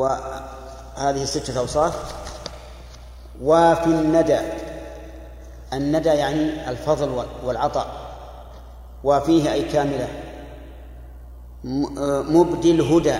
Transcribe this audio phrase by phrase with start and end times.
[0.00, 1.94] وهذه ستة أوصاف.
[3.42, 4.38] وفي الندى
[5.72, 7.86] الندى يعني الفضل والعطاء.
[9.04, 10.08] وفيه أي كاملة.
[12.34, 13.18] مبدي الهدى.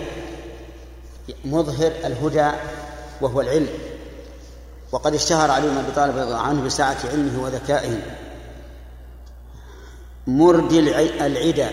[1.45, 2.51] مظهر الهدى
[3.21, 3.69] وهو العلم.
[4.93, 8.01] وقد اشتهر علي بن أبي طالب رضي الله عنه بسعة علمه وذكائه.
[10.27, 10.81] مردي
[11.27, 11.71] العدا.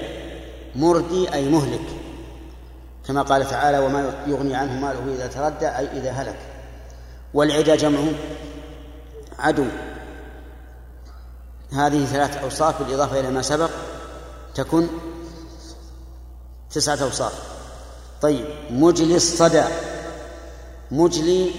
[0.75, 1.96] مردي أي مهلك.
[3.07, 6.39] كما قال تعالى وما يغني عنه ماله إذا تردى أي إذا هلك.
[7.33, 7.99] والعدا جمع
[9.39, 9.65] عدو.
[11.73, 13.69] هذه ثلاث أوصاف بالإضافة إلى ما سبق.
[14.55, 14.87] تكن
[16.71, 17.33] تسعة أوصاف.
[18.21, 19.63] طيب مجلي الصدى.
[20.91, 21.51] مجلي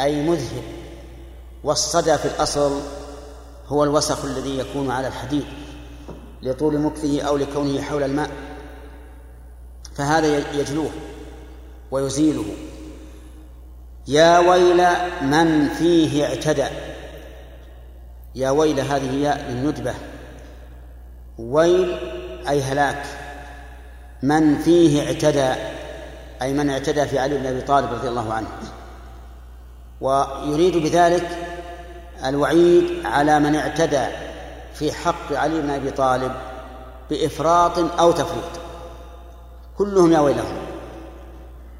[0.00, 0.62] أي مذهب.
[1.64, 2.80] والصدى في الأصل
[3.66, 5.44] هو الوسخ الذي يكون على الحديد
[6.42, 8.51] لطول مكثه أو لكونه حول الماء.
[9.96, 10.90] فهذا يجلوه
[11.90, 12.44] ويزيله
[14.08, 14.86] يا ويل
[15.22, 16.66] من فيه اعتدى.
[18.34, 19.94] يا ويل هذه ياء للندبة
[21.38, 21.98] ويل
[22.48, 23.02] أي هلاك.
[24.22, 25.54] من فيه اعتدى
[26.42, 28.48] أي من اعتدى في علي بن أبي طالب رضي الله عنه.
[30.00, 31.28] ويريد بذلك
[32.24, 34.06] الوعيد على من اعتدى
[34.74, 36.32] في حق علي بن أبي طالب
[37.10, 38.61] بإفراط أو تفريط.
[39.78, 40.56] كلهم يا ويلهم.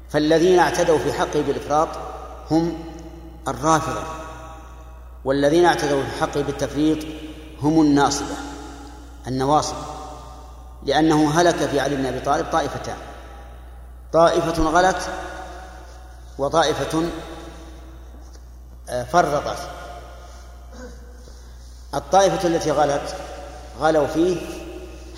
[0.09, 1.87] فالذين اعتدوا في حقه بالإفراط
[2.51, 2.83] هم
[3.47, 4.03] الرافضة
[5.25, 6.97] والذين اعتدوا في حقه بالتفريط
[7.61, 8.35] هم الناصبة
[9.27, 9.75] النواصب
[10.83, 12.97] لأنه هلك في علي بن أبي طالب طائفتان
[14.13, 15.09] طائفة غلت
[16.37, 17.03] وطائفة
[19.11, 19.57] فرطت.
[21.93, 23.15] الطائفة التي غلت
[23.79, 24.37] غلوا فيه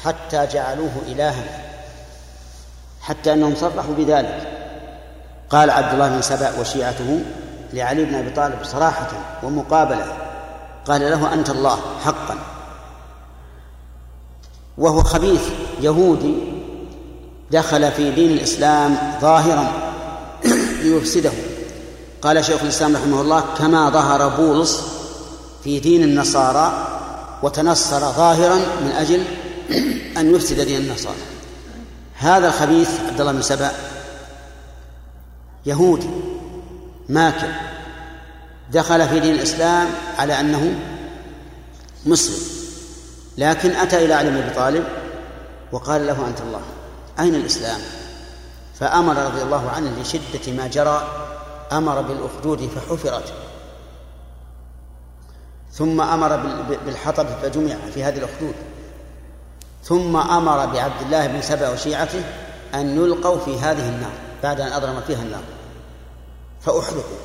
[0.03, 1.65] حتى جعلوه إلها.
[3.06, 4.52] حتى أنهم صرحوا بذلك.
[5.50, 7.22] قال عبد الله بن سبأ وشيعته
[7.73, 9.08] لعلي بن أبي طالب صراحة
[9.44, 10.06] ومقابلة
[10.86, 12.38] قال له أنت الله حقا.
[14.78, 15.41] وهو خبيث
[15.81, 16.34] يهودي
[17.52, 19.72] دخل في دين الإسلام ظاهرا
[20.84, 21.31] ليفسده.
[22.22, 24.81] قال شيخ الإسلام رحمه الله كما ظهر بولس
[25.63, 26.88] في دين النصارى
[27.44, 29.24] وتنصر ظاهرا من أجل
[30.19, 31.34] أن يفسد دين النصارى.
[32.18, 33.72] هذا الخبيث عبد الله بن سبأ
[35.66, 36.09] يهودي
[37.09, 37.52] ماكر
[38.72, 39.88] دخل في دين الإسلام
[40.18, 40.75] على أنه
[42.06, 42.56] مسلم
[43.38, 44.84] لكن أتى إلى علي بن أبي طالب
[45.72, 46.62] وقال له أنت الله
[47.20, 47.81] أين الإسلام؟
[48.80, 51.08] فأمر رضي الله عنه لشدة ما جرى
[51.72, 53.34] أمر بالأخدود فحفرت.
[55.72, 56.38] ثم أمر
[56.86, 58.54] بالحطب فجمع في هذه الأخدود.
[59.85, 62.23] ثم أمر بعبد الله بن سبأ وشيعته
[62.73, 64.12] أن يلقوا في هذه النار
[64.44, 65.44] بعد أن أضرم فيها النار.
[66.62, 67.18] فأحرقوا.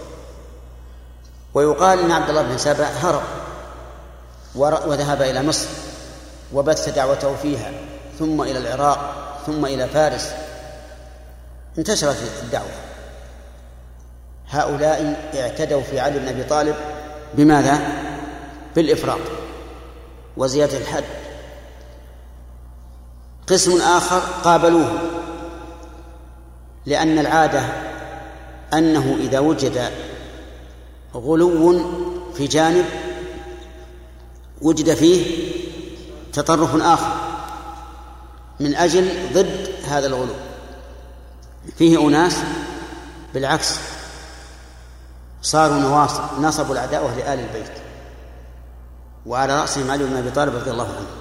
[1.54, 3.22] ويقال أن عبد الله بن سبأ هرب
[4.54, 5.68] وذهب إلى مصر
[6.52, 7.72] وبث دعوته فيها
[8.18, 9.14] ثم إلى العراق
[9.46, 10.32] ثم إلى فارس.
[11.78, 12.70] انتشرت الدعوة.
[14.50, 16.74] هؤلاء اعتدوا في علي بن أبي طالب
[17.34, 17.80] بماذا؟
[18.76, 19.20] بالإفراط
[20.36, 21.04] وزيادة الحد.
[23.50, 24.98] قسم آخر قابلوه
[26.86, 27.62] لأن العادة
[28.72, 29.90] أنه إذا وجد
[31.14, 31.80] غلو
[32.34, 32.84] في جانب
[34.62, 35.50] وجد فيه
[36.32, 37.16] تطرف آخر
[38.60, 40.34] من أجل ضد هذا الغلو.
[41.78, 42.36] فيه أناس
[43.34, 43.74] بالعكس
[45.42, 47.72] صاروا نواصب نصبوا العداوة لآل البيت
[49.26, 51.19] وعلى رأسهم علي بن أبي طالب رضي الله عنه.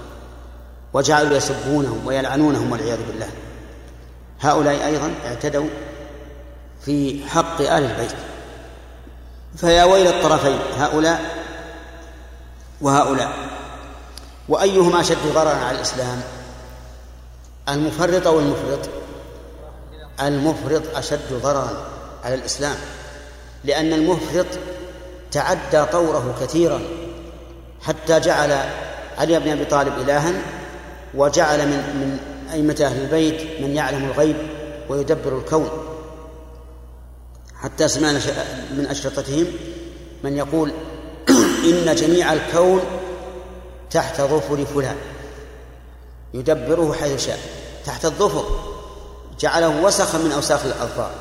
[0.94, 3.30] وجعلوا يسبونهم ويلعنونهم والعياذ بالله.
[4.42, 5.68] هؤلاء أيضا اعتدوا
[6.86, 8.12] في حق آل البيت.
[9.58, 11.22] فيا ويل الطرفين هؤلاء
[12.82, 13.32] وهؤلاء.
[14.50, 16.22] وأيهما أشد ضررا على الإسلام؟
[17.70, 18.90] المفرط أو المفرط؟
[20.22, 21.86] المفرط أشد ضررا
[22.24, 22.76] على الإسلام.
[23.64, 24.46] لأن المفرط
[25.32, 26.82] تعدى طوره كثيرا
[27.82, 28.60] حتى جعل
[29.18, 30.34] علي بن أبي طالب إلها
[31.14, 32.20] وجعل من من
[32.54, 34.36] أئمة أهل البيت من يعلم الغيب
[34.90, 35.70] ويدبر الكون.
[37.56, 38.20] حتى سمعنا
[38.78, 39.46] من أشرطتهم
[40.24, 40.72] من يقول
[41.70, 42.82] إن جميع الكون
[43.92, 44.96] تحت ظفر فلان.
[46.34, 47.40] يدبره حيث شاء.
[47.86, 48.46] تحت الظفر.
[49.40, 51.12] جعله وسخا من أوساخ الأظفار.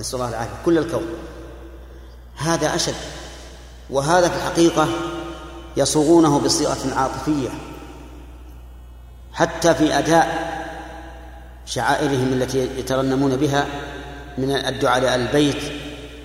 [0.00, 0.56] نسأل الله العافية.
[0.64, 1.06] كل الكون.
[2.36, 2.94] هذا أشد.
[3.90, 4.88] وهذا في الحقيقة
[5.76, 7.48] يصوغونه بصيغة عاطفية.
[9.38, 10.48] حتى في أداء
[11.66, 13.66] شعائرهم التي يترنمون بها
[14.38, 15.62] من الدعاء على البيت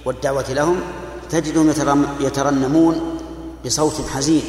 [0.06, 0.82] والدعوة لهم
[1.30, 1.70] تجدهم
[2.20, 3.20] يترنمون
[3.66, 4.44] بصوت حزين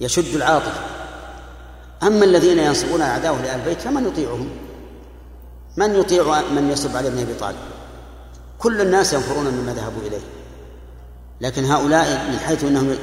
[0.00, 0.80] يشد العاطفة.
[2.02, 4.48] أما الذين ينصبون أعداءه لأهل البيت فمن يطيعهم؟
[5.76, 7.56] من يطيع من يصب علي بن أبي طالب؟
[8.58, 10.20] كل الناس ينفرون مما ذهبوا إليه.
[11.40, 12.96] لكن هؤلاء من حيث أنهم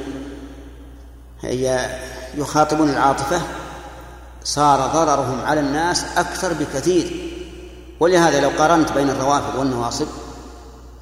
[2.34, 3.40] يخاطبون العاطفة
[4.46, 7.32] صار ضررهم على الناس أكثر بكثير.
[8.00, 10.06] ولهذا لو قارنت بين الروافض والنواصب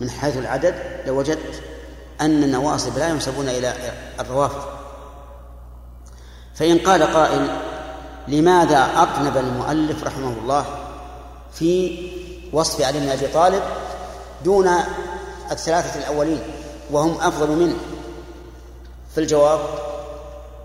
[0.00, 0.74] من حيث العدد
[1.06, 1.62] لوجدت
[2.20, 3.74] أن النواصب لا ينسبون إلى
[4.20, 4.62] الروافض.
[6.54, 7.48] فإن قال قائل
[8.28, 10.64] لماذا أطنب المؤلف رحمه الله
[11.52, 11.98] في
[12.52, 13.62] وصف علي بن أبي طالب
[14.44, 14.70] دون
[15.50, 16.42] الثلاثة الأولين
[16.90, 17.76] وهم أفضل منه؟
[19.14, 19.60] في الجواب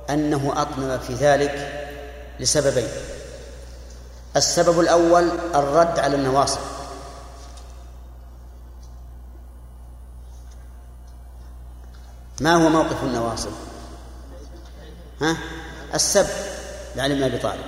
[0.10, 1.79] أنه أطنب في ذلك
[2.40, 2.88] لسببين.
[4.36, 6.60] السبب الأول الرد على النواصب.
[12.42, 13.52] ما هو موقف النواصب؟
[15.22, 15.38] ها؟
[15.94, 16.28] السب
[16.96, 17.64] لعلي بن أبي طالب.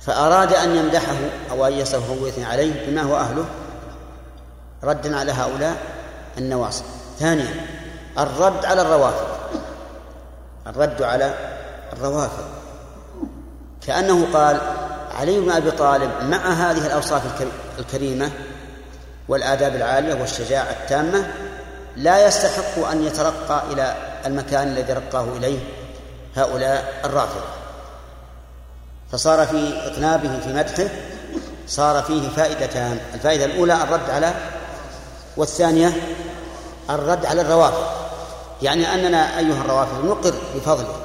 [0.00, 1.16] فأراد أن يمدحه
[1.50, 3.44] أن يصفه ويثني عليه بما هو أهله
[4.84, 5.76] ردا على هؤلاء
[6.38, 6.84] النواصب.
[7.18, 7.66] ثانيا
[8.18, 9.26] الرد على الروافض.
[10.66, 11.34] الرد على
[11.92, 12.63] الروافض.
[13.86, 14.60] كأنه قال
[15.14, 17.22] علي بن أبي طالب مع هذه الأوصاف
[17.78, 18.30] الكريمة
[19.28, 21.26] والآداب العالية والشجاعة التامة
[21.96, 23.96] لا يستحق أن يترقى إلى
[24.26, 25.58] المكان الذي رقاه إليه
[26.36, 27.44] هؤلاء الرافضة.
[29.12, 30.88] فصار في اطنابه في مدحه
[31.66, 34.34] صار فيه فائدتان الفائدة الأولى الرد على
[35.36, 35.92] والثانية
[36.90, 37.84] الرد على الروافض.
[38.62, 41.03] يعني أننا أيها الروافض نقر بفضله.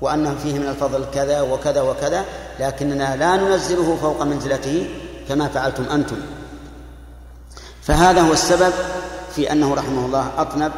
[0.00, 2.24] وأنه فيه من الفضل كذا وكذا وكذا
[2.60, 4.90] لكننا لا ننزله فوق منزلته
[5.28, 6.16] كما فعلتم أنتم.
[7.82, 8.72] فهذا هو السبب
[9.34, 10.72] في أنه رحمه الله أطنب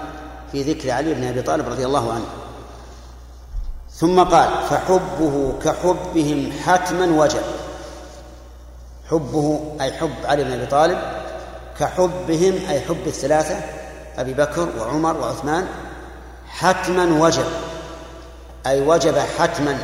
[0.53, 2.26] في ذكر علي بن أبي طالب رضي الله عنه.
[3.91, 7.43] ثم قال فحبه كحبهم حتما وجب.
[9.11, 10.99] حبه أي حب علي بن أبي طالب
[11.79, 13.56] كحبهم أي حب الثلاثة
[14.19, 15.67] أبي بكر وعمر وعثمان
[16.49, 17.47] حتما وجب.
[18.69, 19.79] أي وجب حتما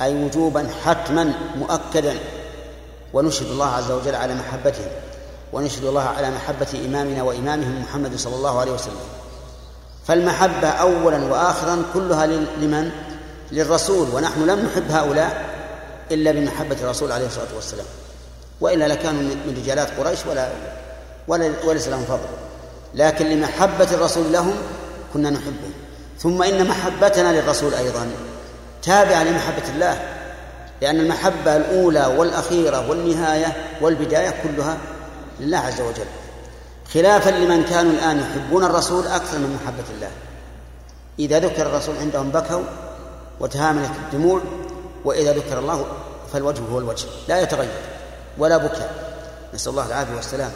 [0.00, 2.14] أي وجوبا حتما مؤكدا.
[3.12, 4.88] ونشهد الله عز وجل على محبتهم
[5.52, 9.00] ونشهد الله على محبة إمامنا وإمامهم محمد صلى الله عليه وسلم.
[10.06, 12.90] فالمحبة أولا وآخرا كلها لمن؟
[13.52, 14.08] للرسول.
[14.14, 15.44] ونحن لم نحب هؤلاء
[16.10, 17.86] إلا بمحبة الرسول عليه الصلاة والسلام.
[18.60, 20.48] وإلا لكانوا من رجالات قريش ولا
[21.28, 22.28] ولا وليس لهم فضل.
[22.94, 24.54] لكن لمحبة الرسول لهم
[25.14, 25.72] كنا نحبهم.
[26.22, 28.10] ثم إن محبتنا للرسول أيضا
[28.82, 30.02] تابعة لمحبة الله
[30.82, 34.78] لأن المحبة الأولى والأخيرة والنهاية والبداية كلها
[35.40, 36.06] لله عز وجل.
[36.94, 40.10] خلافا لمن كانوا الآن يحبون الرسول أكثر من محبة الله.
[41.18, 42.62] إذا ذكر الرسول عندهم بكوا
[43.40, 44.40] وتهاملت الدموع
[45.04, 45.86] وإذا ذكر الله
[46.32, 47.70] فالوجه هو الوجه لا يتغير
[48.38, 49.14] ولا بكاء.
[49.54, 50.50] نسأل الله العافية والسلام.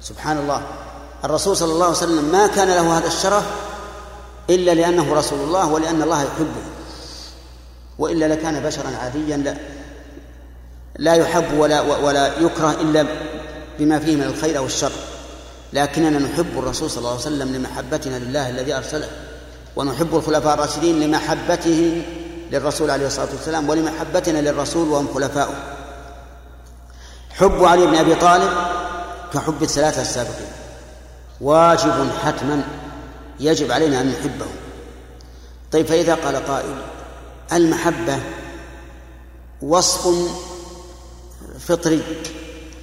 [0.00, 0.62] سبحان الله.
[1.24, 3.44] الرسول صلى الله عليه وسلم ما كان له هذا الشرف
[4.50, 6.62] إلا لأنه رسول الله ولأن الله يحبه.
[7.98, 9.56] وإلا لكان بشرا عاديا لا
[10.98, 13.06] لا يحب ولا ولا يكره إلا
[13.78, 14.92] بما فيه من الخير أو الشر.
[15.72, 19.08] لكننا نحب الرسول صلى الله عليه وسلم لمحبتنا لله الذي أرسله
[19.76, 22.02] ونحب الخلفاء الراشدين لمحبته
[22.52, 25.54] للرسول عليه الصلاة والسلام ولمحبتنا للرسول وهم خلفاؤه.
[27.30, 28.50] حب علي بن أبي طالب
[29.34, 30.52] كحب الثلاثة السابقين.
[31.40, 32.62] واجب حتما
[33.40, 34.46] يجب علينا أن نحبه.
[35.72, 36.82] طيب فإذا قال قائل
[37.52, 38.18] المحبة
[39.62, 40.08] وصف
[41.58, 42.02] فطري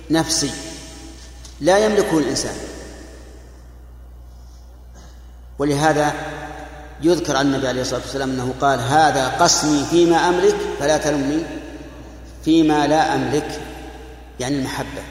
[0.09, 0.51] نفسي
[1.61, 2.55] لا يملكه الإنسان.
[5.59, 6.13] ولهذا
[7.01, 11.43] يذكر عن النبي عليه الصلاة والسلام أنه قال هذا قسمي فيما أملك فلا تلمني
[12.45, 13.61] فيما لا أملك
[14.39, 15.01] يعني المحبة.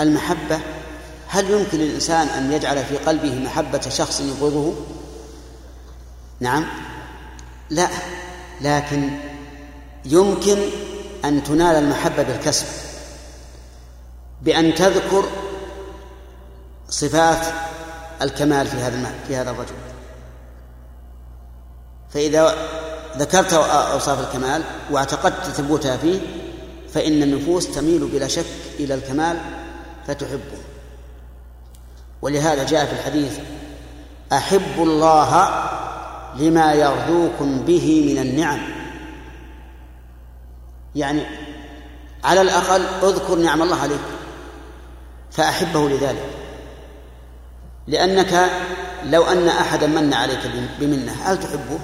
[0.00, 0.60] المحبة
[1.28, 4.74] هل يمكن للإنسان أن يجعل في قلبه محبة شخص يبغضه؟
[6.40, 6.66] نعم.
[7.70, 7.88] لا.
[8.60, 9.10] لكن
[10.04, 10.58] يمكن
[11.24, 12.66] أن تنال المحبة بالكسب
[14.42, 15.24] بأن تذكر
[16.88, 17.46] صفات
[18.22, 19.74] الكمال في هذا في هذا الرجل.
[22.10, 22.54] فإذا
[23.16, 26.20] ذكرت أوصاف الكمال واعتقدت ثبوتها فيه
[26.94, 28.46] فإن النفوس تميل بلا شك
[28.78, 29.38] إلى الكمال
[30.06, 30.65] فتحبه.
[32.26, 33.38] ولهذا جاء في الحديث
[34.32, 35.48] أحبوا الله
[36.36, 38.58] لما يغدوكم به من النعم.
[40.94, 41.22] يعني
[42.24, 44.00] على الأقل اذكر نعم الله عليك
[45.30, 46.30] فأحبه لذلك.
[47.86, 48.50] لأنك
[49.04, 51.78] لو أن أحدا من عليك بمنة هل تحبه؟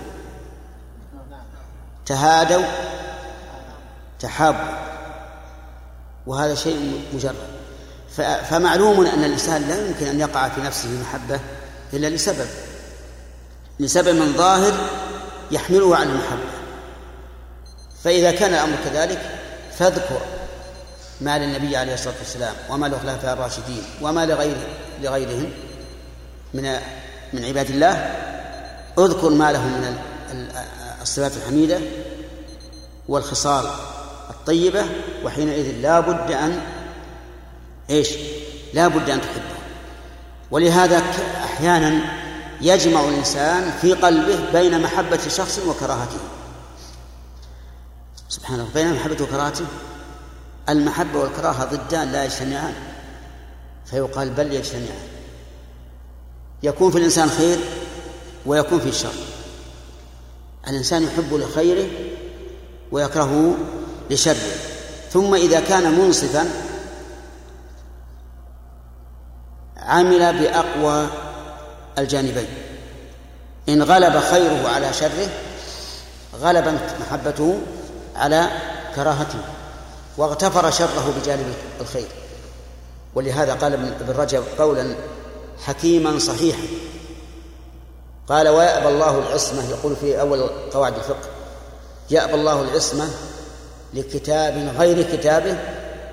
[2.06, 2.64] تهادوا
[4.20, 4.74] تحابوا.
[6.26, 7.61] وهذا شيء مجرد.
[8.50, 11.40] فمعلوم أن الإنسان لا يمكن أن يقع في نفسه محبة
[11.92, 12.46] إلا لسبب
[13.80, 14.72] لسبب ظاهر
[15.50, 16.52] يحمله على المحبة.
[18.04, 19.20] فإذا كان الأمر كذلك
[19.78, 20.20] فاذكر
[21.20, 24.56] ما للنبي عليه الصلاة والسلام وما للخلفاء الراشدين وما لغير
[25.02, 25.50] لغيرهم
[26.54, 26.76] من
[27.32, 27.92] من عباد الله.
[28.98, 29.96] اذكر ما لهم من
[31.02, 31.80] الصفات الحميدة
[33.08, 33.64] والخصال
[34.30, 34.84] الطيبة
[35.24, 36.60] وحينئذ لا بد أن
[37.92, 38.08] إيش؟
[38.74, 39.42] لا بد أن تحبه.
[40.50, 41.02] ولهذا
[41.44, 42.00] أحيانا
[42.60, 46.18] يجمع الإنسان في قلبه بين محبة شخص وكراهته.
[48.28, 49.64] سبحان الله بين محبة وكراهته.
[50.68, 52.74] المحبة والكراهة ضدان لا يجتمعان.
[53.86, 55.08] فيقال بل يجتمعان.
[56.62, 57.58] يكون في الإنسان خير
[58.46, 59.14] ويكون في شر.
[60.68, 61.88] الإنسان يحب لخيره
[62.92, 63.54] ويكرهه
[64.10, 64.56] لشره.
[65.10, 66.71] ثم إذا كان منصفا
[69.86, 71.06] عمل بأقوى
[71.98, 72.48] الجانبين.
[73.68, 75.28] إن غلب خيره على شره
[76.40, 77.58] غلبت محبته
[78.16, 78.48] على
[78.96, 79.38] كراهته
[80.16, 82.08] واغتفر شره بجانب الخير.
[83.14, 84.94] ولهذا قال ابن رجب قولا
[85.64, 86.62] حكيما صحيحا.
[88.28, 91.28] قال ويأبى الله العصمة يقول في أول قواعد الفقه.
[92.10, 93.10] يأبى الله العصمة
[93.94, 95.58] لكتاب غير كتابه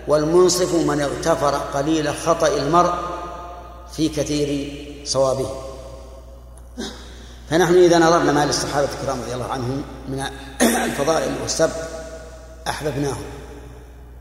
[0.07, 2.93] والمنصف من اغتفر قليل خطأ المرء
[3.93, 5.49] في كثير صوابه.
[7.49, 10.23] فنحن إذا نظرنا ما للصحابة الكرام رضي الله عنهم من
[10.61, 11.75] الفضائل والسبق
[12.67, 13.23] أحببناهم.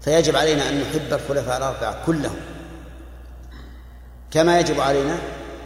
[0.01, 2.37] فيجب علينا أن نحب الخلفاء الأربعة كلهم.
[4.31, 5.19] كما يجب علينا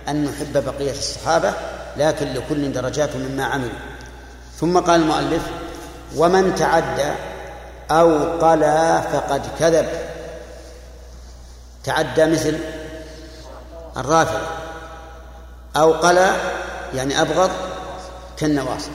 [0.09, 1.53] أن نحب بقية الصحابة
[1.97, 3.79] لكن لكل درجات مما عملوا.
[4.61, 5.43] ثم قال المؤلف
[6.17, 7.13] ومن تعدى
[7.91, 9.89] أو قلا فقد كذب.
[11.85, 12.59] تعدى مثل
[13.97, 14.47] الرافضة
[15.77, 16.33] أو قلا
[16.95, 17.51] يعني أبغض
[18.37, 18.91] كالنواصب.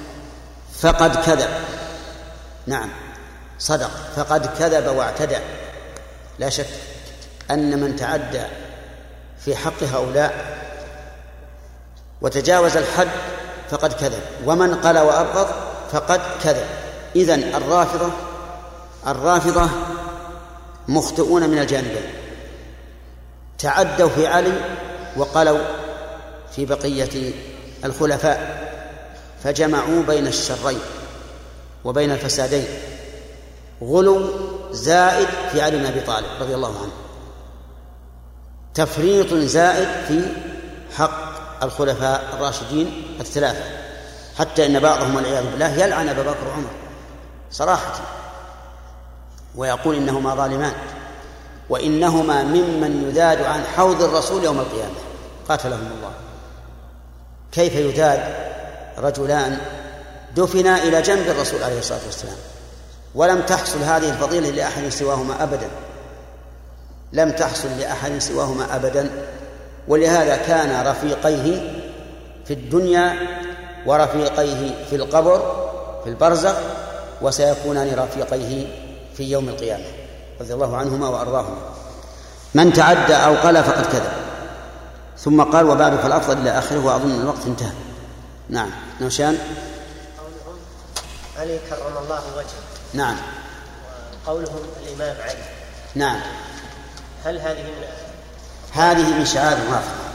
[0.79, 1.49] فقد كذب.
[2.67, 2.89] نعم.
[3.59, 3.91] صدق.
[4.15, 5.37] فقد كذب واعتدى.
[6.39, 6.67] لا شك
[7.51, 8.43] أن من تعدى
[9.45, 10.57] في حق هؤلاء
[12.21, 13.07] وتجاوز الحد
[13.69, 14.21] فقد كذب.
[14.45, 15.47] ومن قال وأبغض
[15.91, 16.65] فقد كذب.
[17.15, 18.09] إذن الرافضة
[19.07, 19.69] الرافضة
[20.87, 22.13] مخطئون من الجانبين.
[23.59, 24.53] تعدوا في علي
[25.17, 25.59] وقالوا
[26.55, 27.33] في بقية
[27.85, 28.67] الخلفاء
[29.43, 30.79] فجمعوا بين الشرين
[31.83, 32.65] وبين الفسادين
[33.83, 34.29] غلو
[34.71, 36.91] زائد في علي بن أبي طالب رضي الله عنه
[38.73, 40.29] تفريط زائد في
[40.97, 43.63] حق الخلفاء الراشدين الثلاثة
[44.37, 46.69] حتى إن بعضهم والعياذ بالله يلعن أبا بكر وعمر
[47.51, 47.93] صراحة
[49.55, 50.73] ويقول إنهما ظالمان
[51.69, 55.06] وإنهما ممن يذاد عن حوض الرسول يوم القيامة.
[55.49, 56.11] قاتلهم الله.
[57.51, 58.19] كيف يذاد
[58.97, 59.57] رجلان
[60.35, 62.35] دفنا إلى جنب الرسول عليه الصلاة والسلام
[63.15, 65.67] ولم تحصل هذه الفضيلة لأحد سواهما أبدا.
[67.13, 69.09] لم تحصل لأحد سواهما أبدا
[69.87, 71.73] ولهذا كان رفيقيه
[72.45, 73.13] في الدنيا
[73.85, 75.39] ورفيقيه في القبر
[76.03, 76.55] في البرزخ
[77.21, 78.67] وسيكونان رفيقيه
[79.17, 79.85] في يوم القيامة.
[80.41, 81.57] رضي الله عنهما وأرضاهما.
[82.53, 84.26] من تعدى أو قال فقد كذب.
[85.19, 87.71] ثم قال وبعد فالأفضل إلى آخره وأظن الوقت انتهى.
[88.49, 88.69] نعم.
[89.01, 89.37] نوشان؟
[91.39, 92.63] علي كرم الله وجهه.
[92.93, 93.15] نعم.
[94.27, 95.43] قولهم الإمام علي.
[95.95, 96.19] نعم.
[97.25, 97.87] هل هذه من
[98.73, 100.07] هذه من شعار الرافضة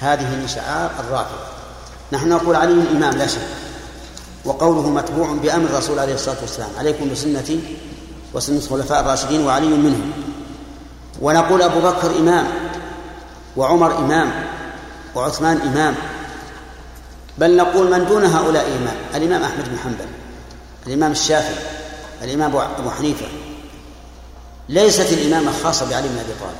[0.00, 1.46] هذه من شعار الرافضة
[2.12, 3.40] نحن نقول علي الإمام لا شك.
[4.44, 6.70] وقوله متبوع بأمر الرسول عليه الصلاة والسلام.
[6.78, 7.76] عليكم بسنتي
[8.34, 10.12] وسنة الخلفاء الراشدين وعلي منهم.
[11.20, 12.46] ونقول أبو بكر إمام.
[13.56, 14.30] وعمر إمام
[15.14, 15.94] وعثمان إمام.
[17.38, 20.06] بل نقول من دون هؤلاء إمام؟ الإمام أحمد بن حنبل
[20.86, 21.64] الإمام الشافعي
[22.22, 23.26] الإمام أبو حنيفة.
[24.68, 26.56] ليست الإمامة خاصة بعلي بن أبي طالب.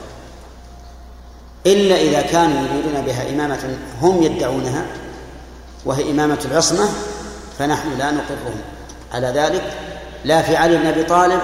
[1.67, 4.87] إلا إذا كانوا يريدون بها إمامة هم يدعونها
[5.85, 6.89] وهي إمامة العصمة
[7.59, 8.61] فنحن لا نقرهم.
[9.13, 9.75] على ذلك
[10.25, 11.41] لا في علي بن أبي طالب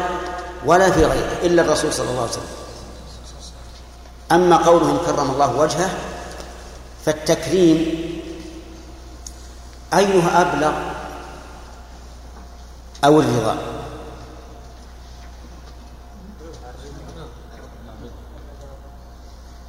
[0.66, 2.62] ولا في غيره إلا الرسول صلى الله عليه وسلم.
[4.33, 5.91] أما قولهم كرم الله وجهه
[7.05, 7.79] فالتكريم
[9.95, 10.73] أيها أبلغ
[13.05, 13.57] أو الرضا.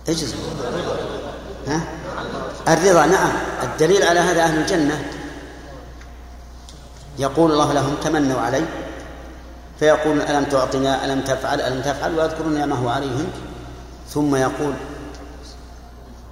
[0.09, 0.35] اجز
[1.67, 1.81] ها؟
[2.67, 3.31] الرضا نعم.
[3.63, 5.11] الدليل على هذا أهل الجنة.
[7.19, 8.65] يقول الله لهم تمنوا علي.
[9.79, 13.52] فيقول ألم تعطنا ألم تفعل ألم تفعل؟ ويذكرون نعمه عليهم.
[14.09, 14.73] ثم يقول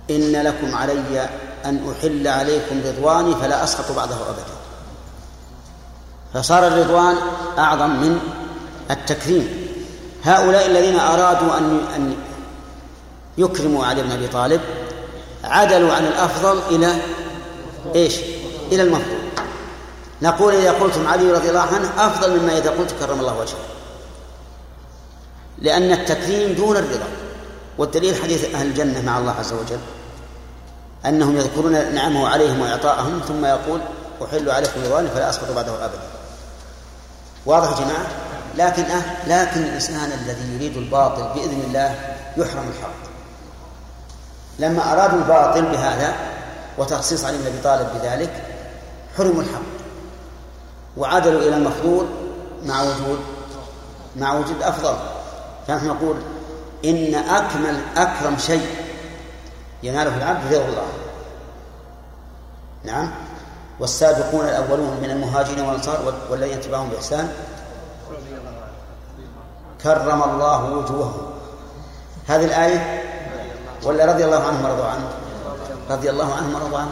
[0.09, 1.29] إن لكم علي
[1.65, 4.43] أن أحل عليكم رضواني فلا أسخط بعده أبدا.
[6.33, 7.15] فصار الرضوان
[7.57, 8.19] أعظم من
[8.91, 9.67] التكريم.
[10.23, 12.15] هؤلاء الذين أرادوا أن أن
[13.37, 14.61] يكرموا علي بن أبي طالب
[15.43, 16.95] عدلوا عن الأفضل إلى
[17.95, 18.15] إيش؟
[18.71, 19.17] إلى المفضول.
[20.21, 23.65] نقول إذا قلتم علي رضي الله عنه أفضل مما إذا قلت كرم الله وجهه.
[25.57, 27.07] لأن التكريم دون الرضا.
[27.81, 29.79] والدليل حديث أهل الجنة مع الله عز وجل
[31.05, 33.81] أنهم يذكرون نعمه عليهم وإعطاءهم ثم يقول
[34.25, 36.01] أحل عليكم رضواني فلا أسقط بعده أبدا.
[37.45, 38.05] واضح يا جماعة؟
[38.57, 41.95] لكن أه لكن الإنسان الذي يريد الباطل بإذن الله
[42.37, 43.11] يحرم الحق.
[44.59, 46.13] لما أرادوا الباطل بهذا
[46.77, 48.43] وتخصيص علي بن أبي طالب بذلك
[49.17, 49.61] حرموا الحق.
[50.97, 52.05] وعدلوا إلى المفضول
[52.65, 53.19] مع وجود
[54.15, 54.95] مع وجود أفضل
[55.67, 56.15] فنحن نقول
[56.85, 58.65] إن أكمل أكرم شيء.
[59.83, 60.87] يناله العبد رضا الله.
[62.83, 63.11] نعم.
[63.79, 67.33] والسابقون الأولون من المهاجرين والأنصار والذين اتبعهم بإحسان.
[69.83, 71.31] كرم الله وجوههم.
[72.27, 73.03] هذه الآية
[73.83, 75.09] ولا رضي الله عنهم ورضوا عنه؟
[75.89, 76.91] رضي الله عنهم ورضوا عنه.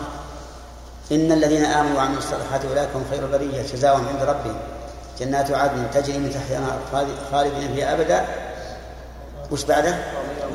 [1.12, 3.62] إن الذين آمنوا وعملوا الصالحات أولئك هم خير البرية.
[3.62, 4.58] جزاؤهم عند ربهم.
[5.19, 6.79] جنات عدن تجري من تحتها
[7.31, 8.48] خالدين فيها أبدا.
[9.51, 9.97] وش بعده؟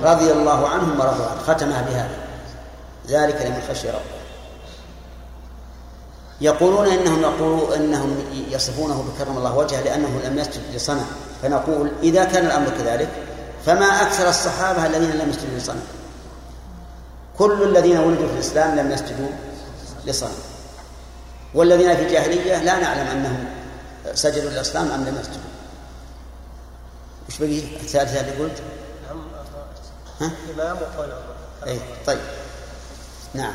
[0.03, 2.17] رضي الله عنهم ورضوا عنه ختمها بهذا.
[3.09, 4.15] ذلك لمن خشي ربه.
[6.41, 11.07] يقولون إنهم يقولون إنهم يصفونه بكرم الله وجهه لأنه لم يسجد لصنم.
[11.43, 13.09] فنقول إذا كان الأمر كذلك
[13.67, 15.83] فما أكثر الصحابة الذين لم يسجدوا لصنم؟
[17.39, 19.29] كل الذين ولدوا في الإسلام لم يسجدوا
[20.07, 20.39] لصنم.
[21.55, 23.45] والذين في الجاهلية لا نعلم أنهم
[24.15, 25.51] سجدوا للاصنام أم لم يسجدوا.
[27.29, 28.63] وش بقي الثالثه اللي قلت؟
[30.21, 31.23] ها؟ الإمام وقوله
[31.67, 32.21] أي طيب.
[33.35, 33.55] نعم.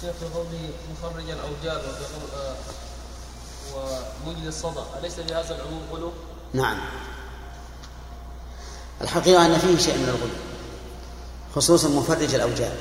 [0.00, 1.82] شيخ في قوله مخرج الاوجاد
[3.74, 6.12] ومجد الصدى أليس بهذا العموم غلو؟
[6.52, 6.78] نعم.
[9.00, 10.34] الحقيقة أن فيه شيء من الغلو
[11.56, 12.72] خصوصا مفرج الأوجاد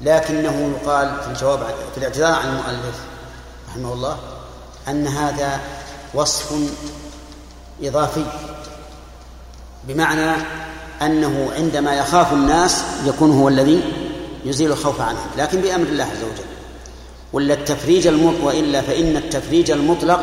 [0.00, 1.58] لكنه يقال في الجواب
[1.92, 3.00] في الاعتذار عن المؤلف
[3.68, 4.18] رحمه الله
[4.88, 5.60] أن هذا
[6.14, 6.54] وصف
[7.82, 8.24] إضافي.
[9.88, 10.42] بمعنى
[11.02, 13.82] أنه عندما يخاف الناس يكون هو الذي
[14.44, 16.46] يزيل الخوف عنهم لكن بأمر الله عز وجل.
[17.32, 20.20] ولا التفريج المطلق وإلا فإن التفريج المطلق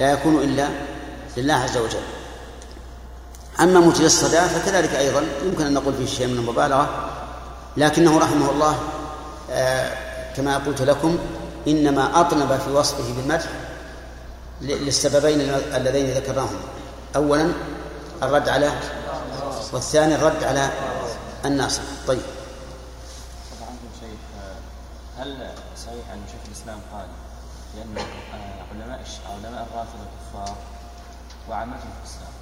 [0.00, 0.68] لا يكون إلا
[1.36, 2.00] لله عز وجل.
[3.60, 7.10] أما مجري الصدى فكذلك أيضا يمكن أن نقول فيه شيء من المبالغة
[7.76, 8.78] لكنه رحمه الله
[9.50, 9.92] آه
[10.36, 11.18] كما قلت لكم
[11.68, 13.48] إنما أطنب في وصفه بالمدح
[14.62, 15.40] للسببين
[15.74, 16.56] اللذين ذكرناهم.
[17.16, 17.52] أولا
[18.22, 18.72] الرد على
[19.72, 20.70] والثاني الرد على
[21.44, 22.22] الناصر طيب.
[25.18, 27.06] هل صحيح أن شيخ الإسلام قال
[27.76, 28.06] لأن
[28.72, 30.56] علماء علماء الرافضة كفار
[31.48, 32.32] وعامتهم في الإسلام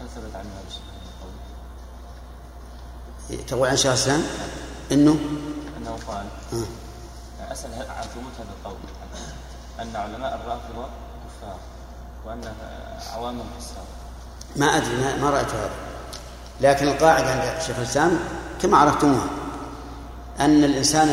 [0.00, 0.62] هل ثبت عنه هذا
[3.28, 4.22] القول؟ تقول عن شيخ الإسلام
[4.92, 5.18] إنه؟
[5.76, 6.26] أنه قال
[7.52, 8.76] أسأل عن ثبوت هذا القول
[9.80, 10.88] أن علماء الرافضة
[11.26, 11.58] كفار
[12.26, 12.54] وأن
[13.12, 13.84] عوامهم في الإسلام؟
[14.56, 15.70] ما أدري ما, ما رأيت هذا
[16.60, 18.18] لكن القاعدة عند شيخ الإسلام
[18.62, 19.28] كما عرفتموها
[20.40, 21.08] أن الإنسان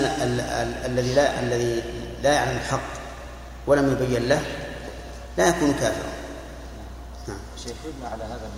[0.85, 1.83] الذي لا الذي
[2.23, 2.79] لا يعلم الحق
[3.67, 4.41] ولم يبين له
[5.37, 6.13] لا يكون كافرا.
[7.27, 7.37] نعم.
[7.63, 8.49] شيخ على هذا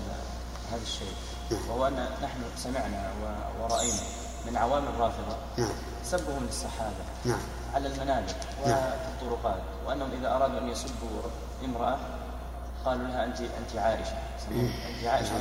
[0.72, 1.14] هذا الشيء
[1.52, 1.70] نعم.
[1.70, 3.12] وهو أن نحن سمعنا
[3.62, 4.04] ورأينا
[4.46, 5.70] من عوام الرافضة نعم.
[6.04, 7.40] سبهم للصحابة نعم.
[7.74, 8.34] على المنابر
[8.66, 8.78] نعم.
[8.78, 11.22] وفي الطرقات وأنهم إذا أرادوا أن يسبوا
[11.66, 11.98] امرأة
[12.86, 14.18] قالوا لها أنت أنت عائشة
[15.06, 15.32] عائشة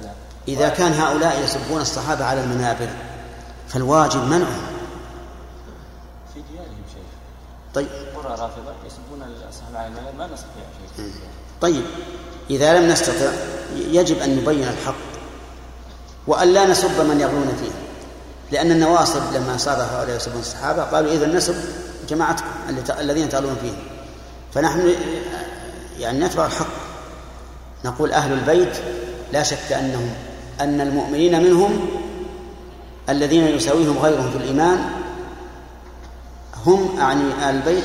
[0.00, 0.14] لها
[0.48, 2.88] إذا كان هؤلاء يسبون الصحابة على المنابر
[3.68, 4.66] فالواجب منعهم
[6.34, 7.02] في ديارهم شيء.
[7.74, 7.88] طيب.
[8.16, 10.64] قرى رافضة يسبون الصحابة على المنابر ما نستطيع
[10.96, 11.10] شيء.
[11.60, 11.84] طيب.
[12.50, 13.32] إذا لم نستطع
[13.74, 14.94] يجب أن نبين الحق
[16.26, 17.72] وأن لا نسب من يغلون فيه.
[18.52, 21.54] لأن النواصب لما صار هؤلاء يسبون الصحابة قالوا إذا نسب
[22.08, 22.46] جماعتكم
[22.98, 23.76] الذين تغلون فيهم
[24.54, 24.94] فنحن
[25.98, 26.85] يعني نتبع الحق.
[27.86, 28.76] نقول أهل البيت
[29.32, 30.10] لا شك أنهم
[30.60, 31.86] أن المؤمنين منهم
[33.08, 34.78] الذين يساويهم غيرهم في الإيمان
[36.66, 37.84] هم أعني آل البيت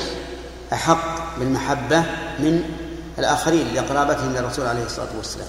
[0.74, 2.00] أحق بالمحبة
[2.40, 2.64] من
[3.20, 5.48] الآخرين لقرابتهم للرسول عليه الصلاة والسلام.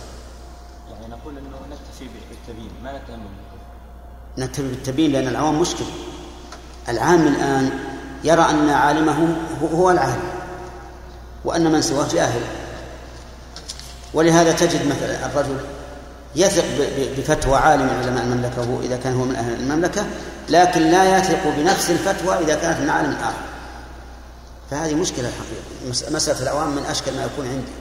[0.92, 3.20] يعني نقول أنه نكتفي بالتبيين ما نتهم
[4.38, 5.84] نتبع بالتبيين لأن العوام مشكل
[6.88, 7.70] العام الآن
[8.24, 9.36] يرى أن عالمه
[9.74, 10.22] هو العالم
[11.44, 12.61] وأن من سواه جاهل.
[14.14, 15.56] ولهذا تجد مثلا الرجل
[16.36, 16.64] يثق
[17.16, 20.04] بفتوى عالم من علماء المملكة إذا كان هو من أهل المملكة
[20.48, 23.52] لكن لا يثق بنفس الفتوى إذا كانت من عالم آخر.
[24.70, 26.12] فهذه مشكلة الحقيقة.
[26.16, 27.72] مسألة العوام من أشكل ما يكون عندي.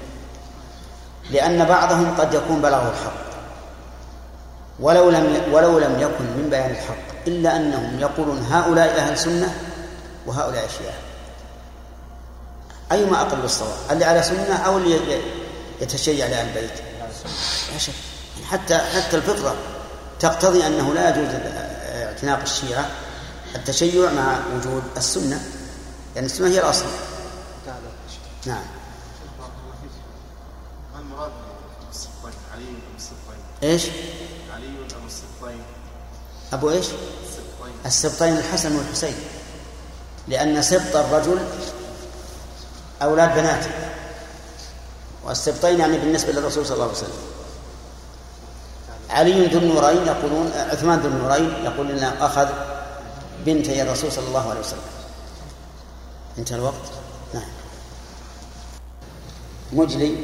[1.32, 3.32] لأن بعضهم قد يكون بلغه الحق.
[4.80, 9.54] ولو لم ولو لم يكن من بيان الحق إلا أنهم يقولون هؤلاء أهل سنة
[10.26, 10.94] وهؤلاء شيعة.
[12.92, 15.00] أيما أقرب الصواب اللي على سنة أو اللي
[15.82, 16.72] يتشيع لأهل البيت.
[17.72, 17.94] لا شك.
[18.50, 19.56] حتى حتى الفطرة
[20.20, 21.36] تقتضي أنه لا يجوز
[21.86, 22.90] اعتناق الشيعة.
[23.56, 25.36] التشيع مع وجود السنة.
[25.36, 25.46] لأن
[26.16, 26.86] يعني السنة هي الأصل.
[28.46, 28.64] نعم.
[30.94, 31.32] ما المراد
[32.54, 32.66] علي
[32.98, 33.86] السبطين إيش؟
[34.56, 35.64] علي ام السبطين
[36.54, 39.16] أبو إيش؟ السبطين السبطين الحسن والحسين.
[40.28, 41.40] لأن سبط الرجل
[43.02, 43.91] أولاد بناته.
[45.26, 47.22] والسبطين يعني بالنسبة للرسول صلى الله عليه وسلم.
[49.10, 52.48] علي ذو النورين يقولون عثمان ذو النورين يقول إنه أخذ
[53.46, 54.80] بنتي الرسول صلى الله عليه وسلم.
[56.38, 56.86] انتهى الوقت؟
[57.34, 57.50] نعم.
[59.74, 60.16] مجلي.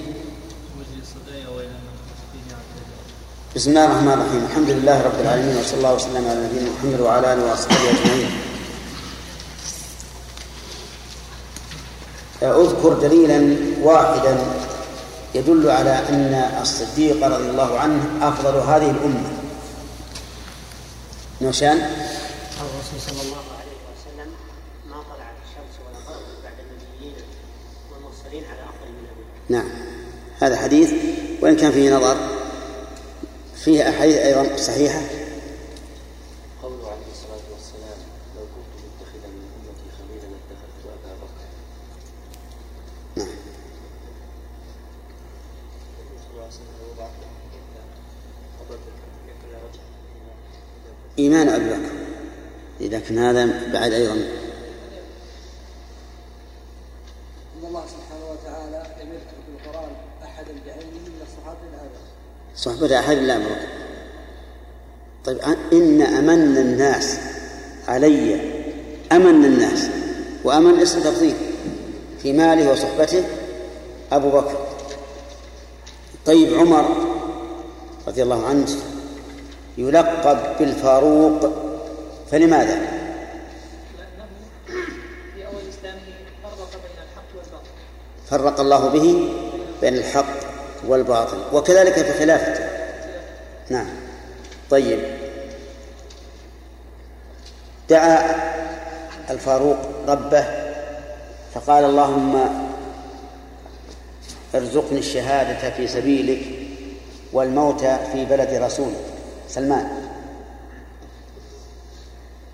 [3.55, 4.45] بسم الله الرحمن الرحيم.
[4.49, 8.31] الحمد لله رب العالمين وصلى الله وسلم على نبينا محمد وعلى آله وأصحابه أجمعين.
[12.41, 14.37] أذكر دليلا واحدا
[15.35, 19.37] يدل على أن الصديق رضي الله عنه أفضل هذه الأمة.
[21.41, 24.33] نوشان؟ الرسول صلى الله عليه وسلم
[24.89, 27.15] ما طلعت الشمس ولا غربت بعد النبيين
[27.91, 29.07] والمرسلين على أفضل من
[29.49, 29.69] نعم.
[30.39, 30.93] هذا حديث
[31.41, 32.17] وإن كان فيه نظر
[33.55, 35.01] فيه أحاديث أيضا صحيحة
[36.63, 37.99] قوله عليه الصلاة والسلام
[38.35, 41.47] لو كنت متخذا من أمتي خليلا لاتخذت أبا بكر
[43.15, 43.37] نعم
[51.19, 51.91] إيمان أبي بكر.
[52.81, 54.13] لكن هذا بعد أيضا.
[57.57, 59.89] إن الله سبحانه وتعالى لم يذكر في القرآن
[60.23, 61.97] احدا بعينه من الصحابة الابد
[62.55, 63.67] صحبة أحد لا بكر
[65.25, 65.39] طيب
[65.73, 67.17] إن أمن الناس
[67.87, 68.35] علي
[69.11, 69.87] أمن الناس
[70.43, 71.35] وأمن اسم تفضيل
[72.21, 73.23] في ماله وصحبته
[74.11, 74.67] أبو بكر.
[76.25, 77.07] طيب عمر
[78.07, 78.65] رضي الله عنه
[79.77, 81.53] يلقب بالفاروق
[82.31, 82.75] فلماذا؟
[85.35, 85.61] في أول
[86.43, 87.23] فرق بين الحق
[88.29, 89.29] فرق الله به
[89.81, 90.47] بين الحق
[90.87, 92.65] والباطل وكذلك في خلافته
[93.69, 93.87] نعم.
[94.69, 94.99] طيب.
[97.89, 98.35] دعا
[99.29, 100.45] الفاروق ربه
[101.53, 102.49] فقال اللهم
[104.55, 106.41] ارزقني الشهادة في سبيلك
[107.33, 109.06] والموت في بلد رسولك.
[109.47, 110.09] سلمان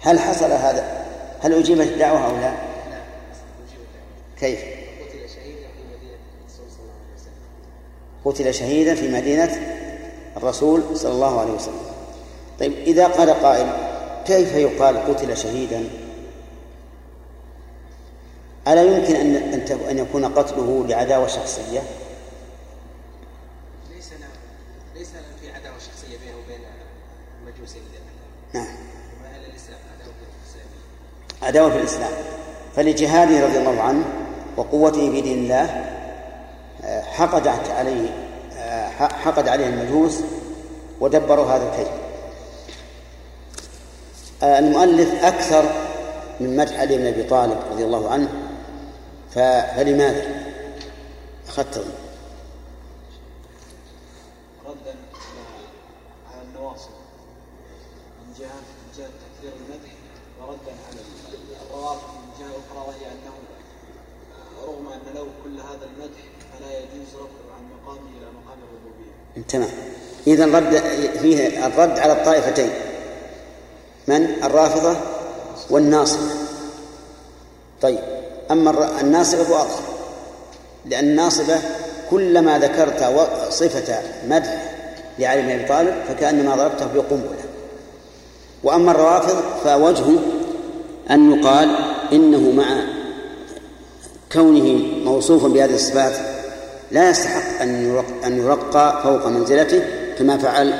[0.01, 1.05] هل حصل هذا؟
[1.41, 2.53] هل أجيبت الدعوة أو لا؟
[4.39, 4.59] كيف؟
[8.25, 9.49] قتل شهيدا في مدينة
[10.37, 11.81] الرسول صلى الله عليه وسلم.
[12.59, 13.67] طيب إذا قال قائل
[14.25, 15.89] كيف يقال قتل شهيدا؟
[18.67, 19.35] ألا يمكن أن
[19.89, 21.83] أن يكون قتله لعداوة شخصية
[23.95, 24.09] ليس
[24.95, 25.09] ليس
[25.41, 26.59] في عداوه شخصيه بينه وبين
[27.41, 27.75] المجوس
[28.53, 28.65] نعم
[29.23, 30.13] ما أهل الاسلام عداوه
[31.43, 32.11] عداوة في الإسلام.
[32.75, 34.03] فلجهاده رضي الله عنه
[34.57, 35.63] وقوته في دين الله
[36.83, 38.09] آه، حقدت عليه
[38.57, 40.19] آه، حقد عليه المجوس
[40.99, 41.87] ودبروا هذا الكيد.
[44.43, 45.63] آه، المؤلف أكثر
[46.39, 48.29] من مدح علي بن أبي طالب رضي الله عنه
[49.31, 50.43] فلماذا؟
[51.47, 51.77] أخذت
[54.65, 54.95] ردا
[56.31, 56.89] على النواصب
[58.19, 59.91] من جهه من جهه تكثير المدح
[60.41, 60.99] وردا على
[61.71, 63.33] الروافض من جهه أخرى وهي انه
[64.61, 66.21] رغم ان له كل هذا المدح
[66.53, 68.59] فلا يجوز رفعه عن مقامه إلى مقام
[69.47, 69.69] تمام
[70.27, 70.83] إذا رد
[71.21, 72.69] فيه الرد على الطائفتين.
[74.07, 74.95] من؟ الرافضة
[75.69, 76.29] والناصبة
[77.81, 77.99] طيب
[78.51, 79.79] أما الناصبة فأظهر
[80.85, 81.55] لأن الناصبة
[82.09, 84.73] كلما ذكرت صفة مدح
[85.19, 87.43] لعلي بن أبي طالب فكأنما ضربته بقنبلة.
[88.63, 90.19] وأما الروافض فوجهه
[91.11, 91.75] أن يقال
[92.13, 92.83] إنه مع
[94.31, 96.32] كونه موصوفا بهذه الصفات
[96.93, 99.85] لا يستحق أن يرق أن يرقى فوق منزلته
[100.17, 100.73] كما فعل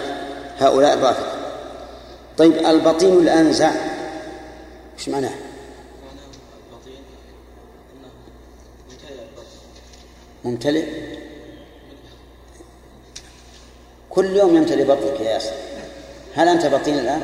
[0.60, 1.34] هؤلاء الرافضة.
[2.38, 3.72] طيب البطين الأنزع
[4.98, 5.34] وش معناه؟
[10.44, 10.86] ممتلئ؟
[14.10, 15.54] كل يوم يمتلئ بطنك يا ياسر.
[16.36, 17.22] هل أنت بطين الآن؟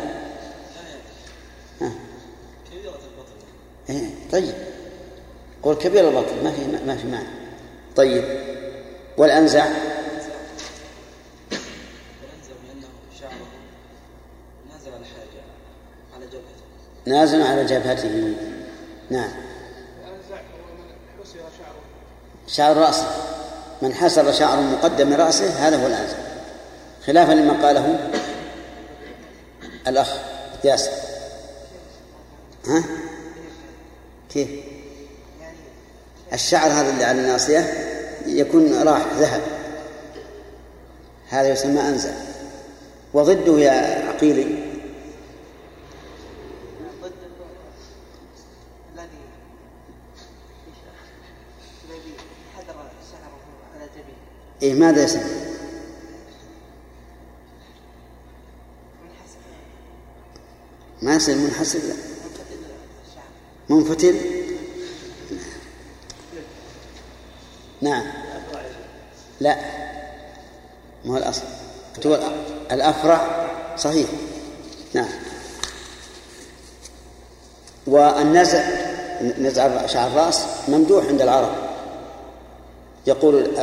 [1.82, 1.92] ها.
[3.90, 4.54] إيه طيب.
[5.64, 7.28] قول كبير البطن ما في ما في معنى.
[7.96, 8.24] طيب.
[9.20, 9.66] والأنزع.
[17.06, 18.34] نازل على جبهته.
[19.10, 19.32] نعم.
[21.18, 23.08] من شعر رأسه.
[23.82, 26.18] من حسر شعر مقدم رأسه هذا هو الأنزع.
[27.06, 28.10] خلافا لما قاله
[29.88, 30.14] الأخ
[30.64, 30.92] ياسر.
[32.68, 32.84] ها؟
[34.30, 34.50] كيف؟
[36.34, 37.89] الشعر هذا اللي على الناصية؟
[38.38, 39.42] يكون راح ذهب.
[41.30, 42.14] هذا يسمى أنزع
[43.14, 44.70] وضده يا عقيلي.
[54.62, 55.24] إيه ماذا يسمى؟
[61.02, 61.96] ما يصير منحسر لا.
[61.96, 62.56] منفتل
[63.08, 63.24] الشعر
[63.70, 64.16] منفتل
[67.82, 68.04] نعم
[69.50, 69.56] لا.
[71.06, 71.42] ما هو الأصل؟
[72.72, 74.08] الأفرع صحيح.
[74.94, 75.10] نعم.
[77.88, 78.64] والنزع
[79.22, 81.56] نزع شعر الرأس ممدوح عند العرب.
[83.08, 83.58] يقول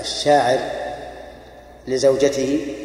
[0.00, 0.58] الشاعر
[1.88, 2.76] لزوجته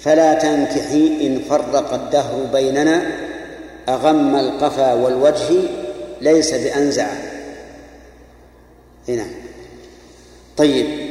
[0.00, 3.02] فلا تنكحي إن فرق الدهر بيننا
[3.88, 5.62] أغم القفا والوجه
[6.20, 7.08] ليس بأنزع.
[9.08, 9.26] هنا.
[10.56, 11.05] طيب.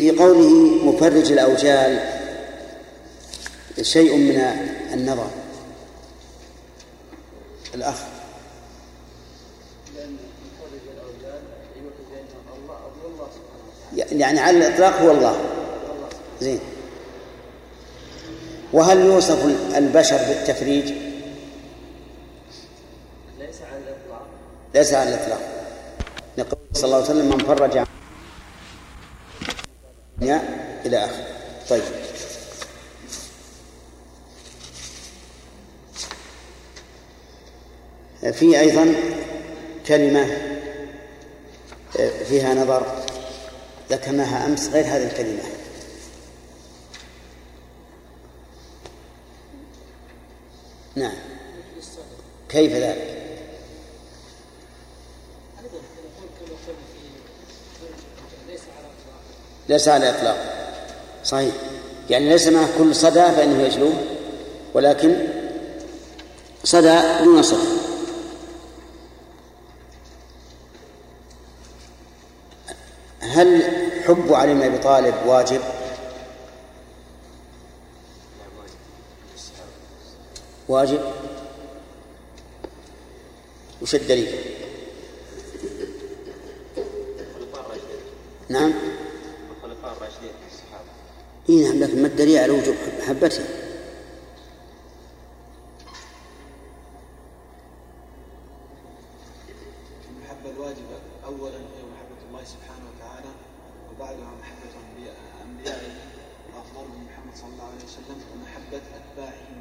[0.00, 0.48] في قوله
[0.84, 2.00] مفرج الأوجال
[3.82, 4.40] شيء من
[4.92, 5.30] النظر.
[7.74, 7.94] الأخ.
[13.96, 15.40] يعني على الإطلاق هو الله.
[16.40, 16.60] زين.
[18.72, 19.44] وهل يوصف
[19.76, 20.84] البشر بالتفريج؟
[23.38, 24.26] ليس على الإطلاق.
[24.74, 25.40] ليس على الإطلاق.
[26.38, 27.99] لقول صلى الله عليه وسلم من فرج عن الدنيا
[30.22, 31.26] إلى آخره
[31.68, 31.82] طيب.
[38.32, 38.94] في أيضا
[39.86, 40.26] كلمة
[42.28, 43.04] فيها نظر
[43.90, 45.42] ذكرناها أمس غير هذه الكلمة.
[50.96, 51.16] نعم.
[52.48, 53.09] كيف ذلك؟
[59.70, 60.36] ليس على إطلاق.
[61.24, 61.54] صحيح.
[62.10, 63.92] يعني ليس معه كل صدى فإنه يجلوه
[64.74, 65.16] ولكن
[66.64, 67.68] صدى دون صدى.
[73.20, 73.62] هل
[74.06, 75.60] حب علي بن أبي طالب واجب؟
[80.68, 81.00] واجب.
[83.82, 84.34] وش الدليل؟
[88.48, 88.72] نعم.
[91.50, 93.42] اي نعم لكن ما الدليل على وجوب محبته؟
[100.10, 103.30] المحبة الواجبة أولا هي محبة الله سبحانه وتعالى
[103.90, 104.72] وبعدها محبة
[105.44, 105.92] أنبيائه
[106.54, 109.60] وأفضلهم محمد صلى الله عليه وسلم ومحبة أتباعه من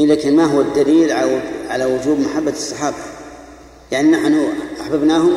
[0.00, 2.96] إيه لكن ما هو الدليل على على وجوب محبة الصحابة؟
[3.92, 5.32] يعني نحن أحببناهم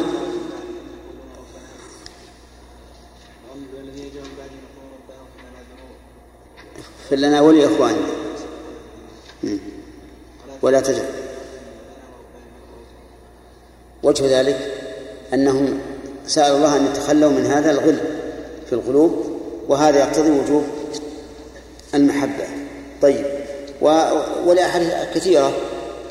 [3.79, 5.97] والذين جاءوا من بعدهم يقولون ربنا اغفر لنا ذنوبنا
[6.77, 8.07] اغفر لنا ولإخواننا.
[10.61, 11.09] ولا تجعل.
[14.03, 14.57] وجه ذلك
[15.33, 15.79] أنهم
[16.27, 17.99] سألوا الله أن يتخلوا من هذا الغل
[18.67, 19.25] في القلوب
[19.67, 20.63] وهذا يقتضي وجوب
[21.93, 22.45] المحبة.
[23.01, 23.25] طيب.
[23.81, 24.01] و...
[24.45, 25.51] ولأحاديث كثيرة.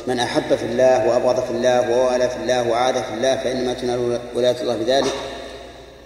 [0.07, 4.21] من أحب في الله وأبغض في الله ووالى في الله وعاد في الله فإنما تنال
[4.35, 5.13] ولاية الله بذلك.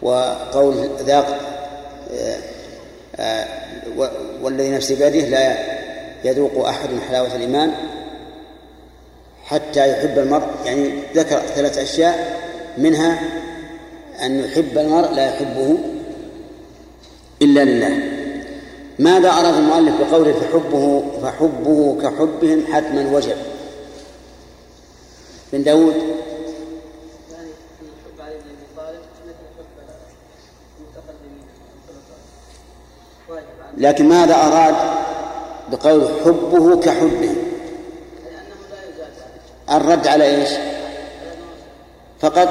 [0.02, 1.51] وقول ذاق
[4.42, 5.56] والذي نفسي بيده لا
[6.24, 7.72] يذوق أحد حلاوة الإيمان
[9.44, 10.46] حتى يحب المرء.
[10.64, 12.40] يعني ذكر ثلاث أشياء
[12.78, 13.22] منها
[14.22, 15.78] أن يحب المرء لا يحبه
[17.42, 18.12] إلا لله.
[18.98, 23.36] ماذا أراد المؤلف بقوله فحبه فحبه كحبهم حتما وجب؟
[25.52, 25.94] بن داود
[27.32, 27.48] يعني
[27.80, 29.66] أن حب علي بن أبي طالب مثل حب
[30.78, 31.46] المتقدمين
[31.88, 32.18] الخلفاء
[33.28, 34.74] واجب على لكن ماذا أراد
[35.72, 37.34] بقول حبه كحبه؟
[39.70, 40.50] الرد على إيش؟
[42.20, 42.48] فقط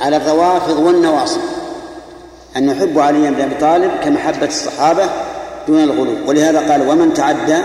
[0.00, 1.40] على الروافض والنواصب.
[2.56, 5.04] أن يحب عليا بن أبي طالب كمحبة الصحابة
[5.68, 6.28] دون الغلو.
[6.28, 7.58] ولهذا قال ومن تعدى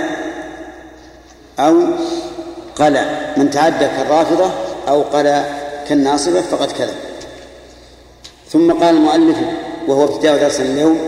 [1.59, 1.81] أو
[2.75, 4.51] قلى من تعدى كالرافضة
[4.87, 5.45] أو قلى
[5.87, 7.12] كالناصبة فقد كذب.
[8.53, 9.37] ثم قال المؤلف
[9.87, 10.99] وهو ابتداء درس اليوم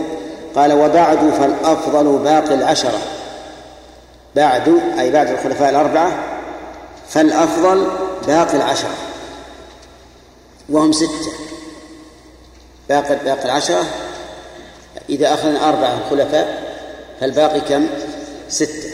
[0.56, 2.98] قال وبعد فالأفضل باقي العشرة.
[4.36, 6.12] بعد أي بعد الخلفاء الأربعة
[7.08, 7.86] فالأفضل
[8.26, 8.94] باقي العشرة.
[10.68, 11.32] وهم ستة.
[12.88, 13.84] باقي باقي العشرة.
[15.08, 16.76] إذا أخذنا أربعة خلفاء
[17.20, 17.86] فالباقي كم؟
[18.48, 18.90] ستة.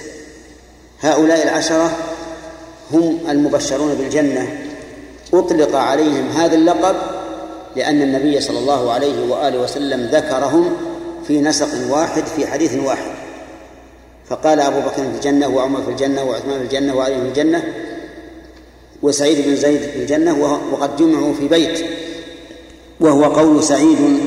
[1.00, 1.90] هؤلاء العشرة
[2.92, 4.58] هم المبشرون بالجنة.
[5.34, 7.21] أطلق عليهم هذا اللقب
[7.76, 10.72] لأن النبي صلى الله عليه وآله وسلم ذكرهم
[11.26, 13.12] في نسق واحد في حديث واحد.
[14.28, 17.62] فقال أبو بكر في الجنة وعمر في الجنة وعثمان في الجنة وعلي في الجنة
[19.02, 21.84] وسعيد بن زيد في الجنة وقد جمعوا في بيت
[23.00, 24.20] وهو قول سعيد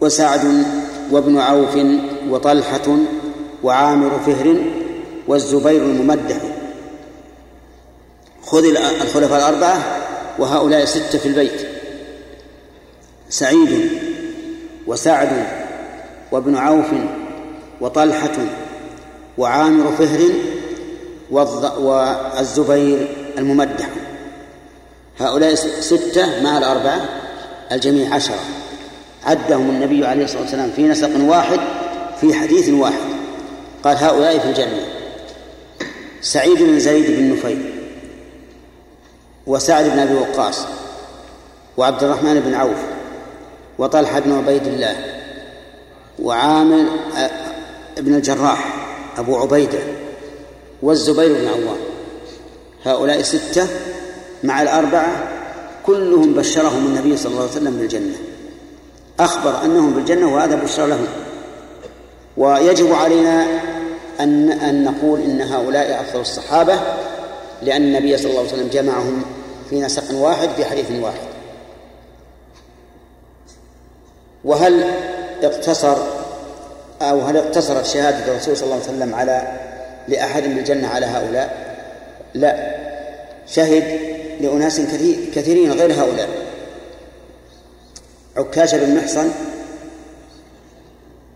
[0.00, 0.64] وسعد
[1.10, 1.78] وابن عوف
[2.30, 2.96] وطلحة
[3.62, 4.56] وعامر فهر
[5.28, 6.36] والزبير الممدح.
[8.46, 8.64] خذ
[9.02, 9.82] الخلفاء الأربعة
[10.38, 11.73] وهؤلاء ستة في البيت.
[13.34, 13.90] سعيد
[14.86, 15.46] وسعد
[16.32, 16.86] وابن عوف
[17.80, 18.36] وطلحة
[19.38, 20.30] وعامر فهر
[21.78, 23.88] والزبير الممدح.
[25.20, 27.08] هؤلاء ستة مع الأربعة
[27.72, 28.40] الجميع عشرة.
[29.24, 31.60] عدهم النبي عليه الصلاة والسلام في نسق واحد
[32.20, 33.14] في حديث واحد.
[33.84, 34.86] قال هؤلاء في الجنة
[36.20, 37.70] سعيد بن زيد بن نفيل
[39.46, 40.66] وسعد بن أبي وقاص
[41.76, 42.93] وعبد الرحمن بن عوف
[43.78, 44.96] وطلحة بن عبيد الله
[46.22, 46.84] وعامر
[47.96, 48.86] بن الجراح
[49.18, 49.78] أبو عبيدة
[50.82, 51.78] والزبير بن عوام.
[52.84, 53.68] هؤلاء ستة
[54.42, 55.28] مع الأربعة
[55.86, 58.14] كلهم بشرهم النبي صلى الله عليه وسلم بالجنة.
[59.20, 61.06] أخبر أنهم بالجنة وهذا بشرى لهم.
[62.36, 63.46] ويجب علينا
[64.20, 66.80] أن أن نقول إن هؤلاء أفضل الصحابة
[67.62, 69.22] لأن النبي صلى الله عليه وسلم جمعهم
[69.70, 71.33] في نسق واحد في حديث واحد.
[74.44, 74.84] وهل
[75.42, 75.96] اقتصر
[77.02, 79.42] أو هل اقتصرت شهادة الرسول صلى الله عليه وسلم على
[80.08, 81.76] لأحد بالجنة على هؤلاء؟
[82.34, 82.74] لا.
[83.46, 83.84] شهد
[84.40, 84.80] لأناس
[85.34, 86.28] كثيرين غير هؤلاء.
[88.36, 89.30] عكاش بن محصن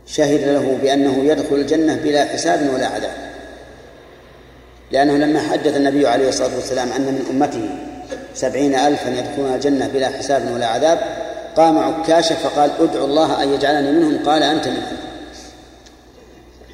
[0.07, 3.29] شهد له بأنه يدخل الجنة بلا حساب ولا عذاب.
[4.91, 7.69] لأنه لما حدث النبي عليه الصلاة والسلام أن من أمته
[8.35, 11.28] سبعين ألفا يدخلون الجنة بلا حساب ولا عذاب
[11.59, 14.97] قام عكاشة فقال ادعو الله أن يجعلني منهم قال أنت منهم.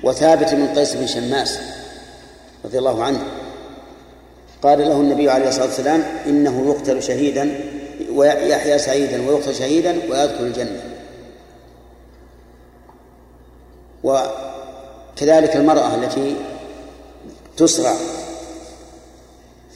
[0.03, 1.59] وثابت بن قيس بن شماس
[2.64, 3.18] رضي الله عنه
[4.62, 7.61] قال له النبي عليه الصلاة والسلام إنه يقتل شهيدا
[8.12, 10.81] ويحيا سعيدا ويقتل شهيدا ويدخل الجنة.
[14.05, 16.37] وكذلك المرأة التي
[17.57, 17.94] تسرع.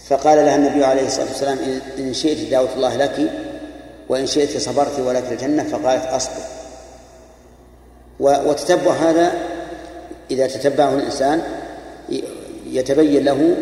[0.08, 1.58] فقال لها النبي عليه الصلاة والسلام
[1.98, 3.47] إن شئت دعوت الله لك
[4.08, 6.42] وإن شئت صبرت ولك الجنة فقالت أصبر.
[8.20, 9.32] وتتبع هذا
[10.30, 11.42] إذا تتبعه الإنسان
[12.66, 13.56] يتبين له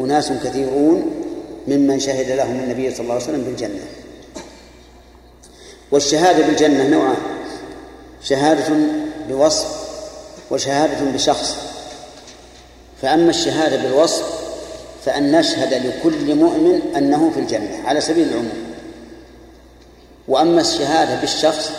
[0.00, 1.24] أناس كثيرون
[1.68, 3.80] ممن شهد لهم النبي صلى الله عليه وسلم بالجنة.
[5.90, 7.16] والشهادة بالجنة نوعان
[8.22, 8.74] شهادة
[9.28, 9.86] بوصف
[10.50, 11.56] وشهادة بشخص.
[13.02, 14.46] فأما الشهادة بالوصف
[15.04, 18.65] فأن نشهد لكل مؤمن أنه في الجنة على سبيل العموم.
[20.28, 21.70] وأما الشهادة بالشخص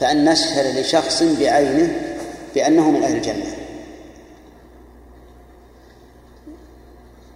[0.00, 2.16] فأن نشهد لشخص بعينه
[2.54, 3.56] بأنه من أهل الجنة.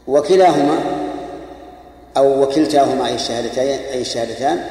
[0.07, 0.79] وكلاهما
[2.17, 4.65] أو وكلتاهما أي الشهادتين أي الشهادتان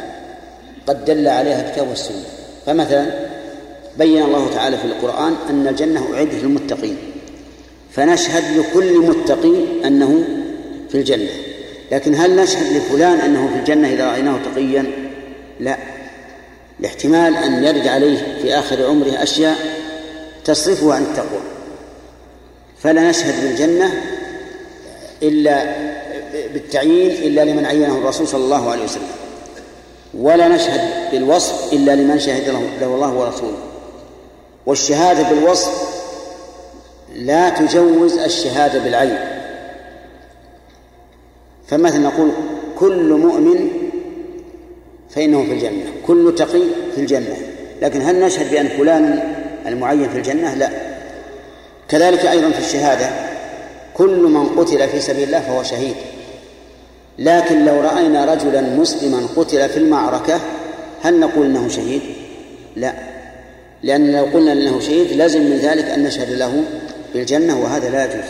[0.87, 2.25] قد دل عليها الكتاب والسنة.
[2.65, 3.05] فمثلا
[3.97, 6.97] بين الله تعالى في القرآن أن الجنة أعدت للمتقين
[7.91, 10.23] فنشهد لكل متقي أنه
[10.89, 11.29] في الجنة.
[11.91, 15.02] لكن هل نشهد لفلان أنه في الجنة إذا رأيناه تقيا؟
[15.59, 15.77] لا.
[16.79, 19.57] لاحتمال أن يرد عليه في آخر عمره أشياء
[20.45, 21.41] تصرفه عن التقوى.
[22.79, 24.01] فلا نشهد بالجنة
[25.23, 25.75] إلا
[26.53, 29.11] بالتعيين إلا لمن عينه الرسول صلى الله عليه وسلم.
[30.13, 32.49] ولا نشهد بالوصف إلا لمن شهد
[32.81, 33.57] له الله ورسوله.
[34.65, 35.93] والشهادة بالوصف
[37.15, 39.17] لا تجوز الشهادة بالعين.
[41.67, 42.31] فمثلا نقول
[42.79, 43.82] كل مؤمن
[45.15, 45.83] فإنه في الجنة.
[46.07, 46.61] كل تقي
[46.95, 47.37] في الجنة.
[47.81, 49.33] لكن هل نشهد بأن فلان
[49.67, 50.69] المعين في الجنة؟ لا.
[51.89, 53.09] كذلك أيضا في الشهادة
[53.93, 55.95] كل من قتل في سبيل الله فهو شهيد.
[57.19, 60.39] لكن لو رأينا رجلا مسلما قتل في المعركة
[61.03, 62.01] هل نقول إنه شهيد؟
[62.75, 62.93] لا.
[63.83, 66.63] لأن لو قلنا إنه شهيد لازم من ذلك أن نشهد له
[67.13, 68.25] بالجنة وهذا لا يجوز.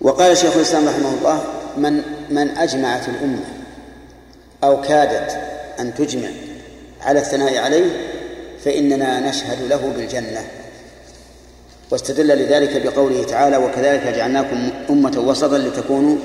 [0.00, 1.44] وقال شيخ الإسلام رحمه الله
[1.76, 3.59] من من أجمعت الأمة
[4.64, 5.38] أو كادت
[5.80, 6.28] أن تجمع
[7.02, 7.90] على الثناء عليه
[8.64, 10.44] فإننا نشهد له بالجنة.
[11.90, 16.16] واستدل لذلك بقوله تعالى وكذلك جعلناكم أمة وسطا لتكونوا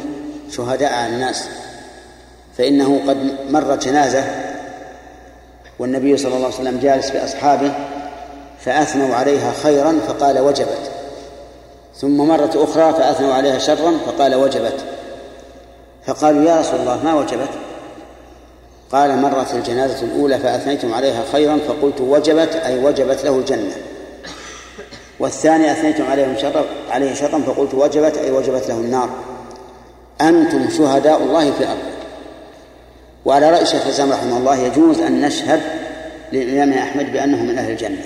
[0.52, 1.46] شهداء على الناس
[2.58, 3.18] فإنه قد
[3.50, 4.24] مرت جنازة
[5.80, 7.74] والنبي صلى الله عليه وسلم جالس بأصحابه
[8.60, 10.92] فأثنوا عليها خيرا فقال وجبت
[11.98, 14.86] ثم مرة أخرى فأثنوا عليها شرا فقال وجبت
[16.06, 17.50] فقالوا يا رسول الله ما وجبت؟
[18.92, 23.76] قال مرت الجنازة الأولى فأثنيتم عليها خيرا فقلت وجبت أي وجبت له الجنة.
[25.20, 29.10] والثاني أثنيتم عليهم شر عليه شرا فقلت وجبت أي وجبت له النار.
[30.22, 31.80] أنتم شهداء الله في الأرض.
[33.26, 35.62] وعلى رأي شيخ الإسلام رحمه الله يجوز أن نشهد
[36.34, 38.06] للإمام أحمد بأنه من أهل الجنة.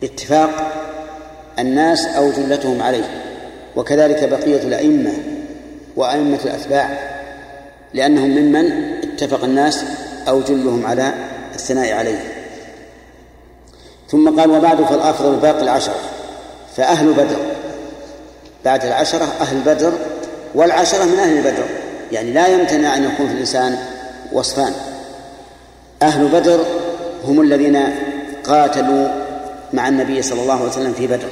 [0.00, 0.72] باتفاق
[1.58, 3.04] الناس أو جلتهم عليه.
[3.76, 5.12] وكذلك بقية الأئمة
[5.96, 7.12] وأئمة الأتباع.
[7.94, 8.72] لأنهم ممن
[9.02, 9.84] اتفق الناس
[10.28, 11.14] أو جلهم على
[11.54, 12.18] الثناء عليه.
[14.10, 16.00] ثم قال وبعد فالأفضل باقي العشرة
[16.76, 17.36] فأهل بدر.
[18.64, 19.92] بعد العشرة أهل بدر
[20.54, 21.64] والعشرة من أهل بدر.
[22.12, 23.78] يعني لا يمتنع أن يكون في الإنسان
[24.32, 24.72] وصفان.
[26.02, 26.60] أهل بدر
[27.24, 27.78] هم الذين
[28.44, 29.08] قاتلوا
[29.72, 31.28] مع النبي صلى الله عليه وسلم في بدر.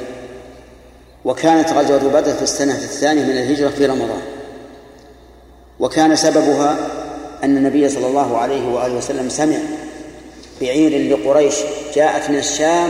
[1.24, 4.20] وكانت غزوة بدر في السنة الثانية من الهجرة في رمضان.
[5.80, 6.76] وكان سببها
[7.44, 9.56] أن النبي صلى الله عليه وآله وسلم سمع
[10.60, 11.54] بعير لقريش
[11.94, 12.88] جاءت من الشام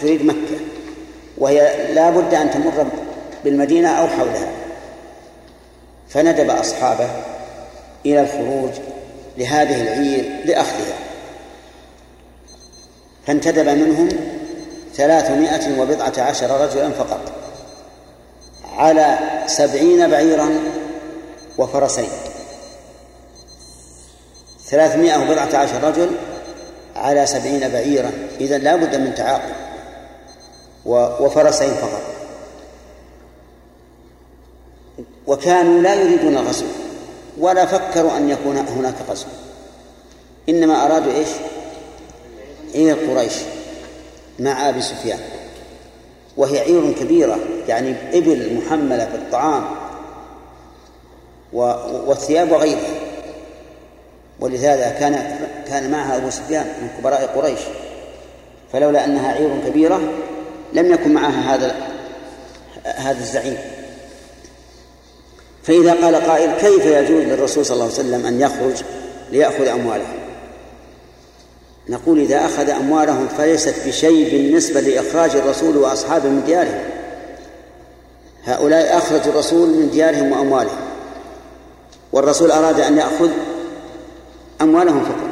[0.00, 0.58] تريد مكة
[1.38, 2.86] وهي لا بد أن تمر
[3.44, 4.48] بالمدينة أو حولها.
[6.08, 7.08] فندب أصحابه
[8.06, 8.70] إلى الخروج
[9.38, 10.98] لهذه العير لأخذها.
[13.26, 14.08] فانتدب منهم
[14.94, 17.32] ثلاثمائة وبضعة عشر رجلا فقط
[18.76, 20.50] على سبعين بعيرا
[21.58, 22.08] وفرسين.
[24.64, 26.10] ثلاثمائة وبضعة عشر رجل
[26.96, 28.10] على سبعين بعيرا.
[28.40, 29.54] إذا لا بد من تعاقب.
[30.86, 32.02] وفرسين فقط.
[35.26, 36.66] وكانوا لا يريدون الغزو
[37.38, 39.26] ولا فكروا أن يكون هناك غزو.
[40.48, 41.28] إنما أرادوا إيش؟
[42.74, 43.34] عير قريش
[44.38, 45.20] مع أبي سفيان.
[46.36, 47.38] وهي عير كبيرة
[47.68, 49.83] يعني إبل محملة بالطعام.
[51.54, 52.94] والثياب وغيرها.
[54.40, 55.38] ولهذا كان
[55.68, 57.60] كان معها أبو سفيان من كبراء قريش.
[58.72, 60.00] فلولا أنها عير كبيرة
[60.72, 61.74] لم يكن معها هذا
[62.84, 63.58] هذا الزعيم.
[65.62, 68.82] فإذا قال قائل كيف يجوز للرسول صلى الله عليه وسلم أن يخرج
[69.32, 70.18] ليأخذ أموالهم؟
[71.88, 76.84] نقول إذا أخذ أموالهم فليست بشيء بالنسبة لإخراج الرسول وأصحابه من ديارهم.
[78.44, 80.83] هؤلاء أخرجوا الرسول من ديارهم وأموالهم.
[82.14, 83.30] والرسول أراد أن يأخذ
[84.60, 85.30] أموالهم فقط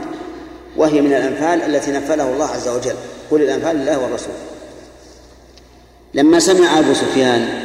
[0.76, 2.94] وهي من الأنفال التي نفله الله عز وجل.
[3.30, 4.34] قل الأنفال لله والرسول.
[6.14, 7.62] لما سمع أبو سفيان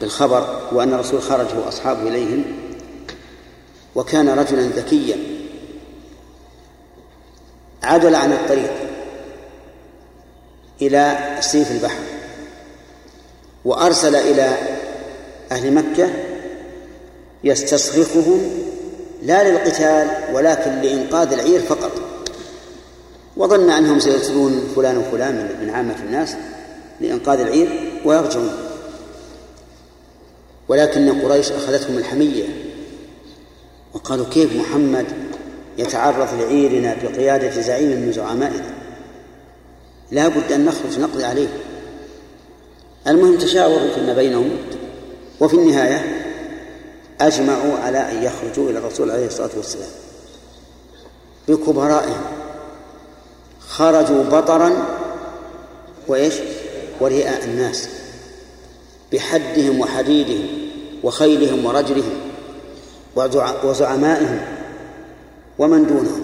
[0.00, 2.44] بالخبر وأن الرسول خرج وأصحابه إليهم
[3.94, 5.16] وكان رجلا ذكيا
[7.82, 8.72] عدل عن الطريق
[10.82, 12.02] إلى سيف البحر
[13.64, 14.56] وأرسل إلى
[15.52, 16.29] أهل مكة
[17.44, 18.50] يستصرخهم
[19.22, 21.92] لا للقتال ولكن لإنقاذ العير فقط.
[23.36, 26.36] وظن أنهم سيرسلون فلان وفلان من عامة الناس
[27.00, 28.52] لإنقاذ العير ويرجعون.
[30.68, 32.44] ولكن قريش أخذتهم الحمية
[33.94, 35.06] وقالوا كيف محمد
[35.78, 38.74] يتعرض لعيرنا بقيادة زعيم من زعمائنا
[40.10, 41.48] لا بد أن نخرج نقضي عليه.
[43.06, 44.50] المهم تشاوروا فيما بينهم
[45.40, 46.19] وفي النهاية
[47.20, 49.90] أجمعوا على أن يخرجوا إلى الرسول عليه الصلاة والسلام.
[51.48, 52.20] بكبرائهم.
[53.68, 54.86] خرجوا بطرا
[56.08, 56.34] وإيش؟
[57.00, 57.88] ورئاء الناس.
[59.12, 60.48] بحدهم وحديدهم
[61.02, 62.20] وخيلهم ورجلهم
[63.64, 64.40] وزعمائهم
[65.58, 66.22] ومن دونهم.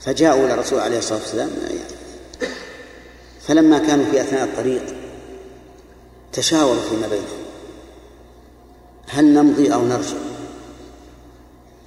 [0.00, 1.50] فجاءوا إلى الرسول عليه الصلاة والسلام.
[3.46, 4.82] فلما كانوا في أثناء الطريق
[6.32, 7.39] تشاوروا فيما بينهم.
[9.12, 10.16] هل نمضي أو نرجع؟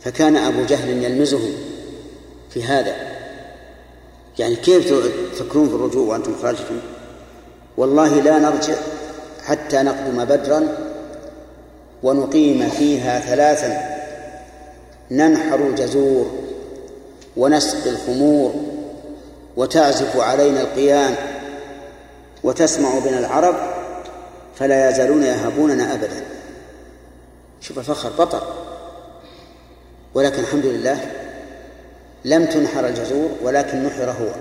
[0.04, 1.54] فكان أبو جهل يلمزهم
[2.50, 2.96] في هذا.
[4.40, 4.94] يعني كيف
[5.36, 6.80] تفكرون في الرجوع وأنتم خارجتم
[7.78, 8.76] والله لا نرجع
[9.46, 10.78] حتى نقدم بدرا
[12.04, 13.94] ونقيم فيها ثلاثا.
[15.12, 16.32] ننحر الجزور
[17.38, 18.54] ونسقي الخمور
[19.58, 21.16] وتعزف علينا القيام
[22.44, 23.56] وتسمع بنا العرب
[24.56, 26.24] فلا يزالون يهابوننا أبدا.
[27.64, 28.42] شوف الفخر بطل
[30.14, 31.12] ولكن الحمد لله
[32.26, 34.34] لم تنحر الجزور ولكن نحر هو.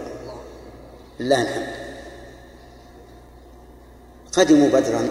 [1.20, 1.72] لله الحمد.
[4.32, 5.08] قدموا بدرا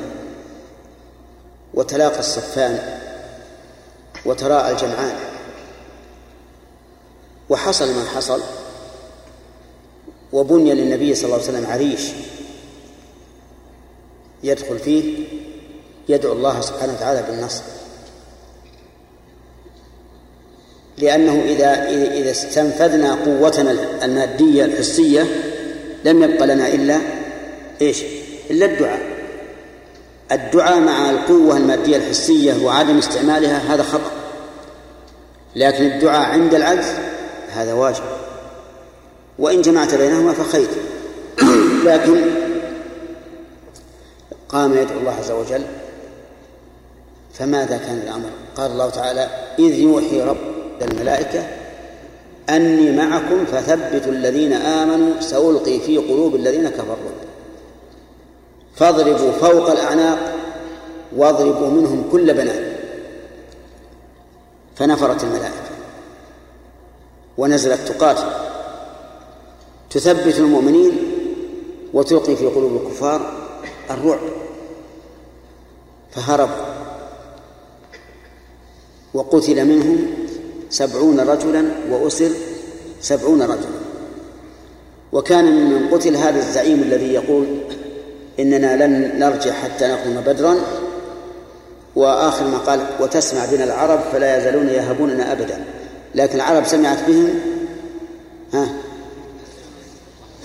[1.74, 3.00] وتلاقى الصفان
[4.26, 5.16] وتراءى الجمعان.
[7.50, 8.42] وحصل ما حصل
[10.34, 12.12] وبني للنبي صلى الله عليه وسلم عريش
[14.44, 15.28] يدخل فيه
[16.10, 17.81] يدعو الله سبحانه وتعالى بالنصر.
[20.98, 25.26] لأنه إذا إذا استنفذنا قوتنا المادية الحسية
[26.06, 27.00] لم يبق لنا إلا
[27.82, 28.04] إيش؟
[28.50, 29.02] إلا الدعاء.
[30.32, 34.12] الدعاء مع القوة المادية الحسية وعدم استعمالها هذا خطأ.
[35.56, 36.88] لكن الدعاء عند العجز
[37.54, 38.04] هذا واجب.
[39.40, 40.68] وإن جمعت بينهما فخير.
[41.86, 42.22] لكن
[44.50, 45.64] قام يدعو الله عز وجل
[47.34, 49.30] فماذا كان الأمر؟ قال الله تعالى
[49.60, 51.48] إذ يوحي رب الملائكة
[52.50, 57.12] أني معكم فثبتوا الذين آمنوا سألقي في قلوب الذين كفروا.
[58.76, 60.36] فاضربوا فوق الأعناق
[61.16, 62.76] واضربوا منهم كل بنان
[64.76, 65.72] فنفرت الملائكة
[67.38, 68.28] ونزلت تقاتل.
[69.90, 70.92] تثبت المؤمنين
[71.94, 73.34] وتلقي في قلوب الكفار
[73.90, 74.20] الرعب.
[76.12, 76.66] فهربوا
[79.14, 80.21] وقتل منهم
[80.72, 82.32] سبعون رجلا وأسر
[83.02, 83.82] سبعون رجلا.
[85.12, 87.46] وكان من قتل هذا الزعيم الذي يقول
[88.40, 90.56] إننا لن نرجع حتى نقوم بدرا.
[91.96, 95.66] وآخر ما قال وتسمع بنا العرب فلا يزالون يهبوننا أبدا.
[96.16, 97.30] لكن العرب سمعت بهم
[98.54, 98.70] ها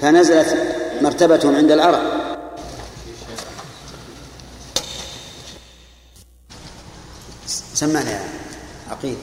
[0.03, 0.57] فنزلت
[1.03, 2.03] مرتبتهم عند العرب.
[7.75, 8.21] سمعنا يا
[8.91, 9.17] عقيل.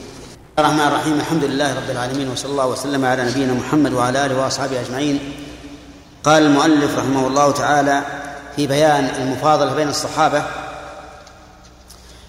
[0.58, 1.20] الرحمن الرحيم.
[1.20, 5.32] الحمد لله رب العالمين وصلى الله وسلم على نبينا محمد وعلى آله وأصحابه أجمعين.
[6.24, 8.02] قال المؤلف رحمه الله تعالى
[8.56, 10.42] في بيان المفاضلة بين الصحابة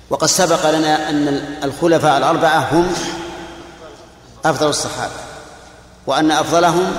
[0.09, 1.27] وقد سبق لنا أن
[1.63, 2.93] الخلفاء الأربعة هم
[4.45, 5.13] أفضل الصحابة
[6.07, 6.91] وأن أفضلهم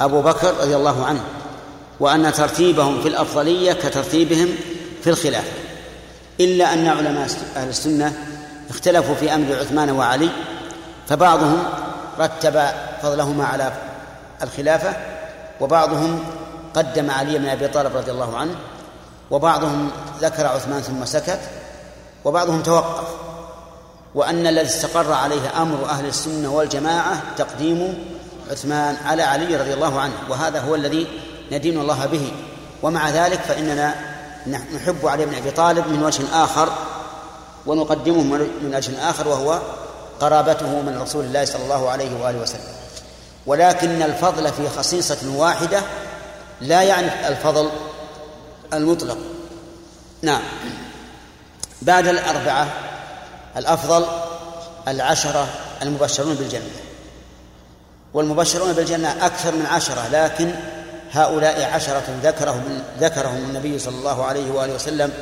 [0.00, 1.20] أبو بكر رضي الله عنه
[2.00, 4.48] وأن ترتيبهم في الأفضلية كترتيبهم
[5.02, 5.52] في الخلافة
[6.40, 8.12] إلا أن علماء أهل السنة
[8.70, 10.28] اختلفوا في أمر عثمان وعلي
[11.08, 11.62] فبعضهم
[12.18, 12.62] رتب
[13.02, 13.72] فضلهما على
[14.42, 14.96] الخلافة
[15.60, 16.24] وبعضهم
[16.74, 18.54] قدم علي بن أبي طالب رضي الله عنه
[19.30, 19.90] وبعضهم
[20.20, 21.40] ذكر عثمان ثم سكت
[22.24, 23.08] وبعضهم توقف.
[24.14, 28.04] وأن الذي استقر عليه أمر أهل السنة والجماعة تقديم
[28.50, 31.06] عثمان على علي رضي الله عنه وهذا هو الذي
[31.52, 32.32] ندين الله به.
[32.82, 33.94] ومع ذلك فإننا
[34.46, 36.68] نحب علي بن أبي طالب من وجه آخر
[37.66, 38.22] ونقدمه
[38.62, 39.60] من وجه آخر وهو
[40.20, 42.74] قرابته من رسول الله صلى الله عليه وآله وسلم.
[43.46, 45.82] ولكن الفضل في خصيصة واحدة
[46.60, 47.70] لا يعني الفضل
[48.72, 49.18] المطلق.
[50.22, 50.42] نعم.
[51.82, 52.68] بعد الأربعة
[53.56, 54.06] الأفضل
[54.88, 55.48] العشرة
[55.82, 56.70] المبشرون بالجنة.
[58.14, 60.54] والمبشرون بالجنة أكثر من عشرة لكن
[61.12, 65.12] هؤلاء عشرة ذكرهم ذكرهم النبي صلى الله عليه وآله وسلم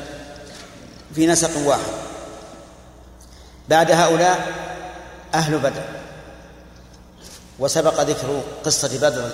[1.15, 1.93] في نسق واحد.
[3.69, 4.53] بعد هؤلاء
[5.35, 5.83] أهل بدر.
[7.59, 9.31] وسبق ذكر قصة بدر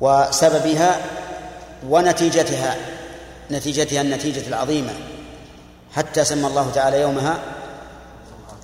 [0.00, 1.00] وسببها
[1.88, 2.76] ونتيجتها
[3.50, 4.92] نتيجتها النتيجة العظيمة
[5.94, 7.38] حتى سمى الله تعالى يومها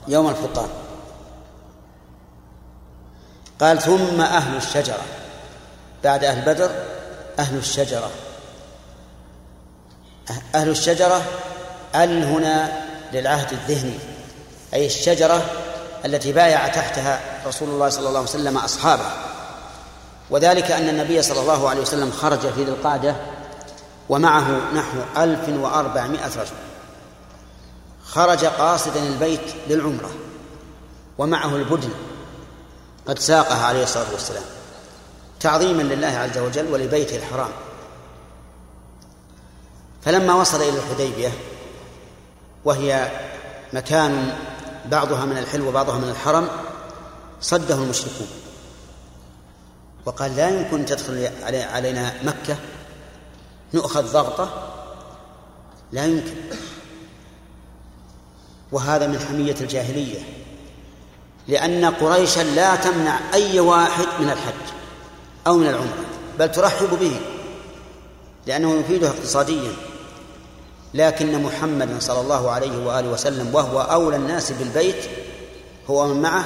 [0.09, 0.69] يوم الفرقان
[3.61, 5.03] قال ثم أهل الشجرة.
[6.05, 6.71] بعد أهل بدر
[7.39, 8.11] أهل الشجرة.
[10.55, 11.23] أهل الشجرة
[11.95, 14.12] ال هنا للعهد الذهني.
[14.75, 15.51] أي الشجرة
[16.05, 19.11] التي بايع تحتها رسول الله صلى الله عليه وسلم أصحابه.
[20.31, 23.17] وذلك أن النبي صلى الله عليه وسلم خرج في ذي القعدة
[24.09, 26.57] ومعه نحو ألف وأربعمائة رجل.
[28.05, 30.11] خرج قاصدا البيت للعمرة
[31.19, 31.91] ومعه البدن
[33.07, 34.43] قد ساقها عليه الصلاة والسلام
[35.41, 37.51] تعظيما لله عز وجل ولبيته الحرام.
[40.03, 41.33] فلما وصل إلى الحديبية
[42.65, 43.11] وهي
[43.73, 44.33] مكان
[44.91, 46.49] بعضها من الحل وبعضها من الحرم
[47.41, 48.27] صده المشركون.
[50.07, 52.57] وقال لا يمكن تدخل علينا مكة
[53.75, 54.73] نؤخذ ضغطة
[55.93, 56.35] لا يمكن.
[58.73, 60.21] وهذا من حمية الجاهلية
[61.49, 64.73] لأن قريشا لا تمنع أي واحد من الحج
[65.47, 66.05] أو من العمرة
[66.39, 67.21] بل ترحب به
[68.47, 69.73] لأنه يفيدها اقتصاديا.
[70.95, 75.05] لكن محمدا صلى الله عليه وآله وسلم وهو أولى الناس بالبيت
[75.91, 76.45] هو من معه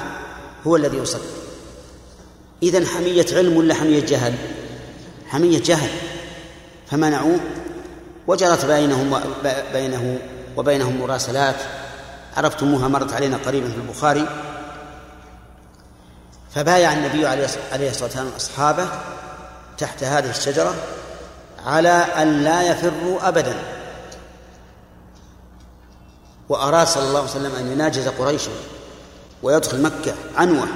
[0.67, 1.23] هو الذي يصلي.
[2.63, 4.35] إذن حمية علم ولا حمية جهل؟
[5.29, 5.91] حمية جهل.
[6.91, 7.41] فمنعوه
[8.27, 9.21] وجرت بينهم
[9.73, 10.19] بينه
[10.57, 11.57] وبينهم مراسلات.
[12.37, 14.27] عرفتموها مرت علينا قريبا في البخاري.
[16.55, 17.45] فبايع النبي عليه
[17.91, 18.89] الصلاة والسلام أصحابه
[19.79, 20.75] تحت هذه الشجرة
[21.67, 23.76] على أن لا يفروا أبدا.
[26.49, 28.51] وأراد صلى الله عليه وسلم أن يناجز قريشا
[29.43, 30.67] ويدخل مكة عنوة.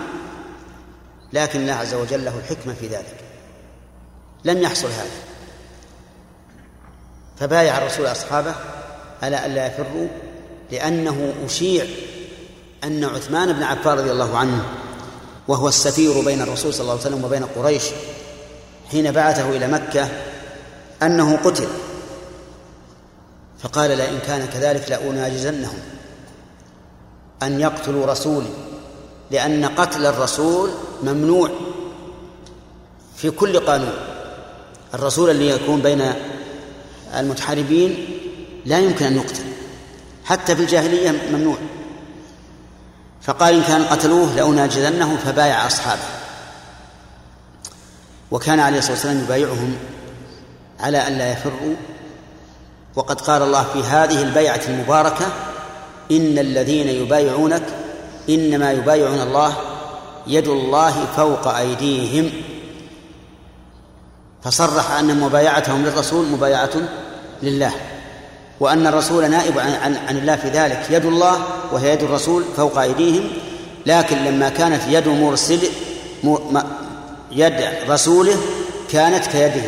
[1.32, 3.16] لكن الله عز وجل له الحكمة في ذلك.
[4.44, 5.10] لم يحصل هذا.
[7.36, 8.54] فبايع الرسول أصحابه
[9.22, 10.08] على ألا يفروا
[10.72, 11.84] لأنه أشيع
[12.84, 14.64] أن عثمان بن عفان رضي الله عنه
[15.48, 17.84] وهو السفير بين الرسول صلى الله عليه وسلم وبين قريش
[18.90, 20.08] حين بعثه إلى مكة
[21.02, 21.68] أنه قتل.
[23.62, 25.78] فقال لئن كان كذلك لأناجزنهم
[27.42, 28.50] أن يقتلوا رسولي
[29.30, 30.70] لأن قتل الرسول
[31.02, 31.50] ممنوع
[33.16, 33.92] في كل قانون.
[34.94, 36.12] الرسول اللي يكون بين
[37.16, 38.06] المتحاربين
[38.66, 39.44] لا يمكن أن يقتل
[40.24, 41.56] حتى في الجاهلية ممنوع.
[43.22, 46.02] فقال إن كان قتلوه لأناجذنه فبايع أصحابه.
[48.30, 49.76] وكان عليه الصلاة والسلام يبايعهم
[50.80, 51.74] على أن لا يفروا
[52.96, 55.26] وقد قال الله في هذه البيعة المباركة
[56.10, 57.62] إن الذين يبايعونك
[58.28, 59.56] إنما يبايعون الله
[60.26, 62.30] يد الله فوق أيديهم.
[64.42, 66.70] فصرح أن مبايعتهم للرسول مبايعة
[67.42, 67.72] لله
[68.60, 70.86] وأن الرسول نائب عن, عن, عن الله في ذلك.
[70.90, 71.40] يد الله
[71.72, 73.24] وهي يد الرسول فوق أيديهم
[73.86, 75.58] لكن لما كانت يد مرسل
[77.32, 78.36] يد رسوله
[78.90, 79.62] كانت كيده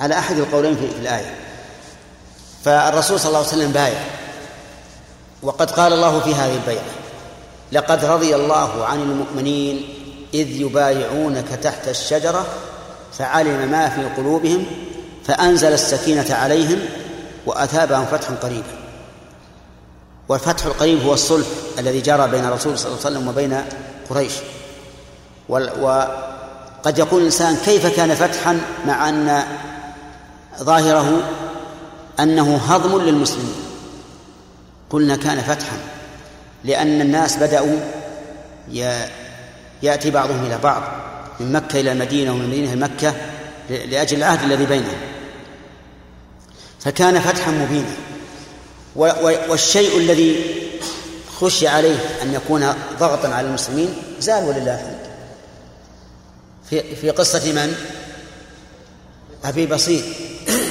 [0.00, 1.43] على أحد القولين في, الآية.
[2.64, 4.00] فالرسول صلى الله عليه وسلم بايع.
[5.42, 6.84] وقد قال الله في هذه البيعة
[7.72, 9.88] لقد رضي الله عن المؤمنين
[10.34, 12.46] إذ يبايعونك تحت الشجرة
[13.18, 14.66] فعلم ما في قلوبهم
[15.26, 16.78] فأنزل السكينة عليهم
[17.46, 18.78] وأثابهم فتحا قريبا.
[20.28, 21.46] والفتح القريب هو الصلح
[21.78, 23.64] الذي جرى بين الرسول صلى الله عليه وسلم وبين
[24.10, 24.32] قريش.
[25.48, 29.42] وقد يقول الإنسان كيف كان فتحا مع أن
[30.62, 31.22] ظاهره
[32.20, 33.54] أنه هضم للمسلمين.
[34.90, 35.76] قلنا كان فتحا
[36.64, 37.80] لأن الناس بدأوا
[39.82, 40.82] يأتي بعضهم إلى بعض
[41.40, 43.14] من مكة إلى المدينة ومن المدينة إلى مكة
[43.70, 44.98] لأجل العهد الذي بينهم.
[46.80, 47.94] فكان فتحا مبينا.
[49.48, 50.44] والشيء الذي
[51.40, 54.98] خشي عليه أن يكون ضغطا على المسلمين زال ولله الحمد
[56.70, 57.74] في في قصة من؟
[59.44, 60.04] أبي بصير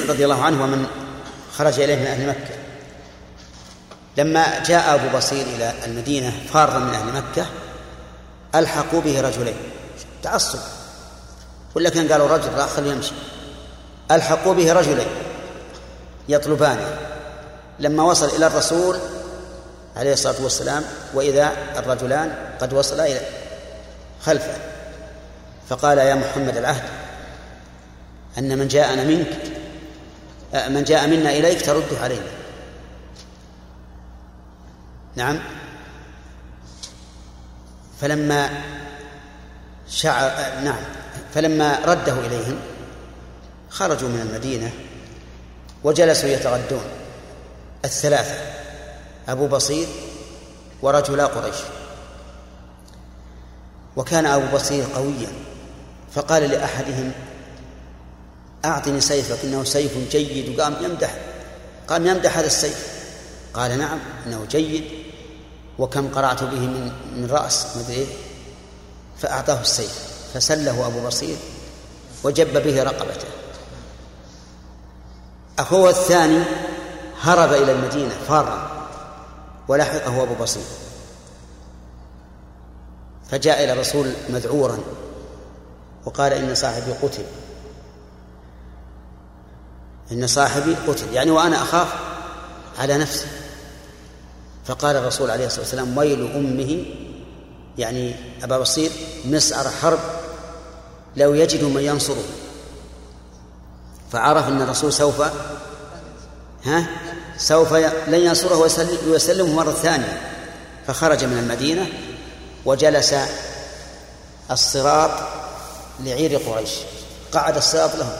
[0.08, 0.86] رضي الله عنه ومن
[1.58, 2.54] خرج إليه من أهل مكة.
[4.16, 7.46] لما جاء أبو بصير إلى المدينة فارا من أهل مكة
[8.54, 9.56] ألحقوا به رجلين.
[10.22, 10.58] تعصب.
[11.74, 13.12] ولا كان قالوا رجل لا خليه يمشي.
[14.10, 15.06] ألحقوا به رجلين
[16.28, 16.96] يطلبانه
[17.78, 18.98] لما وصل إلى الرسول
[19.96, 20.84] عليه الصلاة والسلام
[21.14, 23.20] وإذا الرجلان قد وصلا إلى
[24.24, 24.54] خلفه
[25.68, 26.82] فقال يا محمد العهد
[28.38, 29.53] أن من جاءنا منك
[30.52, 32.30] من جاء منا إليك ترده علينا.
[35.16, 35.38] نعم.
[38.00, 38.50] فلما
[39.88, 40.30] شعر
[40.64, 40.82] نعم.
[41.34, 42.56] فلما رده إليهم
[43.70, 44.72] خرجوا من المدينة
[45.84, 46.84] وجلسوا يتغدون.
[47.84, 48.34] الثلاثة
[49.28, 49.86] أبو بصير
[50.82, 51.56] ورجلا قريش.
[53.96, 55.28] وكان أبو بصير قويا
[56.14, 57.12] فقال لأحدهم
[58.64, 60.58] أعطني سيفك إنه سيف جيد.
[60.58, 61.14] وقام يمدح
[61.88, 62.88] قام يمدح هذا السيف.
[63.54, 64.84] قال نعم إنه جيد.
[65.78, 68.06] وكم قرعت به من من رأس مدري
[69.18, 69.98] فأعطاه السيف
[70.34, 71.36] فسله أبو بصير
[72.24, 73.26] وجب به رقبته.
[75.58, 76.42] أخوه الثاني
[77.20, 78.88] هرب إلى المدينة فارا
[79.68, 80.62] ولحقه أبو بصير.
[83.30, 84.78] فجاء إلى الرسول مذعورا
[86.04, 87.24] وقال إن صاحبي قتل.
[90.12, 91.88] إن صاحبي قتل يعني وأنا أخاف
[92.78, 93.26] على نفسي.
[94.64, 96.84] فقال الرسول عليه الصلاة والسلام ويل أمه
[97.78, 98.90] يعني أبا بصير
[99.24, 99.98] مسعر حرب
[101.16, 102.24] لو يجد من ينصره.
[104.12, 105.22] فعرف أن الرسول سوف
[106.64, 106.86] ها
[107.38, 107.72] سوف
[108.08, 108.56] لن ينصره
[109.08, 110.30] ويسلمه مرة ثانية.
[110.86, 111.86] فخرج من المدينة
[112.64, 113.14] وجلس
[114.50, 115.10] الصراط
[116.00, 116.70] لعير قريش.
[117.32, 118.16] قعد الصراط لهم.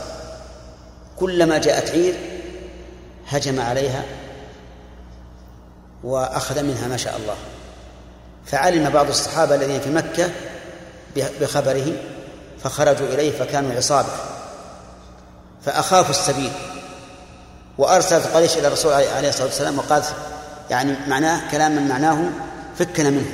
[1.19, 2.15] كلما جاءت عير
[3.27, 4.03] هجم عليها
[6.03, 7.35] وأخذ منها ما شاء الله.
[8.45, 10.29] فعلم بعض الصحابة الذين في مكة
[11.41, 11.93] بخبره
[12.63, 14.09] فخرجوا إليه فكانوا عصابة.
[15.65, 16.51] فأخافوا السبيل
[17.77, 20.13] وأرسلت قريش إلى الرسول عليه الصلاة والسلام وقالت
[20.69, 22.29] يعني معناه كلاما معناه
[22.79, 23.33] فكنا منهم.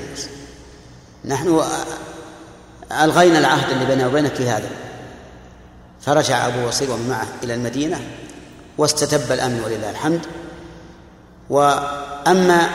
[1.26, 1.62] نحن
[2.92, 4.70] ألغينا العهد اللي بيننا وبينك في هذا.
[6.06, 8.02] فرجع أبو وصير ومن معه إلى المدينة
[8.78, 10.22] واستتب الأمن ولله الحمد.
[11.50, 12.70] وأما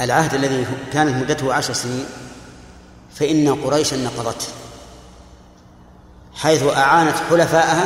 [0.00, 2.06] العهد الذي كانت مدته عشر سنين
[3.14, 4.46] فإن قريشا نقضته
[6.34, 7.84] حيث أعانت حلفاءها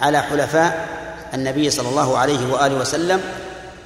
[0.00, 0.88] على حلفاء
[1.34, 3.20] النبي صلى الله عليه وآله وسلم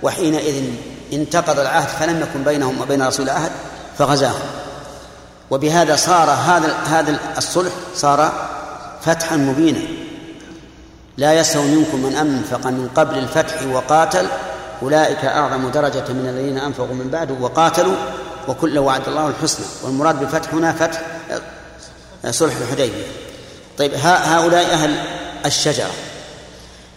[0.02, 0.64] وحينئذ
[1.12, 3.50] انتقض العهد فلم يكن بينهم وبين رسول العهد
[3.98, 4.46] فغزاهم.
[5.50, 8.32] وبهذا صار هذا هذا الصلح صار
[9.06, 9.80] فتحا مبينا.
[11.16, 14.26] لا يسهو منكم من أنفق من قبل الفتح وقاتل.
[14.82, 17.96] أولئك أعظم درجة من الذين أنفقوا من بعد وقاتلوا.
[18.48, 19.66] وكل وعد الله الحسنى.
[19.82, 21.02] والمراد بالفتح هنا فتح
[22.30, 23.06] صلح الحديبية.
[23.78, 24.94] طيب هؤلاء أهل
[25.46, 25.90] الشجرة.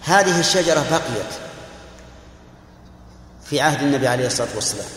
[0.01, 1.32] هذه الشجرة بقيت
[3.45, 4.88] في عهد النبي عليه الصلاة والسلام.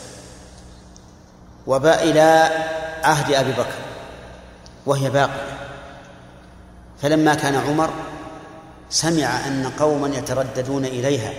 [1.66, 2.50] وباء إلى
[3.04, 3.74] عهد أبي بكر.
[4.86, 5.61] وهي باقية.
[7.02, 7.90] فلما كان عمر
[8.90, 11.32] سمع أن قوما يترددون إليها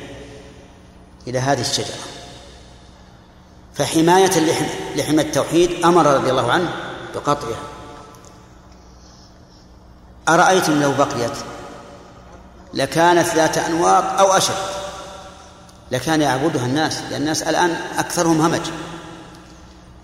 [1.28, 1.98] إلى هذه الشجرة.
[3.74, 4.32] فحماية
[4.96, 6.74] لحمى التوحيد أمر رضي الله عنه
[7.16, 7.62] بقطعها.
[10.30, 11.38] أرأيتم لو بقيت؟
[12.74, 14.54] لكانت ذات أنواط أو أشد.
[15.92, 18.62] لكان يعبدها الناس لأن الناس الآن أكثرهم همج.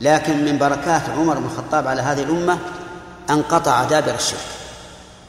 [0.02, 2.58] لكن من بركات عمر بن الخطاب على هذه الأمة
[3.30, 4.59] أن قطع دابر الشرك.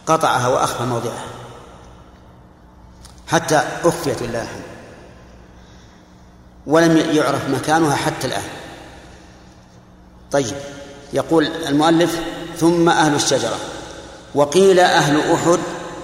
[0.07, 1.27] قطعها وأخفى موضعها.
[3.29, 4.43] حتى أخفيت لله.
[4.43, 4.63] الحمد
[6.67, 8.43] ولم يعرف مكانها حتى الآن.
[10.31, 10.57] طيب
[11.13, 12.21] يقول المؤلف
[12.59, 13.57] ثم أهل الشجرة.
[14.35, 15.59] وقيل أهل أحد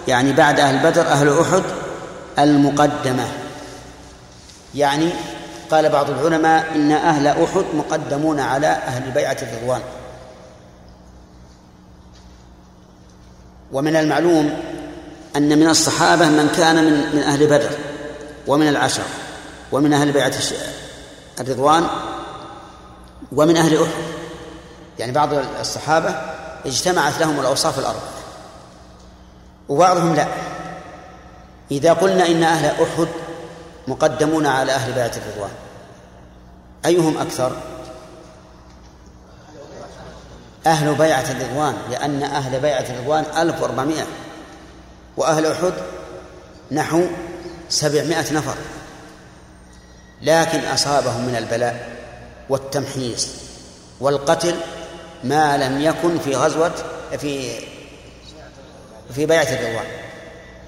[0.09, 1.63] يعني بعد أهل بدر أهل أحد
[2.39, 3.29] المقدمة.
[4.75, 5.11] يعني
[5.71, 9.81] قال بعض العلماء إن أهل أحد مقدمون على أهل بيعة الرضوان.
[13.73, 14.63] ومن المعلوم
[15.37, 17.71] أن من الصحابة من كان من من أهل بدر
[18.47, 19.03] ومن العشر
[19.73, 20.33] ومن أهل بيعة
[21.41, 21.87] الرضوان
[23.33, 23.93] ومن أهل أحد.
[24.99, 25.29] يعني بعض
[25.61, 26.15] الصحابة
[26.67, 28.03] اجتمعت لهم الأوصاف الأربعة
[29.69, 30.27] وبعضهم لا.
[31.71, 33.09] إذا قلنا إن أهل أحد
[33.89, 35.51] مقدمون على أهل بيعة الرضوان
[36.87, 37.53] أيهم أكثر؟
[40.67, 44.07] أهل بيعة الرضوان لأن أهل بيعة الرضوان ألف وأربعمائة
[45.17, 45.73] وأهل أحد
[46.73, 47.03] نحو
[47.69, 48.55] سبعمائة نفر.
[50.23, 51.89] لكن أصابهم من البلاء
[52.49, 53.29] والتمحيص
[54.01, 54.55] والقتل
[55.25, 56.73] ما لم يكن في غزوة
[57.19, 57.51] في
[59.15, 59.87] في بيعة الرضوان.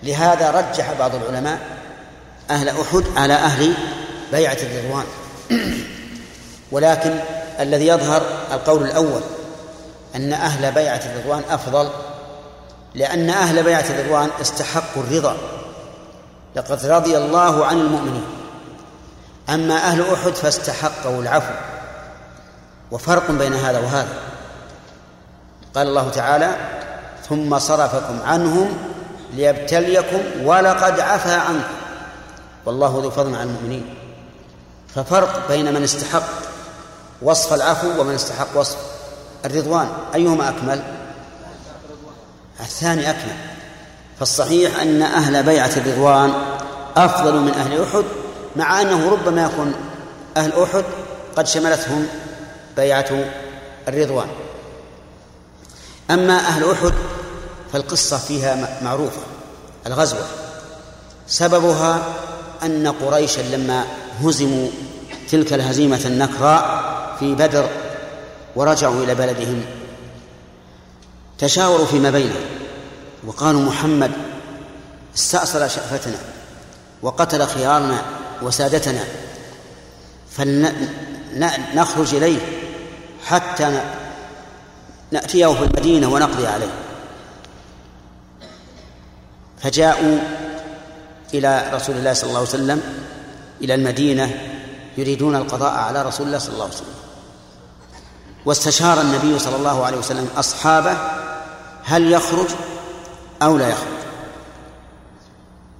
[0.02, 1.58] لهذا رجح بعض العلماء
[2.50, 3.74] أهل أحد على أهل
[4.32, 5.04] بيعة الرضوان.
[6.72, 7.18] ولكن
[7.60, 8.22] الذي يظهر
[8.52, 9.20] القول الأول
[10.14, 11.90] أن أهل بيعة الرضوان أفضل
[12.94, 15.36] لأن أهل بيعة الرضوان استحقوا الرضا.
[16.56, 18.24] لقد رضي الله عن المؤمنين.
[19.48, 21.52] أما أهل أحد فاستحقوا العفو.
[22.90, 24.14] وفرق بين هذا وهذا.
[25.74, 26.56] قال الله تعالى
[27.28, 28.78] ثم صرفكم عنهم
[29.32, 31.74] ليبتليكم ولقد عفا عنكم.
[32.66, 33.94] والله ذو فضل على المؤمنين.
[34.94, 36.28] ففرق بين من استحق
[37.22, 38.76] وصف العفو ومن استحق وصف
[39.44, 40.82] الرضوان أيهما أكمل؟
[42.60, 43.36] الثاني أكمل.
[44.18, 46.32] فالصحيح أن أهل بيعة الرضوان
[46.96, 48.04] أفضل من أهل أحد
[48.56, 49.74] مع أنه ربما يكون
[50.36, 50.84] أهل أحد
[51.36, 52.06] قد شملتهم
[52.76, 53.24] بيعة
[53.88, 54.28] الرضوان.
[56.10, 56.92] أما أهل أحد
[57.72, 59.20] فالقصة فيها معروفة
[59.86, 60.26] الغزوة.
[61.26, 62.02] سببها
[62.62, 63.84] أن قريشا لما
[64.24, 64.68] هزموا
[65.30, 67.68] تلك الهزيمة النكراء في بدر
[68.58, 69.64] ورجعوا إلى بلدهم.
[71.38, 72.44] تشاوروا فيما بينهم.
[73.26, 74.10] وقالوا محمد
[75.16, 76.18] استأصل شأفتنا
[77.02, 78.02] وقتل خيارنا
[78.42, 79.04] وسادتنا
[80.30, 82.38] فلنخرج إليه
[83.26, 83.82] حتى
[85.10, 86.72] نأتيه في المدينة ونقضي عليه.
[89.62, 90.18] فجاءوا
[91.34, 92.82] إلى رسول الله صلى الله عليه وسلم
[93.60, 94.30] إلى المدينة
[94.98, 96.97] يريدون القضاء على رسول الله صلى الله عليه وسلم.
[98.44, 100.96] واستشار النبي صلى الله عليه وسلم أصحابه
[101.84, 102.46] هل يخرج
[103.42, 103.98] أو لا يخرج؟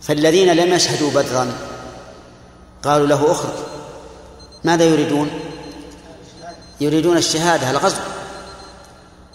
[0.01, 1.53] فالذين لم يشهدوا بدرا
[2.83, 3.55] قالوا له اخرج.
[4.65, 5.31] ماذا يريدون؟
[6.81, 8.01] يريدون الشهادة الغزو.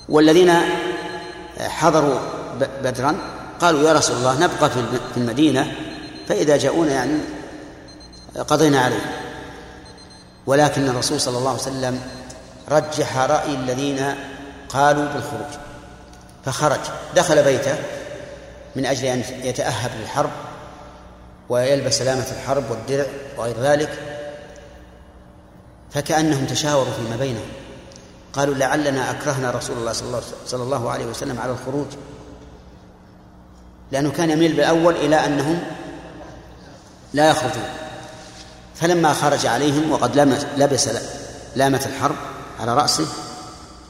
[0.09, 0.53] والذين
[1.59, 2.19] حضروا
[2.59, 3.15] بدرا
[3.61, 4.69] قالوا يا رسول الله نبقى
[5.13, 5.71] في المدينة
[6.27, 7.17] فإذا جاءونا يعني
[8.47, 9.19] قضينا عليه.
[10.47, 12.01] ولكن الرسول صلى الله عليه وسلم
[12.73, 14.15] رجح رأي الذين
[14.69, 15.53] قالوا بالخروج.
[16.45, 16.79] فخرج
[17.15, 17.75] دخل بيته
[18.75, 20.29] من أجل أن يتأهب للحرب
[21.49, 23.05] ويلبس سلامة الحرب والدرع
[23.37, 23.89] وغير ذلك
[25.91, 27.47] فكأنهم تشاوروا فيما بينهم.
[28.33, 29.93] قالوا لعلنا أكرهنا رسول الله
[30.45, 31.87] صلى الله عليه وسلم على الخروج.
[33.91, 35.63] لأنه كان يميل بالأول إلى أنهم
[37.13, 37.69] لا يخرجون.
[38.75, 40.89] فلما خرج عليهم وقد لبس
[41.55, 42.15] لامة الحرب
[42.63, 43.07] على رأسه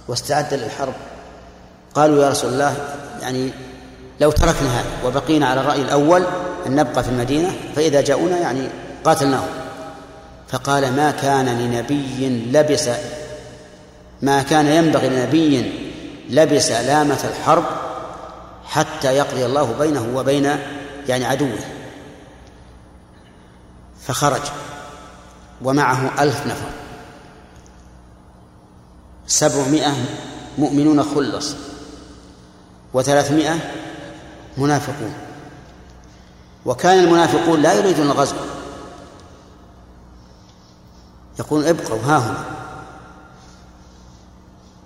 [0.08, 0.94] واستعد للحرب.
[1.96, 2.78] قالوا يا رسول الله
[3.22, 3.52] يعني
[4.22, 6.24] لو تركنا هذا وبقينا على الرأي الأول
[6.66, 8.70] أن نبقى في المدينة فإذا جاءونا يعني
[9.04, 9.48] قاتلناهم.
[10.48, 12.90] فقال ما كان لنبي لبس
[14.22, 15.72] ما كان ينبغي لنبي
[16.30, 17.64] لبس لامة الحرب
[18.66, 20.58] حتى يقضي الله بينه وبين
[21.08, 21.60] يعني عدوه.
[24.08, 24.42] فخرج
[25.62, 26.83] ومعه ألف نفر.
[29.28, 29.94] سبعمائة
[30.58, 31.56] مؤمنون خلص
[32.94, 33.60] وثلاثمائة
[34.58, 35.14] منافقون.
[36.66, 38.36] وكان المنافقون لا يريدون الغزو.
[41.40, 42.46] يقول ابقوا ها هنا.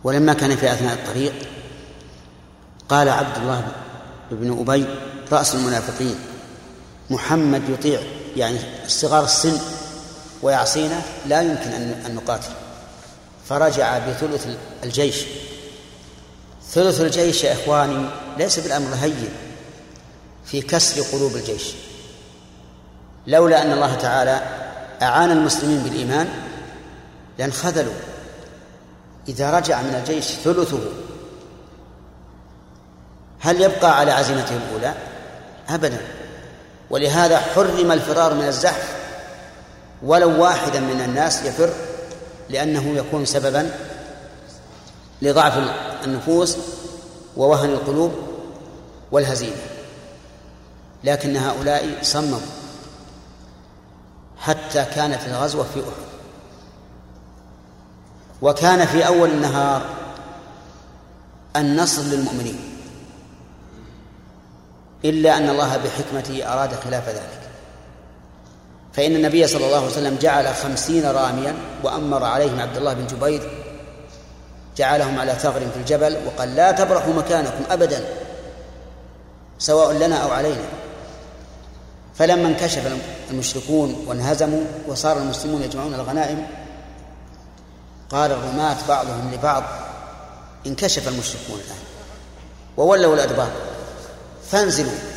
[0.03, 1.33] ولما كان في أثناء الطريق
[2.89, 3.67] قال عبد الله
[4.31, 4.85] بن أبي
[5.31, 6.15] رأس المنافقين
[7.09, 8.01] محمد يطيع.
[8.35, 9.57] يعني صغار السن
[10.41, 11.71] ويعصينا لا يمكن
[12.05, 12.51] أن نقاتل.
[13.49, 14.47] فرجع بثلث
[14.83, 15.25] الجيش.
[16.71, 19.29] ثلث الجيش يا إخواني ليس بالأمر هين
[20.45, 21.63] في كسر قلوب الجيش.
[23.27, 24.41] لولا أن الله تعالى
[25.01, 26.29] أعان المسلمين بالإيمان
[27.39, 27.93] لانخذلوا
[29.27, 30.79] إذا رجع من الجيش ثلثه
[33.39, 34.93] هل يبقى على عزيمته الأولى؟
[35.69, 35.97] أبدا.
[36.89, 38.95] ولهذا حرم الفرار من الزحف
[40.03, 41.73] ولو واحدا من الناس يفر
[42.49, 43.71] لأنه يكون سببا
[45.21, 45.57] لضعف
[46.03, 46.57] النفوس
[47.37, 48.11] ووهن القلوب
[49.11, 49.55] والهزيمة.
[51.03, 52.39] لكن هؤلاء صمموا
[54.37, 56.07] حتى كانت الغزوة في أحد.
[58.41, 59.85] وكان في أول النهار
[61.55, 62.59] النصر للمؤمنين
[65.05, 67.36] إلا أن الله بحكمته أراد خلاف ذلك.
[68.93, 73.51] فإن النبي صلى الله عليه وسلم جعل خمسين راميا وأمر عليهم عبد الله بن جبير
[74.77, 78.05] جعلهم على ثغر في الجبل وقال لا تبرحوا مكانكم أبدا
[79.59, 80.65] سواء لنا أو علينا.
[82.15, 82.99] فلما انكشف
[83.31, 86.47] المشركون وانهزموا وصار المسلمون يجمعون الغنائم
[88.09, 89.63] قال الرماة بعضهم لبعض
[90.67, 91.77] انكشف المشركون الآن
[92.77, 93.51] وولوا الأدبار
[94.51, 95.16] فانزلوا.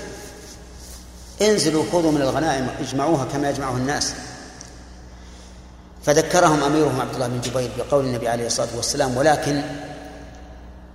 [1.43, 4.15] انزلوا خذوا من الغنائم اجمعوها كما يجمعها الناس.
[6.05, 9.63] فذكرهم أميرهم عبد الله بن جبير بقول النبي عليه الصلاة والسلام ولكن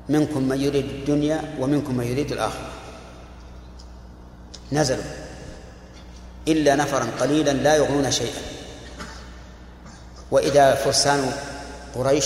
[0.09, 2.69] منكم من يريد الدنيا ومنكم من يريد الآخرة.
[4.71, 5.03] نزلوا.
[6.47, 8.41] إلا نفرا قليلا لا يغنون شيئا.
[10.31, 11.33] وإذا فرسان
[11.95, 12.25] قريش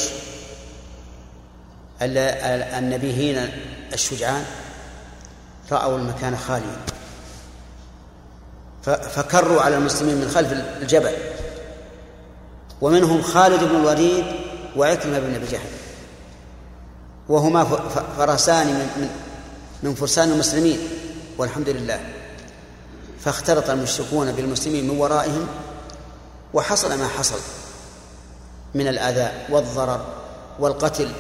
[2.02, 3.50] النبيهين
[3.94, 4.46] الشجعان
[5.72, 6.99] رأوا المكان خاليا.
[8.96, 11.14] فكروا على المسلمين من خلف الجبل.
[12.82, 14.26] ومنهم خالد بن الوليد
[14.76, 15.70] وعكرمة بن أبي جهل.
[17.30, 17.64] وهما
[18.18, 19.10] فرسان من
[19.84, 20.80] من فرسان المسلمين
[21.38, 22.00] والحمد لله.
[23.20, 25.48] فاختلط المشركون بالمسلمين من ورائهم
[26.54, 27.40] وحصل ما حصل
[28.76, 30.06] من الأذى والضرر
[30.60, 31.12] والقتل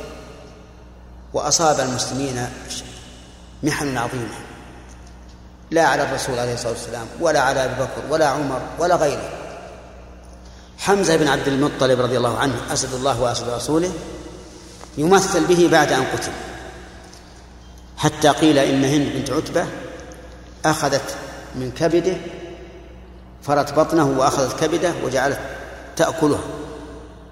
[1.34, 2.49] وأصاب المسلمين
[3.63, 4.49] محن عظيمة
[5.72, 9.30] لا على الرسول عليه الصلاة والسلام ولا على أبي بكر ولا عمر ولا غيره.
[10.78, 13.91] حمزة بن عبد المطلب رضي الله عنه أسد الله وأسد رسوله
[14.97, 16.32] يمثل به بعد أن قتل.
[17.97, 19.65] حتى قيل إن هند بنت عتبة
[20.65, 21.15] أخذت
[21.55, 22.17] من كبده
[23.43, 25.39] فرت بطنه وأخذت كبده وجعلت
[25.95, 26.43] تأكلها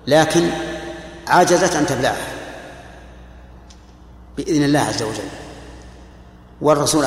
[0.08, 0.50] لكن
[1.28, 2.28] عجزت أن تبلعها
[4.38, 5.47] بإذن الله عز وجل.
[6.62, 7.06] والرسول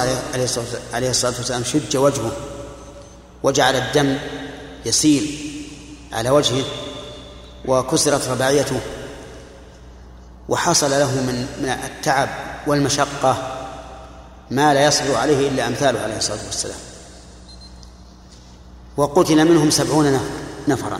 [0.94, 2.32] عليه الصلاة والسلام شج وجهه
[3.42, 4.18] وجعل الدم
[4.86, 5.38] يسيل
[6.12, 6.64] على وجهه
[7.64, 8.80] وكسرت رباعيته
[10.48, 12.28] وحصل له من من التعب
[12.66, 13.56] والمشقة
[14.50, 16.78] ما لا يصبر عليه إلا أمثاله عليه الصلاة والسلام.
[18.96, 20.20] وقتل منهم سبعون
[20.68, 20.98] نفرا.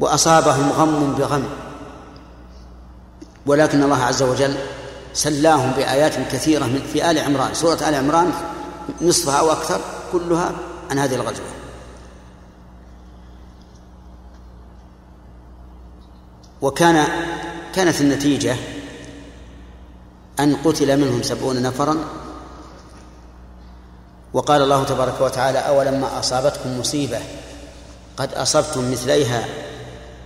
[0.00, 1.44] وأصابهم غم بغم.
[3.46, 4.54] ولكن الله عز وجل
[5.14, 8.32] سلاهم بآيات كثيرة من في آل عمران سورة آل عمران
[9.02, 9.80] نصفها أو أكثر
[10.12, 10.52] كلها
[10.90, 11.46] عن هذه الغزوة.
[16.62, 17.06] وكان
[17.74, 18.56] كانت النتيجة
[20.40, 21.96] أن قتل منهم سبعون نفرا.
[24.32, 27.18] وقال الله تبارك وتعالى أولما أصابتكم مصيبة
[28.16, 29.44] قد أصبتم مثليها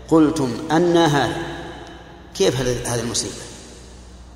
[0.09, 1.55] قلتم أن هذا.
[2.35, 3.43] كيف هذه المصيبة؟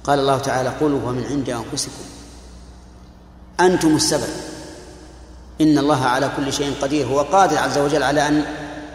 [0.09, 2.05] قال الله تعالى قل هو من عند أنفسكم.
[3.61, 4.29] أنتم السبب.
[5.61, 7.07] إن الله على كل شيء قدير.
[7.07, 8.45] هو قادر عز وجل على أن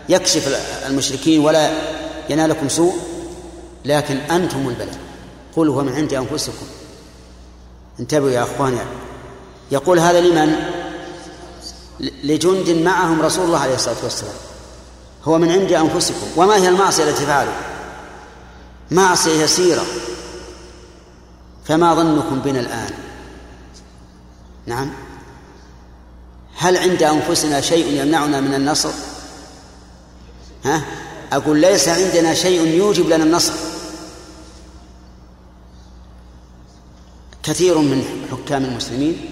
[0.09, 0.57] يكشف
[0.87, 1.71] المشركين ولا
[2.29, 2.93] ينالكم سوء.
[3.85, 4.97] لكن أنتم البلاء
[5.55, 6.65] قل هو من عند أنفسكم.
[7.99, 8.77] انتبهوا يا أخواني.
[9.71, 10.55] يقول هذا لمن؟
[12.23, 14.35] لجند معهم رسول الله عليه الصلاة والسلام.
[15.23, 16.27] هو من عند أنفسكم.
[16.35, 17.53] وما هي المعصية التي فعلوا؟
[18.91, 19.83] معصية يسيرة.
[21.65, 22.93] فما ظنكم بنا الآن.
[24.65, 24.89] نعم.
[26.57, 28.91] هل عند أنفسنا شيء يمنعنا من النصر؟
[30.65, 30.85] ها؟
[31.31, 33.53] أقول ليس عندنا شيء يوجب لنا النصر.
[37.43, 39.29] كثير من حكام المسلمين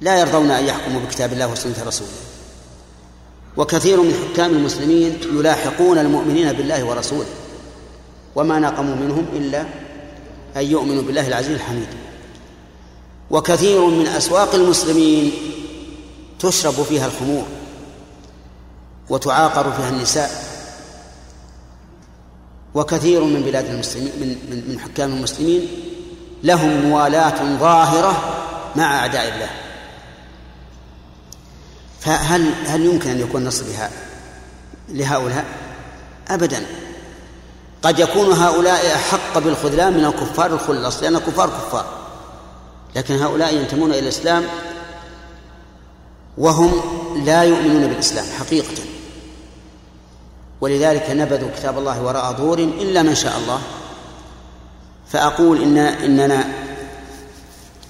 [0.00, 2.10] لا يرضون أن يحكموا بكتاب الله وسنة رسوله.
[3.56, 7.28] وكثير من حكام المسلمين يلاحقون المؤمنين بالله ورسوله.
[8.34, 9.64] وما نقموا منهم إلا
[10.56, 11.88] أن يؤمنوا بالله العزيز الحميد.
[13.30, 15.32] وكثير من أسواق المسلمين
[16.38, 17.44] تشرب فيها الخمور
[19.08, 20.30] وتعاقر فيها النساء.
[22.74, 25.68] وكثير من بلاد المسلمين من من, من حكام المسلمين
[26.42, 28.44] لهم موالاة ظاهرة
[28.76, 29.50] مع أعداء الله.
[32.00, 33.64] فهل هل يمكن أن يكون نصر
[34.88, 35.44] لهؤلاء؟
[36.28, 36.66] أبدا.
[37.82, 41.86] قد يكون هؤلاء أحق بالخذلان من الكفار الخلص لأن الكفار كفار.
[42.96, 44.44] لكن هؤلاء ينتمون إلى الإسلام
[46.38, 46.72] وهم
[47.24, 48.82] لا يؤمنون بالإسلام حقيقة.
[50.60, 53.60] ولذلك نبذوا كتاب الله وراء ظهور إلا من شاء الله.
[55.08, 56.44] فأقول إن إننا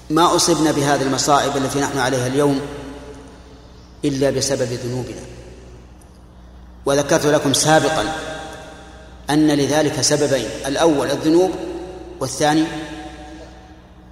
[0.09, 2.61] ما أصبنا بهذه المصائب التي نحن عليها اليوم
[4.05, 5.21] إلا بسبب ذنوبنا.
[6.85, 8.30] وذكرت لكم سابقا
[9.31, 11.51] أن لذلك سببين الأول الذنوب
[12.19, 12.63] والثاني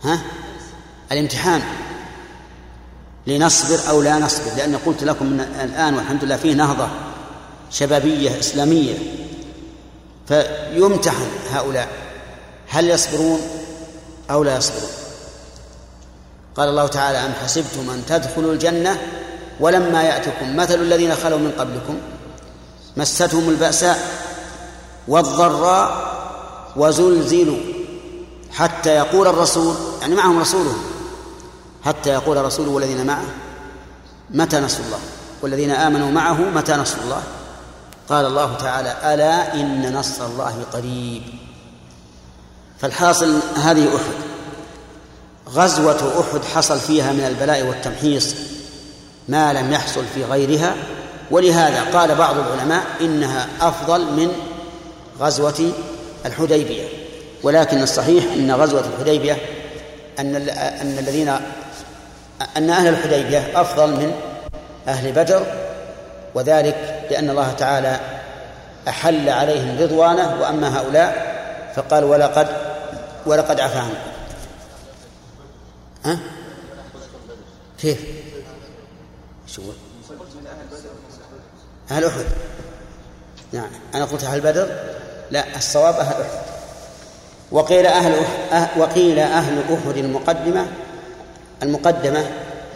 [0.04, 0.22] ها؟
[1.12, 1.62] الامتحان.
[3.28, 6.88] لنصبر أو لا نصبر لأن قلت لكم الآن والحمد لله فيه نهضة
[7.72, 8.96] شبابية إسلامية.
[10.28, 11.88] فيمتحن هؤلاء.
[12.68, 13.40] هل يصبرون
[14.32, 14.90] أو لا يصبرون؟
[16.56, 18.98] قال الله تعالى أم حسبتم أن تدخلوا الجنة
[19.60, 21.98] ولما يأتكم مثل الذين خلوا من قبلكم؟
[22.98, 24.29] مستهم البأساء.
[25.08, 26.10] والضراء
[26.76, 27.58] وزلزلوا
[28.52, 30.78] حتى يقول الرسول يعني معهم رسولهم
[31.86, 33.26] حتى يقول الرسول والذين معه
[34.30, 35.00] متى نصر الله؟
[35.42, 37.24] والذين آمنوا معه متى نصر الله؟
[38.10, 41.24] قال الله تعالى ألا إن نصر الله قريب.
[42.80, 44.30] فالحاصل هذه أحد.
[45.50, 48.36] غزوة أحد حصل فيها من البلاء والتمحيص
[49.28, 50.76] ما لم يحصل في غيرها
[51.32, 54.32] ولهذا قال بعض العلماء إنها أفضل من
[55.20, 55.72] غزوة
[56.26, 56.88] الحديبية.
[57.44, 59.38] ولكن الصحيح أن غزوة الحديبية
[60.20, 61.30] أن أن الذين
[62.58, 64.14] أن أهل الحديبية أفضل من
[64.88, 65.46] أهل بدر
[66.36, 68.00] وذلك لأن الله تعالى
[68.88, 71.30] أحل عليهم رضوانه وأما هؤلاء
[71.76, 72.48] فقال ولقد
[73.26, 73.96] ولقد عفا عنكم
[76.06, 76.20] ها؟
[77.82, 78.06] كيف؟
[79.48, 79.62] شو؟
[81.92, 82.26] أهل أحد.
[83.54, 83.70] نعم.
[83.96, 84.99] أنا قلت أهل بدر؟
[85.32, 86.40] لا الصواب أهل أحد.
[87.52, 88.16] وقيل أهل
[88.54, 90.68] أحد وقيل أهل أحد المقدمة
[91.64, 92.26] المقدمة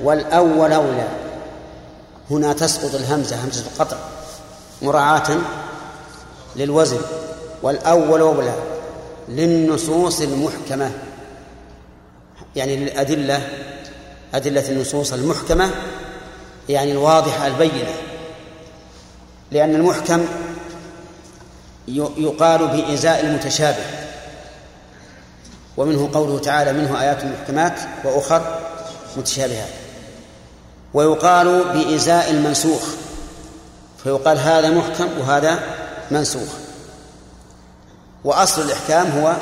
[0.04, 1.08] والأول أولى.
[2.32, 3.98] هنا تسقط الهمزة همزة القطع
[4.82, 5.38] مراعاة
[6.56, 7.02] للوزن.
[7.64, 8.54] والأول أولى
[9.30, 10.92] للنصوص المحكمة.
[12.56, 13.48] يعني للأدلة
[14.34, 15.70] أدلة النصوص المحكمة
[16.70, 17.94] يعني الواضحة البينة.
[19.52, 20.26] لأن المحكم
[21.88, 23.86] يقال بإزاء المتشابه.
[25.78, 28.60] ومنه قوله تعالى منه آيات محكمات وأخر
[29.18, 29.70] متشابهات.
[30.94, 32.84] ويقال بإزاء المنسوخ.
[34.04, 35.60] فيقال هذا محكم وهذا
[36.12, 36.50] منسوخ.
[38.24, 39.36] وأصل الإحكام هو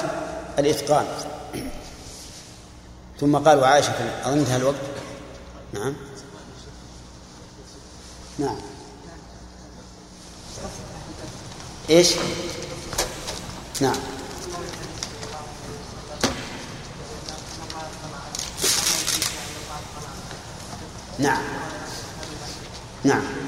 [0.60, 1.06] الإتقان.
[3.20, 3.94] ثم قال وعائشة
[4.26, 4.76] أظن انتهى الوقت.
[5.74, 5.96] نعم.
[8.40, 8.71] نعم.
[11.92, 12.16] إيش؟
[13.82, 13.96] نعم.
[21.20, 21.44] نعم.
[23.04, 23.42] نعم.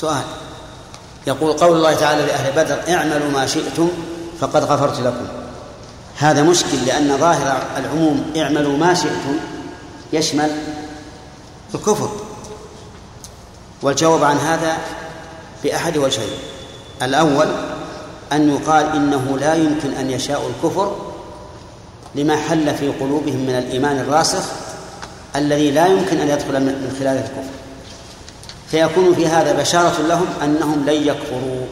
[0.00, 0.22] سؤال.
[1.26, 3.88] يقول قول الله تعالى لأهل بدر اعملوا ما شئتم
[4.40, 5.26] فقد غفرت لكم.
[6.16, 9.38] هذا مشكل لأن ظاهر العموم اعملوا ما شئتم
[10.12, 10.50] يشمل
[11.74, 12.10] الكفر.
[13.82, 14.76] والجواب عن هذا
[15.64, 16.38] بأحد وجهين.
[17.02, 17.46] الأول
[18.32, 20.96] أن يقال إنه لا يمكن أن يشاء الكفر
[22.14, 24.42] لما حل في قلوبهم من الإيمان الراسخ
[25.36, 27.57] الذي لا يمكن أن يدخل من خلاله الكفر.
[28.70, 31.66] فيكون في هذا بشارة لهم أنهم لن يكفروا.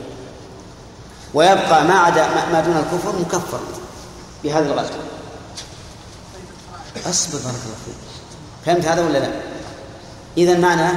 [1.34, 3.58] ويبقى ما عدا ما دون الكفر مكفر
[4.44, 4.94] بهذا الغزو
[7.06, 7.94] اصبر بارك الله فيك.
[8.66, 9.28] فهمت هذا ولا لا؟
[10.36, 10.90] إذا معنى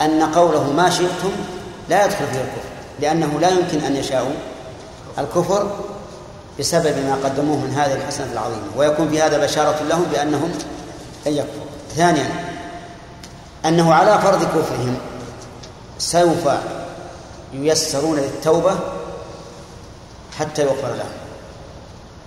[0.00, 1.32] أن قوله ما شئتم
[1.88, 2.68] لا يدخل فيه الكفر
[3.00, 4.34] لأنه لا يمكن أن يشاءوا
[5.18, 5.76] الكفر
[6.58, 8.66] بسبب ما قدموه من هذه الحسنة العظيمة.
[8.76, 10.52] ويكون في هذا بشارة لهم بأنهم
[11.26, 11.64] لن يكفروا.
[11.96, 12.30] ثانيا
[13.66, 14.96] أنه على فرض كفرهم
[15.98, 16.48] سوف
[17.52, 18.74] ييسرون للتوبة
[20.38, 21.14] حتى يغفر لهم.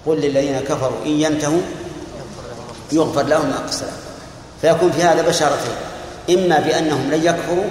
[0.06, 1.62] قل للذين كفروا إن ينتهوا
[2.92, 3.92] يغفر لهم ما قد
[4.62, 5.76] فيكون في هذا بشارتين.
[6.30, 7.70] إما بأنهم لن يكفروا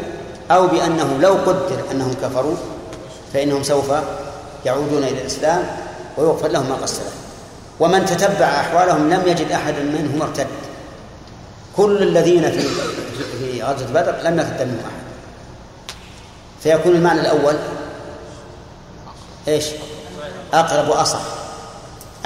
[0.51, 2.57] أو بأنه لو قدر أنهم كفروا
[3.33, 3.93] فإنهم سوف
[4.65, 5.67] يعودون إلى الإسلام
[6.17, 7.05] ويغفر لهم ما قد
[7.81, 10.47] ومن تتبع أحوالهم لم يجد أحدا منهم ارتد.
[11.77, 12.69] كل الذين في
[13.41, 15.06] في غزوة بدر لم يرتد منهم أحد.
[16.67, 17.57] فيكون المعنى الأول
[19.49, 19.65] إيش؟
[20.53, 21.21] أقرب وأصح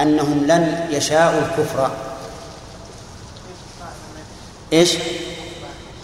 [0.00, 1.90] أنهم لن يشاءوا الكفر
[4.72, 4.96] إيش؟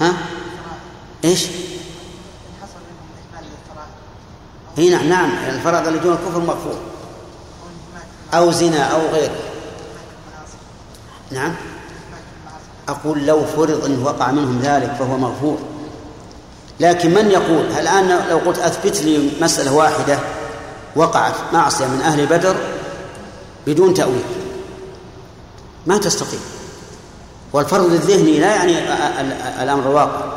[0.00, 0.12] ها؟
[1.24, 1.46] إيش؟
[4.78, 6.78] إي نعم نعم الفرض اللي دون الكفر مغفور
[8.34, 9.38] أو زنا أو غيره
[11.30, 11.54] نعم
[12.88, 15.75] أقول لو فرض أنه وقع منهم ذلك فهو مغفور
[16.80, 20.18] لكن من يقول الآن لو قلت أثبت لي مسألة واحدة
[20.96, 22.56] وقعت معصية من أهل بدر
[23.66, 24.24] بدون تأويل
[25.86, 26.38] ما تستطيع
[27.52, 28.78] والفرض الذهني لا يعني
[29.62, 30.36] الأمر الواقع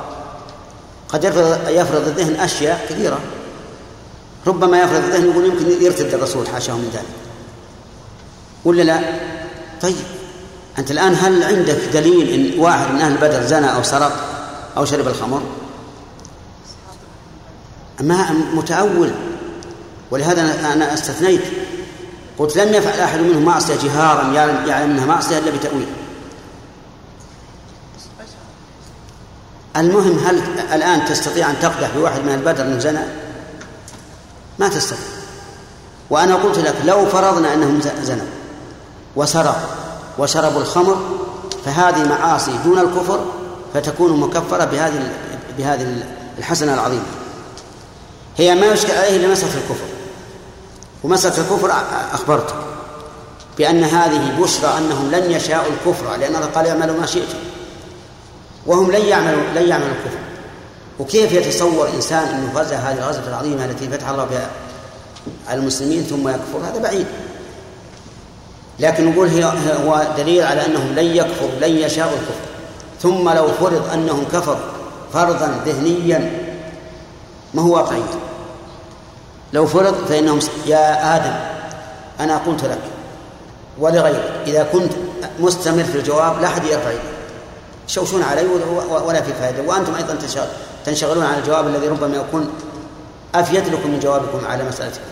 [1.09, 1.23] قد
[1.67, 3.19] يفرض الذهن أشياء كثيرة.
[4.47, 7.05] ربما يفرض الذهن يقول يمكن يرتد الرسول حاشاه من ذلك.
[8.65, 9.01] ولا لا؟
[9.81, 9.95] طيب.
[10.79, 14.11] أنت الآن هل عندك دليل إن واحد من أهل بدر زنى أو سرق
[14.77, 15.41] أو شرب الخمر؟
[18.01, 19.11] ما متأول.
[20.11, 21.41] ولهذا أنا استثنيت.
[22.37, 24.33] قلت لم يفعل أحد منهم معصية جهارا
[24.67, 25.87] يعلم أنها معصية إلا بتأويل.
[29.77, 30.41] المهم هل
[30.73, 33.07] الآن تستطيع أن تقدح بواحد من البدر من زنا؟
[34.59, 35.05] ما تستطيع.
[36.09, 38.25] وأنا قلت لك لو فرضنا أنهم زنوا
[39.15, 39.67] وسرقوا
[40.17, 41.19] وشربوا الخمر
[41.65, 43.25] فهذه معاصي دون الكفر
[43.73, 45.11] فتكون مكفرة بهذه
[45.57, 46.03] بهذه
[46.39, 47.18] الحسنة العظيمة.
[48.39, 49.85] هي ما يشكل عليه إلا مسألة الكفر.
[51.03, 51.71] ومسألة الكفر
[52.13, 52.53] أخبرت
[53.57, 57.37] بأن هذه بشرى أنهم لن يشاءوا الكفر لأن الله قال اعملوا ما شئتم.
[58.65, 60.19] وهم لن يعملوا لن يعملوا الكفر.
[60.99, 64.49] وكيف يتصور إنسان أنه غزا هذه الغزوة العظيمة التي فتح الله بها
[65.47, 67.05] على المسلمين ثم يكفر؟ هذا بعيد.
[68.79, 69.43] لكن نقول هي
[69.85, 72.49] هو دليل على أنهم لن يكفروا لن يشاءوا الكفر.
[73.01, 74.55] ثم لو فرض أنهم كفروا
[75.13, 76.31] فرضا ذهنيا
[77.53, 78.01] ما هو واقعي
[79.53, 81.33] لو فرض فإنهم يا آدم
[82.19, 82.81] أنا قلت لك
[83.79, 84.91] ولغيرك إذا كنت
[85.39, 87.01] مستمر في الجواب لا أحد يرفع يده
[87.87, 88.45] شوشون علي
[88.89, 90.17] ولا في فائدة وأنتم أيضا
[90.85, 92.49] تنشغلون على الجواب الذي ربما يكون
[93.35, 95.03] أفيد لكم من جوابكم على مسألتكم.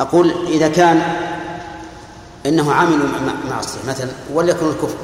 [0.00, 1.02] أقول إذا كان
[2.46, 3.06] إنه عملوا
[3.50, 4.96] معصية مثلا وليكن الكفر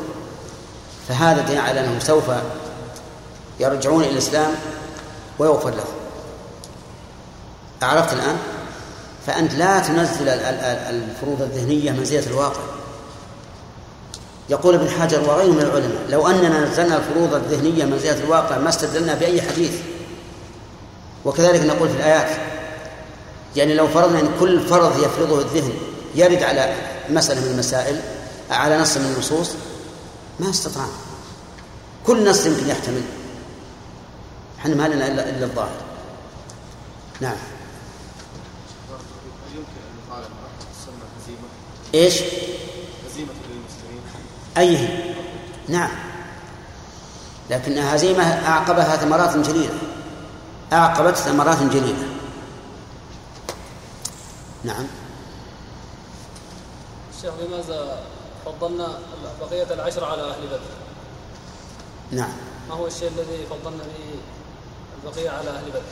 [1.08, 2.24] فهذا دليل على أنهم سوف
[3.60, 4.50] يرجعون إلى الإسلام
[5.38, 6.05] ويغفر لهم.
[7.82, 8.36] عرفت الآن؟
[9.26, 12.60] فأنت لا تنزل الفروض الذهنية منزلة الواقع.
[14.48, 19.14] يقول ابن حجر وغيره من العلماء لو أننا نزلنا الفروض الذهنية منزلة الواقع ما استدلنا
[19.14, 19.72] بأي حديث.
[21.24, 22.36] وكذلك نقول في الآيات
[23.56, 25.72] يعني لو فرضنا أن كل فرض يفرضه الذهن
[26.14, 26.74] يرد على
[27.10, 28.00] مسألة من المسائل
[28.50, 29.50] على نص من النصوص
[30.40, 30.92] ما استطعنا.
[32.06, 33.02] كل نص يمكن يحتمل.
[34.58, 35.76] إحنا ما لنا إلا الظاهر.
[37.20, 37.36] نعم
[39.54, 40.24] يمكن ان يقال
[40.60, 41.48] تسمى هزيمه
[41.96, 42.14] إيش؟
[43.06, 44.02] هزيمة للمسلمين.
[44.58, 44.88] اي
[45.68, 45.90] نعم.
[47.50, 49.78] لكنها هزيمة أعقبها ثمرات جليلة.
[50.72, 52.08] أعقبت ثمرات جليلة.
[54.64, 54.86] نعم.
[57.16, 58.02] الشيخ لماذا
[58.44, 58.98] فضلنا
[59.40, 60.60] بقية العشر على أهل بدر؟
[62.10, 62.32] نعم.
[62.68, 64.18] ما هو الشيء الذي فضلنا به
[65.04, 65.82] البقية على أهل بدر؟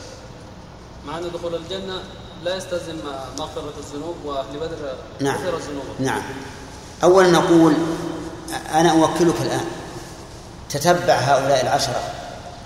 [1.07, 2.03] مع أن دخول الجنة
[2.45, 2.95] لا يستلزم
[3.39, 5.83] مغفرة الذنوب وأهل بدر نعم الذنوب.
[5.99, 6.21] نعم.
[7.03, 7.73] أولا نقول
[8.73, 9.65] أنا أوكلك الآن.
[10.69, 12.01] تتبع هؤلاء العشرة.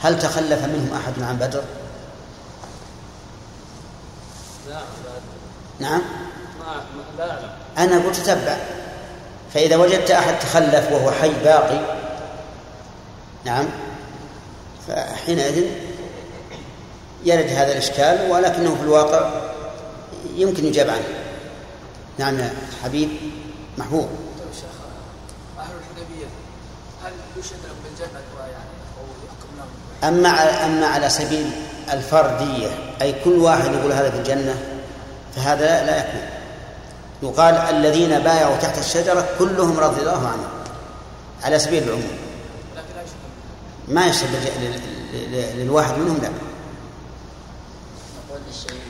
[0.02, 1.64] هل تخلف منهم أحد عن بدر؟
[4.70, 4.80] لا
[5.80, 6.02] نعم.
[7.18, 7.50] لا أعلم.
[7.78, 8.58] أنا أقول تتبع.
[9.54, 11.80] فإذا وجدت أحد تخلف وهو حي باقي
[13.46, 13.66] نعم
[14.88, 15.66] فحينئذ
[17.26, 19.50] يرد هذا الإشكال ولكنه في الواقع
[20.36, 21.04] يمكن يجاب عنه.
[22.18, 22.54] نعم يا
[22.84, 23.10] حبيب
[23.78, 24.08] محبوب.
[24.40, 24.64] طيب شيخ
[25.60, 26.26] أهل الحديبية
[27.04, 28.54] هل يشهد لهم بالجنة ويعني
[28.98, 31.52] أو يحكم لهم؟ أما على أما على سبيل
[31.92, 32.68] الفردية
[33.02, 34.56] أي كل واحد يقول هذا في الجنة
[35.36, 36.22] فهذا لا, لا يكون
[37.24, 40.50] يقال الذين بايعوا تحت الشجرة كلهم رضي الله عنهم
[41.44, 42.18] على سبيل العموم.
[43.88, 44.82] ما يشهد لل-
[45.32, 46.30] لل- للواحد منهم لا.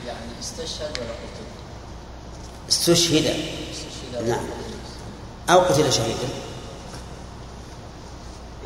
[0.06, 1.44] يعني استشهد ولا قتل؟
[2.68, 3.36] استشهد.
[4.26, 4.44] نعم.
[5.50, 6.28] أو قتل شهيدا.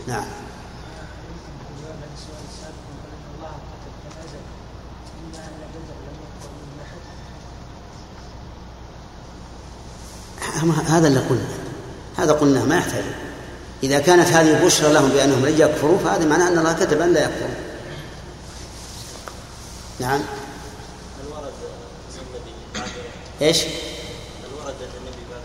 [0.07, 0.25] نعم.
[10.87, 11.49] هذا اللي قلنا.
[12.17, 13.05] هذا قلنا ما يحتاج.
[13.83, 17.25] إذا كانت هذه بشرى لهم بأنهم لن يكفروا فهذا معناه أن الله كتب أن لا
[17.25, 17.75] يكفروا.
[20.01, 21.53] نعم هل ورد
[22.13, 22.89] زي النبي بعد
[23.45, 25.43] إيش؟ ورد النبي بعد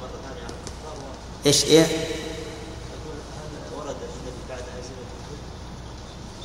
[0.00, 0.96] مره ثانية على الكفار
[1.46, 4.62] إيش إيه؟ أقول هل ورد النبي بعد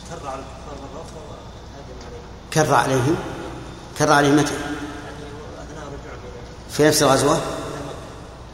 [0.09, 1.35] كر الكفار مره عليهم
[2.53, 3.15] كر عليهم
[4.11, 4.53] عليهم متى؟
[6.71, 7.41] في نفس مكه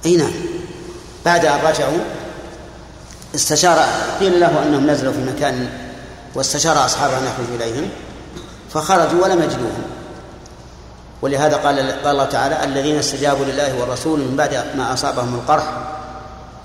[0.06, 0.34] أي نعم
[1.26, 2.00] بعد ان رجعوا
[3.36, 3.80] استشار
[4.20, 5.70] قيل له أنهم نزلوا في مكان
[6.36, 7.90] واستشار أصحابه ان يخرجوا إليهم
[8.74, 9.93] فخرجوا ولم يجدوهم
[11.24, 15.64] ولهذا قال قال الله تعالى الذين استجابوا لله والرسول من بعد ما أصابهم القرح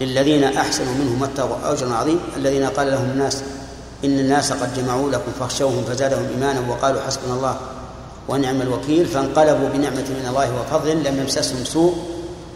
[0.01, 3.43] للذين أحسنوا منهم واتقوا اجر عظيم الذين قال لهم الناس
[4.05, 7.57] إن الناس قد جمعوا لكم فاخشوهم فزادهم إيمانا وقالوا حسبنا الله
[8.29, 11.95] ونعم الوكيل فانقلبوا بنعمة من الله وفضل لم يمسسهم سوء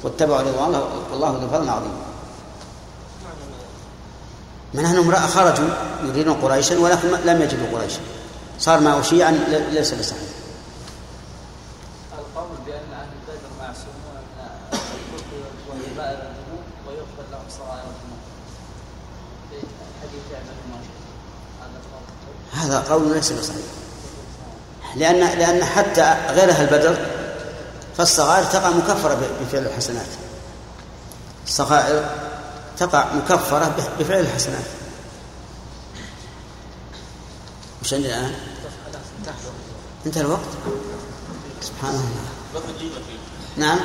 [0.03, 1.93] واتبعوا رضوان الله والله ذو فضل عظيم.
[4.75, 5.69] من أنهم رأى خرجوا
[6.05, 8.01] يريدون قريشا ولكن لم يجدوا قريشا.
[8.59, 9.31] صار معه شيعا
[9.73, 10.23] ليس بصحيح
[12.19, 18.23] القول بأن أهل بدر معصومون من الكفر وكبائر الذنوب ويغفر لهم صغائر الذنوب.
[19.51, 19.57] في
[20.03, 20.79] حديث يعمل ما
[22.63, 23.65] هذا قول ليس بصحيح
[24.97, 26.97] لأن لأن حتى غير أهل بدر
[27.97, 30.07] فالصغائر تقع مكفرة بفعل الحسنات
[31.47, 32.11] الصغائر
[32.79, 34.65] تقع مكفرة بفعل الحسنات
[37.83, 38.35] وش عندنا الآن؟
[40.07, 40.41] انتهى الوقت؟
[41.63, 42.33] سبحان الله
[43.57, 43.79] نعم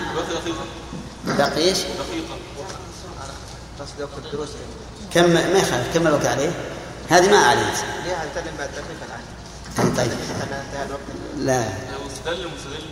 [1.25, 2.37] باقي إيش؟ دقيقة
[5.13, 6.51] كم ما يخالف كم الوقت عليه؟
[7.09, 7.73] هذه ما عليه
[8.05, 9.95] ليه هنتكلم بعد دقيقة الآن.
[9.97, 10.11] طيب
[10.47, 11.01] أنا انتهى الوقت.
[11.37, 11.63] لا.
[11.69, 12.85] لو استدل مستدل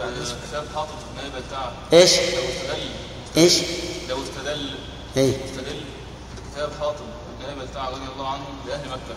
[0.00, 0.12] بعد
[0.48, 2.90] كتاب حاطط في النائبة بتاعه إيش؟ لو استدل.
[3.36, 3.62] إيش؟
[4.08, 4.78] لو استدل.
[5.16, 5.44] إيه.
[5.44, 5.80] استدل
[6.36, 7.04] بكتاب حاطب
[7.40, 9.16] النائبة بتاعه رضي الله عنه لأهل مكة.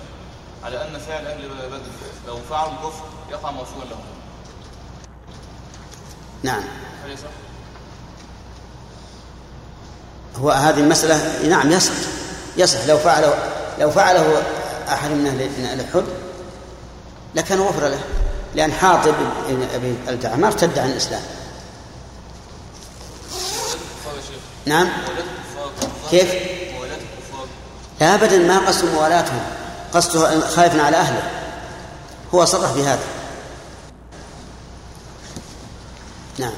[0.63, 1.81] على أن فعل أهل بدر.
[2.27, 4.03] لو فعلوا الكفر يقع موصولا لهم
[6.43, 6.63] نعم.
[7.05, 7.30] هل يصح؟
[10.35, 11.93] هو هذه المسألة نعم يصح.
[12.57, 12.85] يصح.
[12.88, 14.43] لو فعله لو فعله
[14.89, 15.27] أحد من
[15.72, 16.06] أهل الحب
[17.35, 17.99] لكان غفر له
[18.56, 19.14] لأن حاطب
[19.49, 21.22] بن أبي الجعة ما ارتد عن الإسلام.
[24.65, 24.89] نعم؟
[26.11, 26.34] كيف؟
[28.01, 29.41] لا أبدا ما قصد موالاتهم
[29.93, 31.31] قصده خايف على أهله.
[32.34, 33.03] هو صرح بهذا.
[36.39, 36.53] نعم.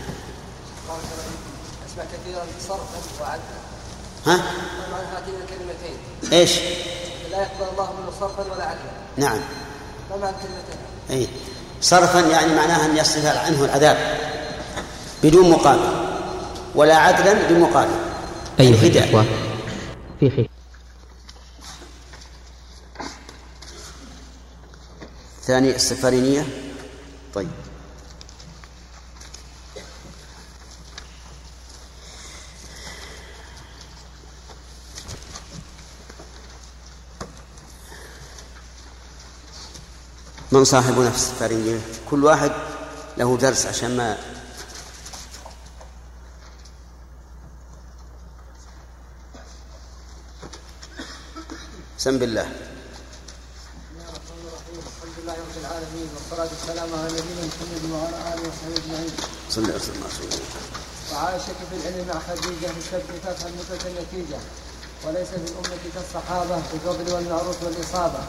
[1.88, 2.46] أسمع كثيرا
[3.22, 3.62] وعدلا
[4.28, 4.44] ها؟
[5.16, 5.98] هاتين الكلمتين
[6.34, 6.52] إيش؟
[7.32, 8.92] لا يقبل الله منه صرفا ولا عدلا.
[9.18, 9.40] نعم.
[10.10, 10.78] ما معنى الكلمتين؟
[11.10, 11.28] اي
[11.82, 14.18] صرفا يعني معناها أن يصرف عنه العذاب.
[15.24, 16.12] بدون مقابل.
[16.76, 17.96] ولا عدلا بمقابل
[18.60, 19.26] أيها الإخوة
[20.20, 20.50] في خير.
[25.44, 26.48] ثاني السفارينية
[27.34, 27.50] طيب.
[40.52, 41.80] من صاحب نفس السفارينية
[42.10, 42.52] كل واحد
[43.18, 44.18] له درس عشان ما
[51.98, 52.56] سم بالله الحمد
[55.24, 59.12] لله رب العالمين والصلاة والسلام على نبينا محمد وعلى آله وصحبه أجمعين.
[59.50, 60.04] صلى الله عليه وسلم.
[61.14, 62.68] وعائشة في العلم مع خديجة
[63.24, 64.40] فتح المثلة النتيجة
[65.06, 68.24] وليس في الأمة كالصحابة في الفضل والمعروف والإصابة.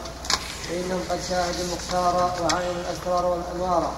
[0.69, 3.93] فإنهم قد شاهدوا المختار وعاينوا الأسرار والأنوار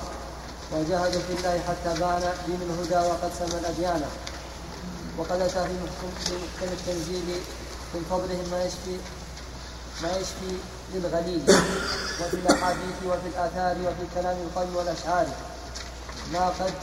[0.72, 4.04] وجاهدوا في الله حتى بان دين الهدى وقد سمى الأديان.
[5.18, 6.10] وقد أتى في محكم
[6.62, 7.24] التنزيل
[7.94, 8.98] من فضلهم ما يشفي
[10.04, 10.58] ما يشفي
[10.94, 11.44] للغليل
[12.22, 15.28] وفي الأحاديث وفي الآثار وفي الكلام القوي والأشعار.
[16.34, 16.74] ما قد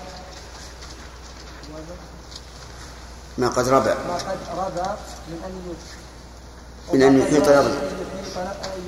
[3.39, 3.95] ما قد ربع.
[3.95, 4.91] ما قد ربى
[5.29, 5.75] من أن
[6.91, 7.77] من أن يحيط نظمي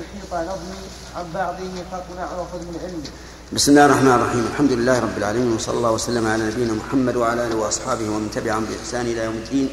[0.01, 0.81] يحيط نظمي
[1.17, 3.03] عن بعضه فاقنع وخذ من علمي
[3.53, 4.47] بسم الله الرحمن الرحيم.
[4.53, 8.65] الحمد لله رب العالمين وصلى الله وسلم على نبينا محمد وعلى آله وأصحابه ومن تبعهم
[8.65, 9.69] بإحسان إلى يوم الدين.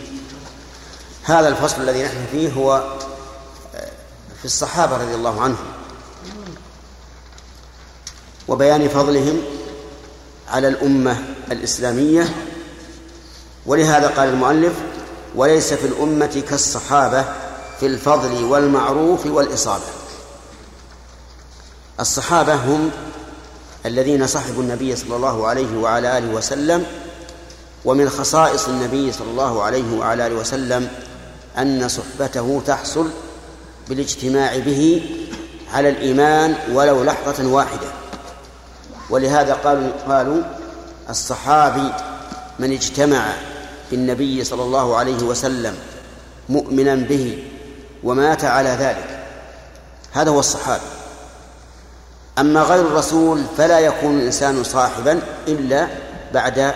[1.24, 2.98] هذا الفصل الذي نحن فيه هو
[4.40, 5.66] في الصحابة رضي الله عنهم.
[8.48, 9.42] وبيان فضلهم
[10.48, 12.36] على الأمة الإسلامية.
[13.66, 14.74] ولهذا قال المؤلف
[15.36, 17.26] وليس في الأمة كالصحابة
[17.82, 19.84] في الفضل والمعروف والإصابة.
[22.00, 22.92] الصحابة هم
[23.86, 26.86] الذين صحبوا النبي صلى الله عليه وعلى آله وسلم
[27.86, 30.90] ومن خصائص النبي صلى الله عليه وعلى آله وسلم
[31.58, 33.10] أن صحبته تحصل
[33.90, 35.02] بالاجتماع به
[35.74, 37.88] على الإيمان ولو لحظة واحدة.
[39.10, 40.44] ولهذا قالوا قالوا
[41.10, 41.94] الصحابي
[42.60, 43.34] من اجتمع
[43.92, 45.78] بالنبي صلى الله عليه وسلم
[46.50, 47.44] مؤمنا به
[48.04, 49.26] ومات على ذلك.
[50.12, 50.82] هذا هو الصحابي.
[52.40, 55.88] أما غير الرسول فلا يكون الإنسان صاحبا إلا
[56.34, 56.74] بعد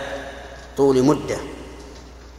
[0.76, 1.36] طول مدة.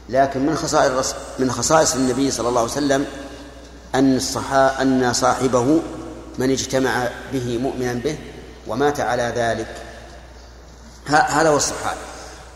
[0.09, 3.05] لكن من خصائص من خصائص النبي صلى الله عليه وسلم
[3.95, 5.79] أن الصحا أن صاحبه
[6.37, 8.17] من اجتمع به مؤمنا به
[8.67, 9.67] ومات على ذلك.
[11.05, 11.99] هذا هو الصحابي.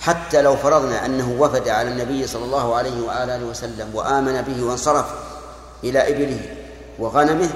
[0.01, 5.05] حتى لو فرضنا أنه وفد على النبي صلى الله عليه وآله وسلم وآمن به وانصرف
[5.83, 6.55] إلى إبله
[6.99, 7.49] وغنمه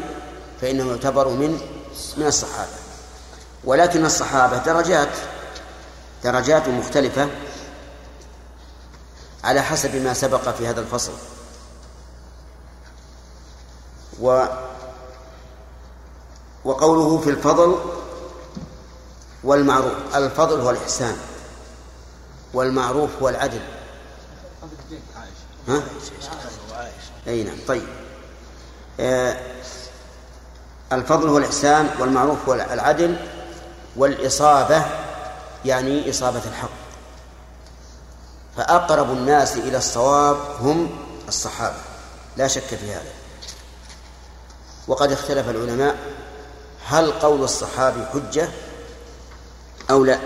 [0.62, 1.62] فإنه يعتبر من
[2.18, 2.72] من الصحابة.
[3.64, 5.10] ولكن الصحابة درجات
[6.24, 7.30] درجات مختلفة
[9.44, 11.12] على حسب ما سبق في هذا الفصل.
[14.22, 14.46] و
[16.66, 17.76] وقوله في الفضل
[19.44, 21.18] والمعروف الفضل هو الإحسان
[22.54, 23.62] والمعروف هو العدل.
[25.68, 25.84] ها؟
[27.28, 28.05] أي نعم طيب.
[30.92, 33.16] الفضل هو الإحسان والمعروف هو العدل
[33.96, 34.86] والإصابة
[35.66, 36.70] يعني إصابة الحق.
[38.58, 40.90] فأقرب الناس إلى الصواب هم
[41.28, 41.78] الصحابة
[42.38, 43.12] لا شك في هذا.
[44.88, 45.96] وقد اختلف العلماء
[46.88, 48.50] هل قول الصحابي حجة
[49.90, 50.20] أو لا.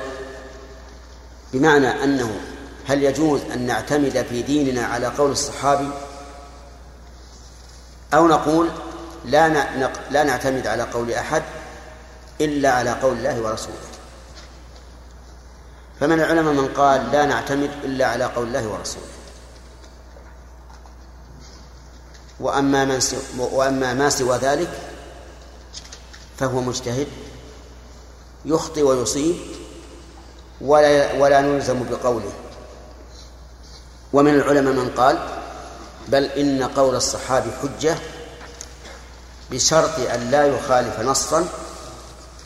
[1.54, 2.42] بمعنى أنه
[2.88, 5.90] هل يجوز أن نعتمد في ديننا على قول الصحابي؟
[8.14, 8.70] أو نقول
[9.26, 9.50] لا
[10.10, 11.44] لا نعتمد على قول أحد
[12.42, 13.76] إلا على قول الله ورسوله.
[16.00, 19.06] فمن العلماء من قال لا نعتمد إلا على قول الله ورسوله.
[22.40, 24.70] وأما, من سو وأما ما سوى ذلك
[26.38, 27.08] فهو مجتهد
[28.46, 29.36] يخطئ ويصيب
[30.62, 32.32] ولا ولا نلزم بقوله.
[34.14, 35.39] ومن العلماء من قال
[36.10, 37.98] بل إن قول الصحابي حجة
[39.52, 41.48] بشرط أن لا يخالف نصا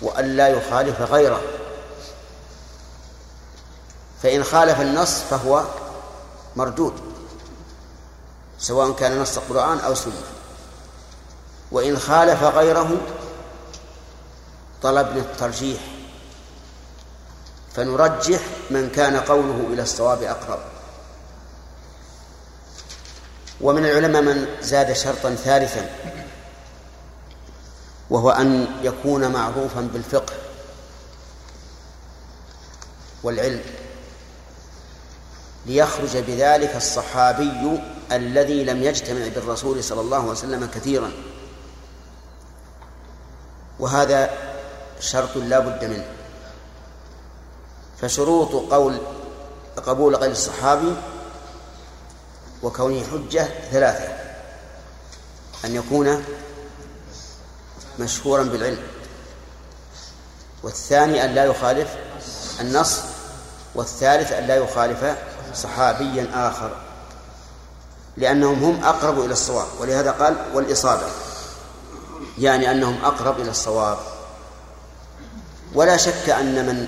[0.01, 1.41] وأن لا يخالف غيره.
[4.23, 5.63] فإن خالف النص فهو
[6.55, 6.93] مردود
[8.59, 10.23] سواء كان نص قرآن أو سنة
[11.71, 12.97] وإن خالف غيره
[14.81, 15.81] طلبنا الترجيح
[17.75, 20.72] فنرجح من كان قوله إلى الصواب أقرب.
[23.63, 25.89] ومن العلماء من زاد شرطا ثالثا
[28.09, 30.33] وهو أن يكون معروفا بالفقه
[33.23, 33.61] والعلم
[35.65, 37.79] ليخرج بذلك الصحابي
[38.11, 41.11] الذي لم يجتمع بالرسول صلى الله عليه وسلم كثيرا.
[43.79, 44.29] وهذا
[44.99, 46.05] شرط لا بد منه.
[48.01, 48.97] فشروط قول
[49.85, 50.95] قبول غير الصحابي
[52.63, 54.13] وكونه حجة ثلاثة.
[55.65, 56.23] أن يكون
[57.99, 58.83] مشهورا بالعلم.
[60.63, 61.89] والثاني أن لا يخالف
[62.59, 62.99] النص
[63.75, 65.17] والثالث أن لا يخالف
[65.55, 66.75] صحابيا آخر.
[68.17, 69.67] لأنهم هم أقرب إلى الصواب.
[69.79, 71.07] ولهذا قال والإصابة.
[72.39, 73.97] يعني أنهم أقرب إلى الصواب.
[75.73, 76.87] ولا شك أن من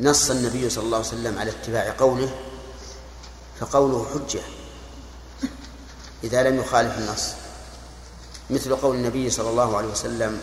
[0.00, 2.30] نص النبي صلى الله عليه وسلم على اتباع قوله
[3.60, 4.40] فقوله حجة.
[6.24, 7.32] إذا لم يخالف النص.
[8.50, 10.40] مثل قول النبي صلى الله عليه وسلم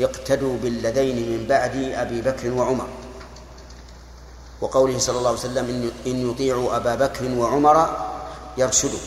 [0.00, 2.88] اقتدوا بالذين من بعد أبي بكر وعمر.
[4.60, 8.06] وقوله صلى الله عليه وسلم إن يطيعوا أبا بكر وعمر
[8.58, 8.98] يرشدوا.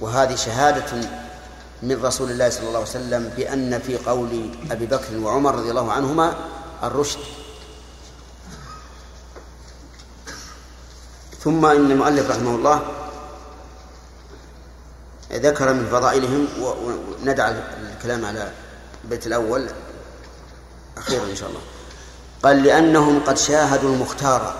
[0.00, 1.08] وهذه شهادة
[1.82, 5.92] من رسول الله صلى الله عليه وسلم بأن في قول أبي بكر وعمر رضي الله
[5.92, 6.34] عنهما
[6.82, 7.20] الرشد.
[11.46, 12.82] ثم إن المؤلف رحمه الله
[15.32, 16.48] ذكر من فضائلهم
[17.22, 17.54] وندع
[17.96, 18.52] الكلام على
[19.04, 19.68] البيت الأول
[20.96, 21.60] أخيرا إن شاء الله.
[22.42, 24.54] قال لأنهم قد شاهدوا المختار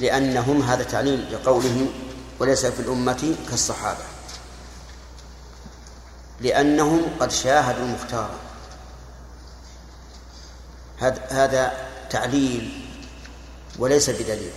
[0.00, 1.92] لأنهم هذا تعليل لقولهم
[2.38, 4.04] وليس في الأمة كالصحابة.
[6.40, 8.30] لأنهم قد شاهدوا المختار.
[11.30, 11.72] هذا
[12.10, 12.86] تعليل
[13.78, 14.52] وليس بدليل.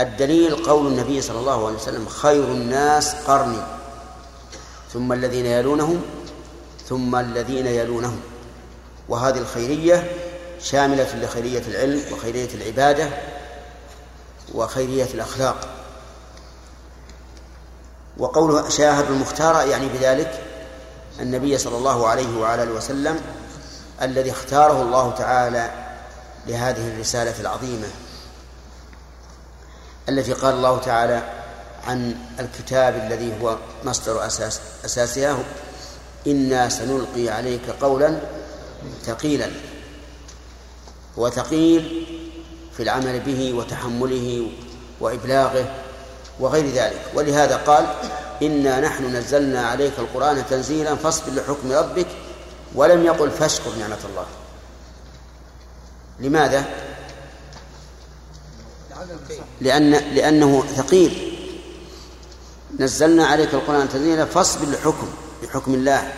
[0.00, 3.62] الدليل قول النبي صلى الله عليه وسلم خير الناس قرني.
[4.92, 6.02] ثم الذين يلونهم
[6.88, 8.20] ثم الذين يلونهم.
[9.08, 10.10] وهذه الخيرية
[10.60, 13.10] شاملة لخيرية العلم وخيرية العبادة
[14.54, 15.68] وخيرية الأخلاق.
[18.18, 20.42] وقوله شاهد المختار يعني بذلك
[21.20, 23.20] النبي صلى الله عليه وعلى آله وسلم
[24.02, 25.70] الذي اختاره الله تعالى
[26.46, 27.88] لهذه الرسالة العظيمة.
[30.08, 31.22] التي قال الله تعالى
[31.86, 35.38] عن الكتاب الذي هو مصدر أساس أساسها
[36.26, 38.20] إنا سنلقي عليك قولا
[39.04, 39.50] ثقيلا
[41.16, 42.06] وثقيل
[42.76, 44.50] في العمل به وتحمله
[45.00, 45.74] وإبلاغه
[46.40, 47.86] وغير ذلك ولهذا قال
[48.42, 52.06] إنا نحن نزلنا عليك القرآن تنزيلا فاصبر لحكم ربك
[52.74, 54.26] ولم يقل فاشكر نعمة الله
[56.20, 56.64] لماذا؟
[59.60, 61.38] لأن لأنه ثقيل.
[62.78, 65.08] نزلنا عليك القرآن تنزيلا فاصبر لحكم
[65.42, 66.12] لحكم الله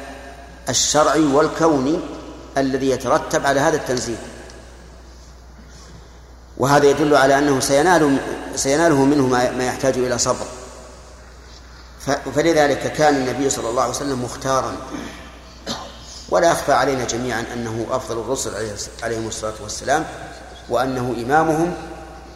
[0.68, 2.00] الشرعي والكوني
[2.58, 4.16] الذي يترتب على هذا التنزيل.
[6.58, 8.18] وهذا يدل على أنه سينال
[8.56, 10.46] سيناله منه ما يحتاج إلى صبر.
[12.34, 14.76] فلذلك كان النبي صلى الله عليه وسلم مختارا.
[16.28, 18.50] ولا أخفى علينا جميعا أنه أفضل الرسل
[19.02, 20.06] عليهم الصلاة والسلام
[20.68, 21.74] وأنه إمامهم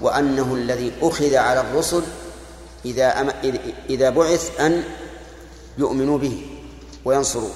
[0.01, 2.03] وأنه الذي أخذ على الرسل
[2.85, 3.31] إذا أم...
[3.91, 4.85] إذا بعث أن
[5.79, 6.47] يؤمنوا به
[7.05, 7.53] وينصروه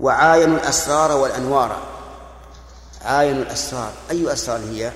[0.00, 1.82] وعاينوا الأسرار والأنوار.
[3.04, 3.92] عاينوا الأسرار.
[4.10, 4.92] أي أسرار هي؟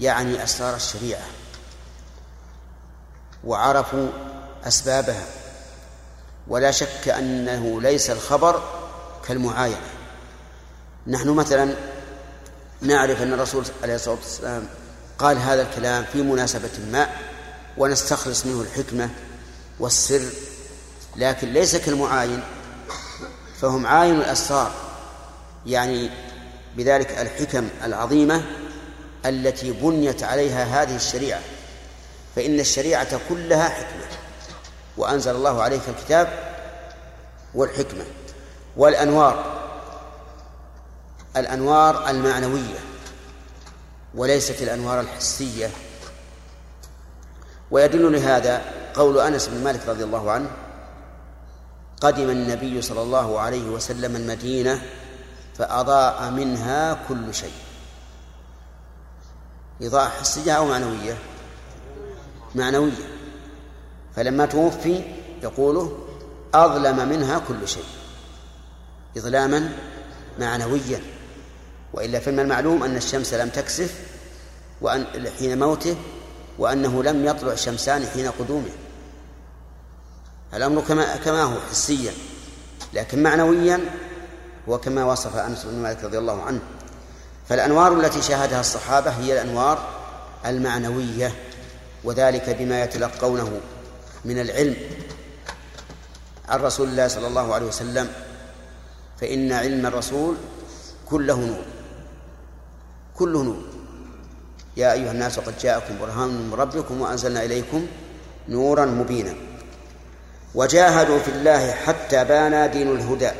[0.00, 1.24] يعني أسرار الشريعة.
[3.44, 4.08] وعرفوا
[4.64, 5.26] أسبابها.
[6.48, 8.62] ولا شك أنه ليس الخبر
[9.28, 9.80] كالمعاينة.
[11.06, 11.74] نحن مثلا
[12.80, 14.68] نعرف أن الرسول عليه الصلاة والسلام
[15.18, 17.08] قال هذا الكلام في مناسبة ما
[17.78, 19.10] ونستخلص منه الحكمة
[19.80, 20.22] والسر
[21.16, 22.42] لكن ليس كالمعاين
[23.60, 24.72] فهم عاين الأسرار
[25.66, 26.10] يعني
[26.76, 28.42] بذلك الحكم العظيمة
[29.26, 31.40] التي بنيت عليها هذه الشريعة
[32.36, 34.06] فإن الشريعة كلها حكمة
[34.96, 36.28] وأنزل الله عليك الكتاب
[37.54, 38.04] والحكمة
[38.76, 39.62] والأنوار
[41.36, 42.85] الأنوار المعنوية
[44.14, 45.70] وليست الأنوار الحسية.
[47.70, 48.62] ويدل لهذا
[48.94, 50.50] قول أنس بن مالك رضي الله عنه
[52.00, 54.82] قدم النبي صلى الله عليه وسلم المدينة
[55.54, 57.52] فأضاء منها كل شيء.
[59.82, 61.18] إضاءة حسية أو معنوية؟
[62.54, 63.06] معنوية.
[64.16, 65.02] فلما توفي
[65.42, 65.98] يقول
[66.54, 67.84] أظلم منها كل شيء.
[69.18, 69.72] إظلاما
[70.38, 71.15] معنويا.
[71.96, 73.94] وإلا فمن المعلوم أن الشمس لم تكسف
[74.80, 75.06] وأن
[75.38, 75.96] حين موته
[76.58, 78.70] وأنه لم يطلع شمسان حين قدومه.
[80.54, 82.12] الأمر كما كما هو حسيا
[82.92, 83.80] لكن معنويا
[84.68, 86.60] هو كما وصف أنس بن مالك رضي الله عنه.
[87.48, 89.88] فالأنوار التي شاهدها الصحابة هي الأنوار
[90.46, 91.34] المعنوية
[92.04, 93.60] وذلك بما يتلقونه
[94.24, 94.76] من العلم
[96.48, 98.08] عن رسول الله صلى الله عليه وسلم.
[99.20, 100.36] فإن علم الرسول
[101.06, 101.75] كله نور.
[103.16, 103.62] كله نور.
[104.76, 107.86] يا أيها الناس قد جاءكم برهان من ربكم وأنزلنا إليكم
[108.48, 109.34] نورا مبينا.
[110.54, 113.30] وجاهدوا في الله حتى بان دين الهدى.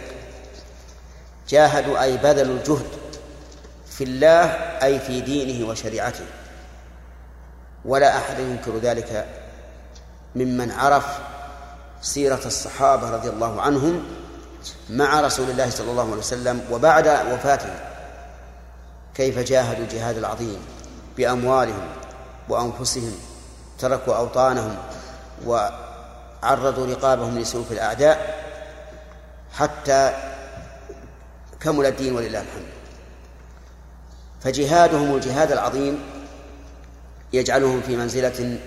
[1.48, 2.86] جاهدوا أي بذلوا الجهد
[3.90, 4.44] في الله
[4.82, 6.24] أي في دينه وشريعته.
[7.84, 9.26] ولا أحد ينكر ذلك
[10.36, 11.06] ممن عرف
[12.02, 14.02] سيرة الصحابة رضي الله عنهم
[14.90, 17.95] مع رسول الله صلى الله عليه وسلم وبعد وفاته.
[19.16, 20.58] كيف جاهدوا الجهاد العظيم
[21.16, 21.88] بأموالهم
[22.48, 23.14] وأنفسهم
[23.78, 24.76] تركوا أوطانهم
[25.46, 28.46] وعرضوا رقابهم لسيوف الأعداء
[29.52, 30.12] حتى
[31.60, 32.66] كمل الدين ولله الحمد.
[34.40, 35.98] فجهادهم الجهاد العظيم
[37.32, 38.58] يجعلهم في منزلة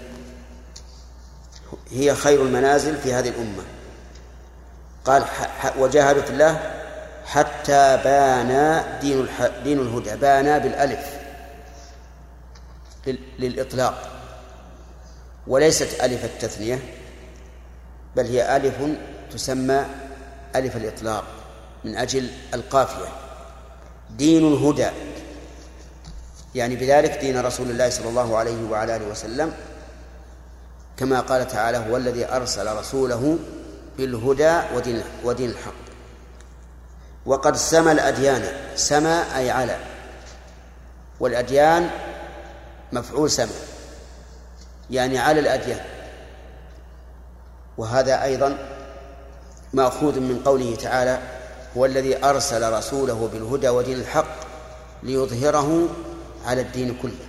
[1.92, 3.64] هي خير المنازل في هذه الأمة.
[5.06, 5.26] قال
[5.78, 6.79] وجاهدوا في الله
[7.26, 9.28] حتى بان دين
[9.64, 11.20] دين الهدى بان بالألف
[13.40, 14.10] للإطلاق.
[15.48, 16.80] وليست ألف التثنية
[18.16, 18.76] بل هي ألف
[19.32, 19.86] تسمى
[20.56, 21.24] ألف الإطلاق
[21.84, 23.08] من أجل القافية.
[24.18, 24.90] دين الهدى
[26.56, 29.54] يعني بذلك دين رسول الله صلى الله عليه وعلى آله وسلم
[30.98, 33.38] كما قال تعالى هو الذي أرسل رسوله
[33.98, 35.89] بالهدى ودين, ودين الحق.
[37.30, 38.44] وقد سمى الأديان.
[38.76, 39.78] سمى أي على.
[41.20, 41.90] والأديان
[42.92, 43.52] مفعول سمى
[44.90, 45.80] يعني على الأديان.
[47.78, 48.58] وهذا أيضا
[49.74, 51.20] مأخوذ من قوله تعالى
[51.78, 54.36] هو الذي أرسل رسوله بالهدى ودين الحق
[55.04, 55.88] ليظهره
[56.46, 57.26] على الدين كله.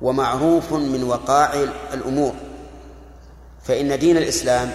[0.00, 2.34] ومعروف من وقائع الأمور.
[3.64, 4.70] فإن دين الإسلام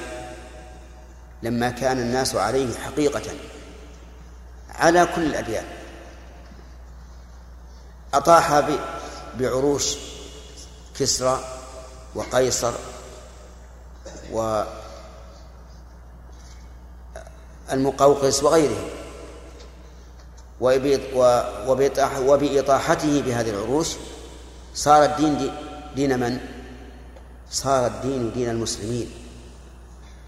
[1.43, 3.21] لما كان الناس عليه حقيقة
[4.75, 5.65] على كل الأديان.
[8.13, 8.63] أطاح
[9.39, 9.95] بعروش
[10.99, 11.43] كسرى
[12.15, 12.73] وقيصر
[14.31, 14.63] و
[17.71, 18.89] المقوقس وغيرهم.
[22.27, 23.87] وبإطاحته بهذه العروش
[24.75, 25.51] صار الدين
[25.95, 26.39] دين من؟
[27.51, 29.11] صار الدين دين المسلمين.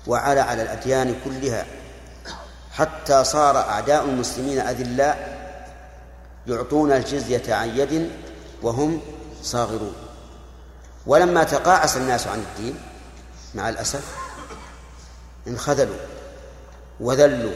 [0.08, 1.66] وعلى على الأديان كلها.
[2.76, 5.36] حتى صار أعداء المسلمين أذلاء
[6.48, 8.12] يعطون الجزية عن يد
[8.62, 9.02] وهم
[9.44, 9.94] صاغرون.
[11.08, 12.80] ولما تقاعس الناس عن الدين
[13.56, 14.16] مع الأسف
[15.48, 15.96] انخذلوا
[17.00, 17.54] وذلوا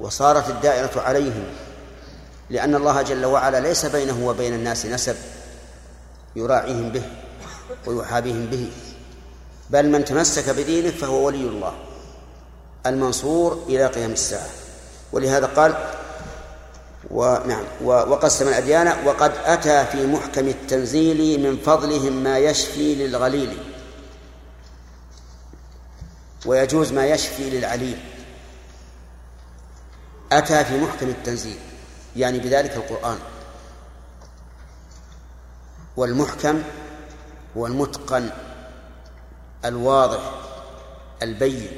[0.00, 1.44] وصارت الدائرة عليهم
[2.50, 5.16] لأن الله جل وعلا ليس بينه وبين الناس نسب
[6.36, 7.02] يراعيهم به
[7.86, 8.72] ويحابيهم به.
[9.70, 11.74] بل من تمسك بدينه فهو ولي الله.
[12.86, 14.48] المنصور إلى قيام الساعة.
[15.12, 15.74] ولهذا قال
[17.10, 23.58] ونعم وقسم الأديان وقد أتى في محكم التنزيل من فضلهم ما يشفي للغليل.
[26.46, 27.98] ويجوز ما يشفي للعليل.
[30.32, 31.58] أتى في محكم التنزيل
[32.16, 33.18] يعني بذلك القرآن.
[35.96, 36.62] والمحكم
[37.56, 38.30] هو المتقن
[39.64, 40.30] الواضح
[41.22, 41.68] البين.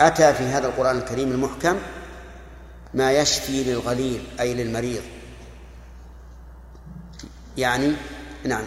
[0.00, 1.78] أتى في هذا القرآن الكريم المحكم
[2.94, 5.02] ما يشفي للغليل أي للمريض.
[7.56, 7.92] يعني
[8.44, 8.64] نعم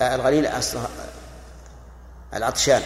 [0.00, 0.88] الغليل أصلها
[2.34, 2.82] العطشان.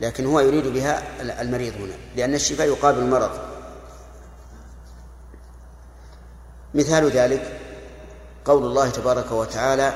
[0.00, 3.30] لكن هو يريد بها المريض هنا لأن الشفاء يقابل المرض.
[6.74, 7.60] مثال ذلك
[8.44, 9.94] قول الله تبارك وتعالى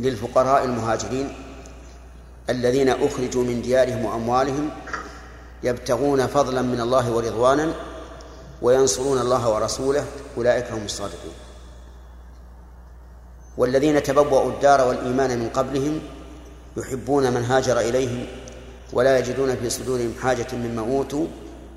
[0.00, 1.34] للفقراء المهاجرين
[2.50, 4.70] الذين أخرجوا من ديارهم وأموالهم
[5.64, 7.72] يبتغون فضلا من الله ورضوانا
[8.62, 10.04] وينصرون الله ورسوله
[10.36, 11.34] أولئك هم الصادقون.
[13.56, 16.00] والذين تبوأوا الدار والإيمان من قبلهم
[16.76, 18.26] يحبون من هاجر إليهم
[18.92, 21.26] ولا يجدون في صدورهم حاجة مما أوتوا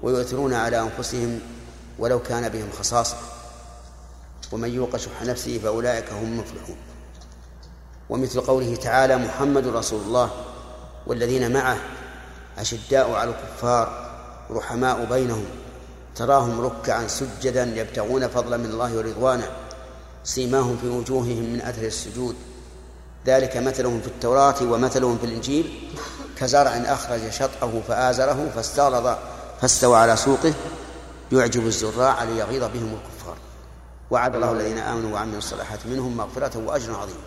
[0.03, 1.39] ويؤثرون على أنفسهم
[1.99, 3.17] ولو كان بهم خصاصة.
[4.51, 6.77] ومن يوق شح نفسه فأولئك هم المفلحون.
[8.09, 10.29] ومثل قوله تعالى محمد رسول الله
[11.07, 11.77] والذين معه
[12.57, 14.11] أشداء على الكفار
[14.51, 15.45] رحماء بينهم
[16.15, 19.47] تراهم ركعا سجدا يبتغون فضلا من الله ورضوانه
[20.23, 22.35] سيماهم في وجوههم من أثر السجود.
[23.25, 25.89] ذلك مثلهم في التوراة ومثلهم في الإنجيل.
[26.37, 29.15] كزرع أخرج شطأه فآزره فاستغلظ
[29.61, 30.53] فاستوى على سوقه
[31.31, 33.37] يعجب الزراع ليغيظ بهم الكفار.
[34.11, 37.21] وعد الله الذين آمنوا وعملوا الصالحات منهم مغفرة وأجر عظيم.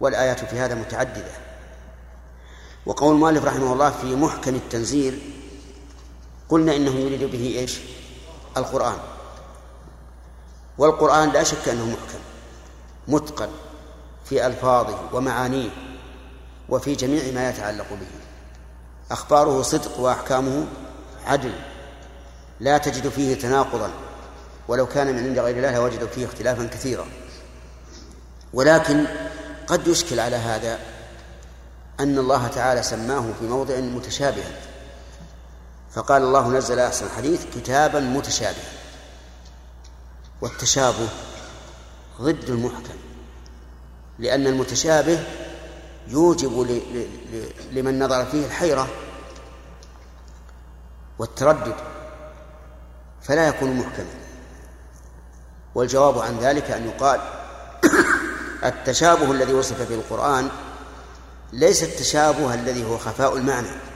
[0.00, 1.47] والآيات في هذا متعددة.
[2.88, 5.18] وقول المؤلف رحمه الله في محكم التنزيل
[6.48, 7.78] قلنا إنه يريد به إيش؟
[8.56, 8.96] القرآن.
[10.78, 12.18] والقرآن لا شك أنه محكم
[13.08, 13.48] متقن
[14.24, 15.70] في ألفاظه ومعانيه
[16.68, 18.06] وفي جميع ما يتعلق به.
[19.10, 20.66] أخباره صدق وأحكامه
[21.26, 21.52] عدل
[22.60, 23.90] لا تجد فيه تناقضا.
[24.68, 27.06] ولو كان من عند غير الله لوجدوا فيه اختلافا كثيرا.
[28.52, 29.06] ولكن
[29.66, 30.97] قد يشكل على هذا
[32.00, 34.50] أن الله تعالى سماه في موضع متشابها
[35.90, 38.72] فقال الله نزل أحسن الحديث كتابا متشابها
[40.40, 41.08] والتشابه
[42.20, 42.94] ضد المحكم.
[44.18, 45.24] لأن المتشابه
[46.08, 46.82] يوجب
[47.72, 48.88] لمن نظر فيه الحيرة
[51.18, 51.74] والتردد
[53.22, 54.14] فلا يكون محكما.
[55.74, 57.20] والجواب عن ذلك أن يقال
[58.70, 60.48] التشابه الذي وصف به القرآن
[61.52, 63.87] ليس التشابه الذي هو خفاء المعنى.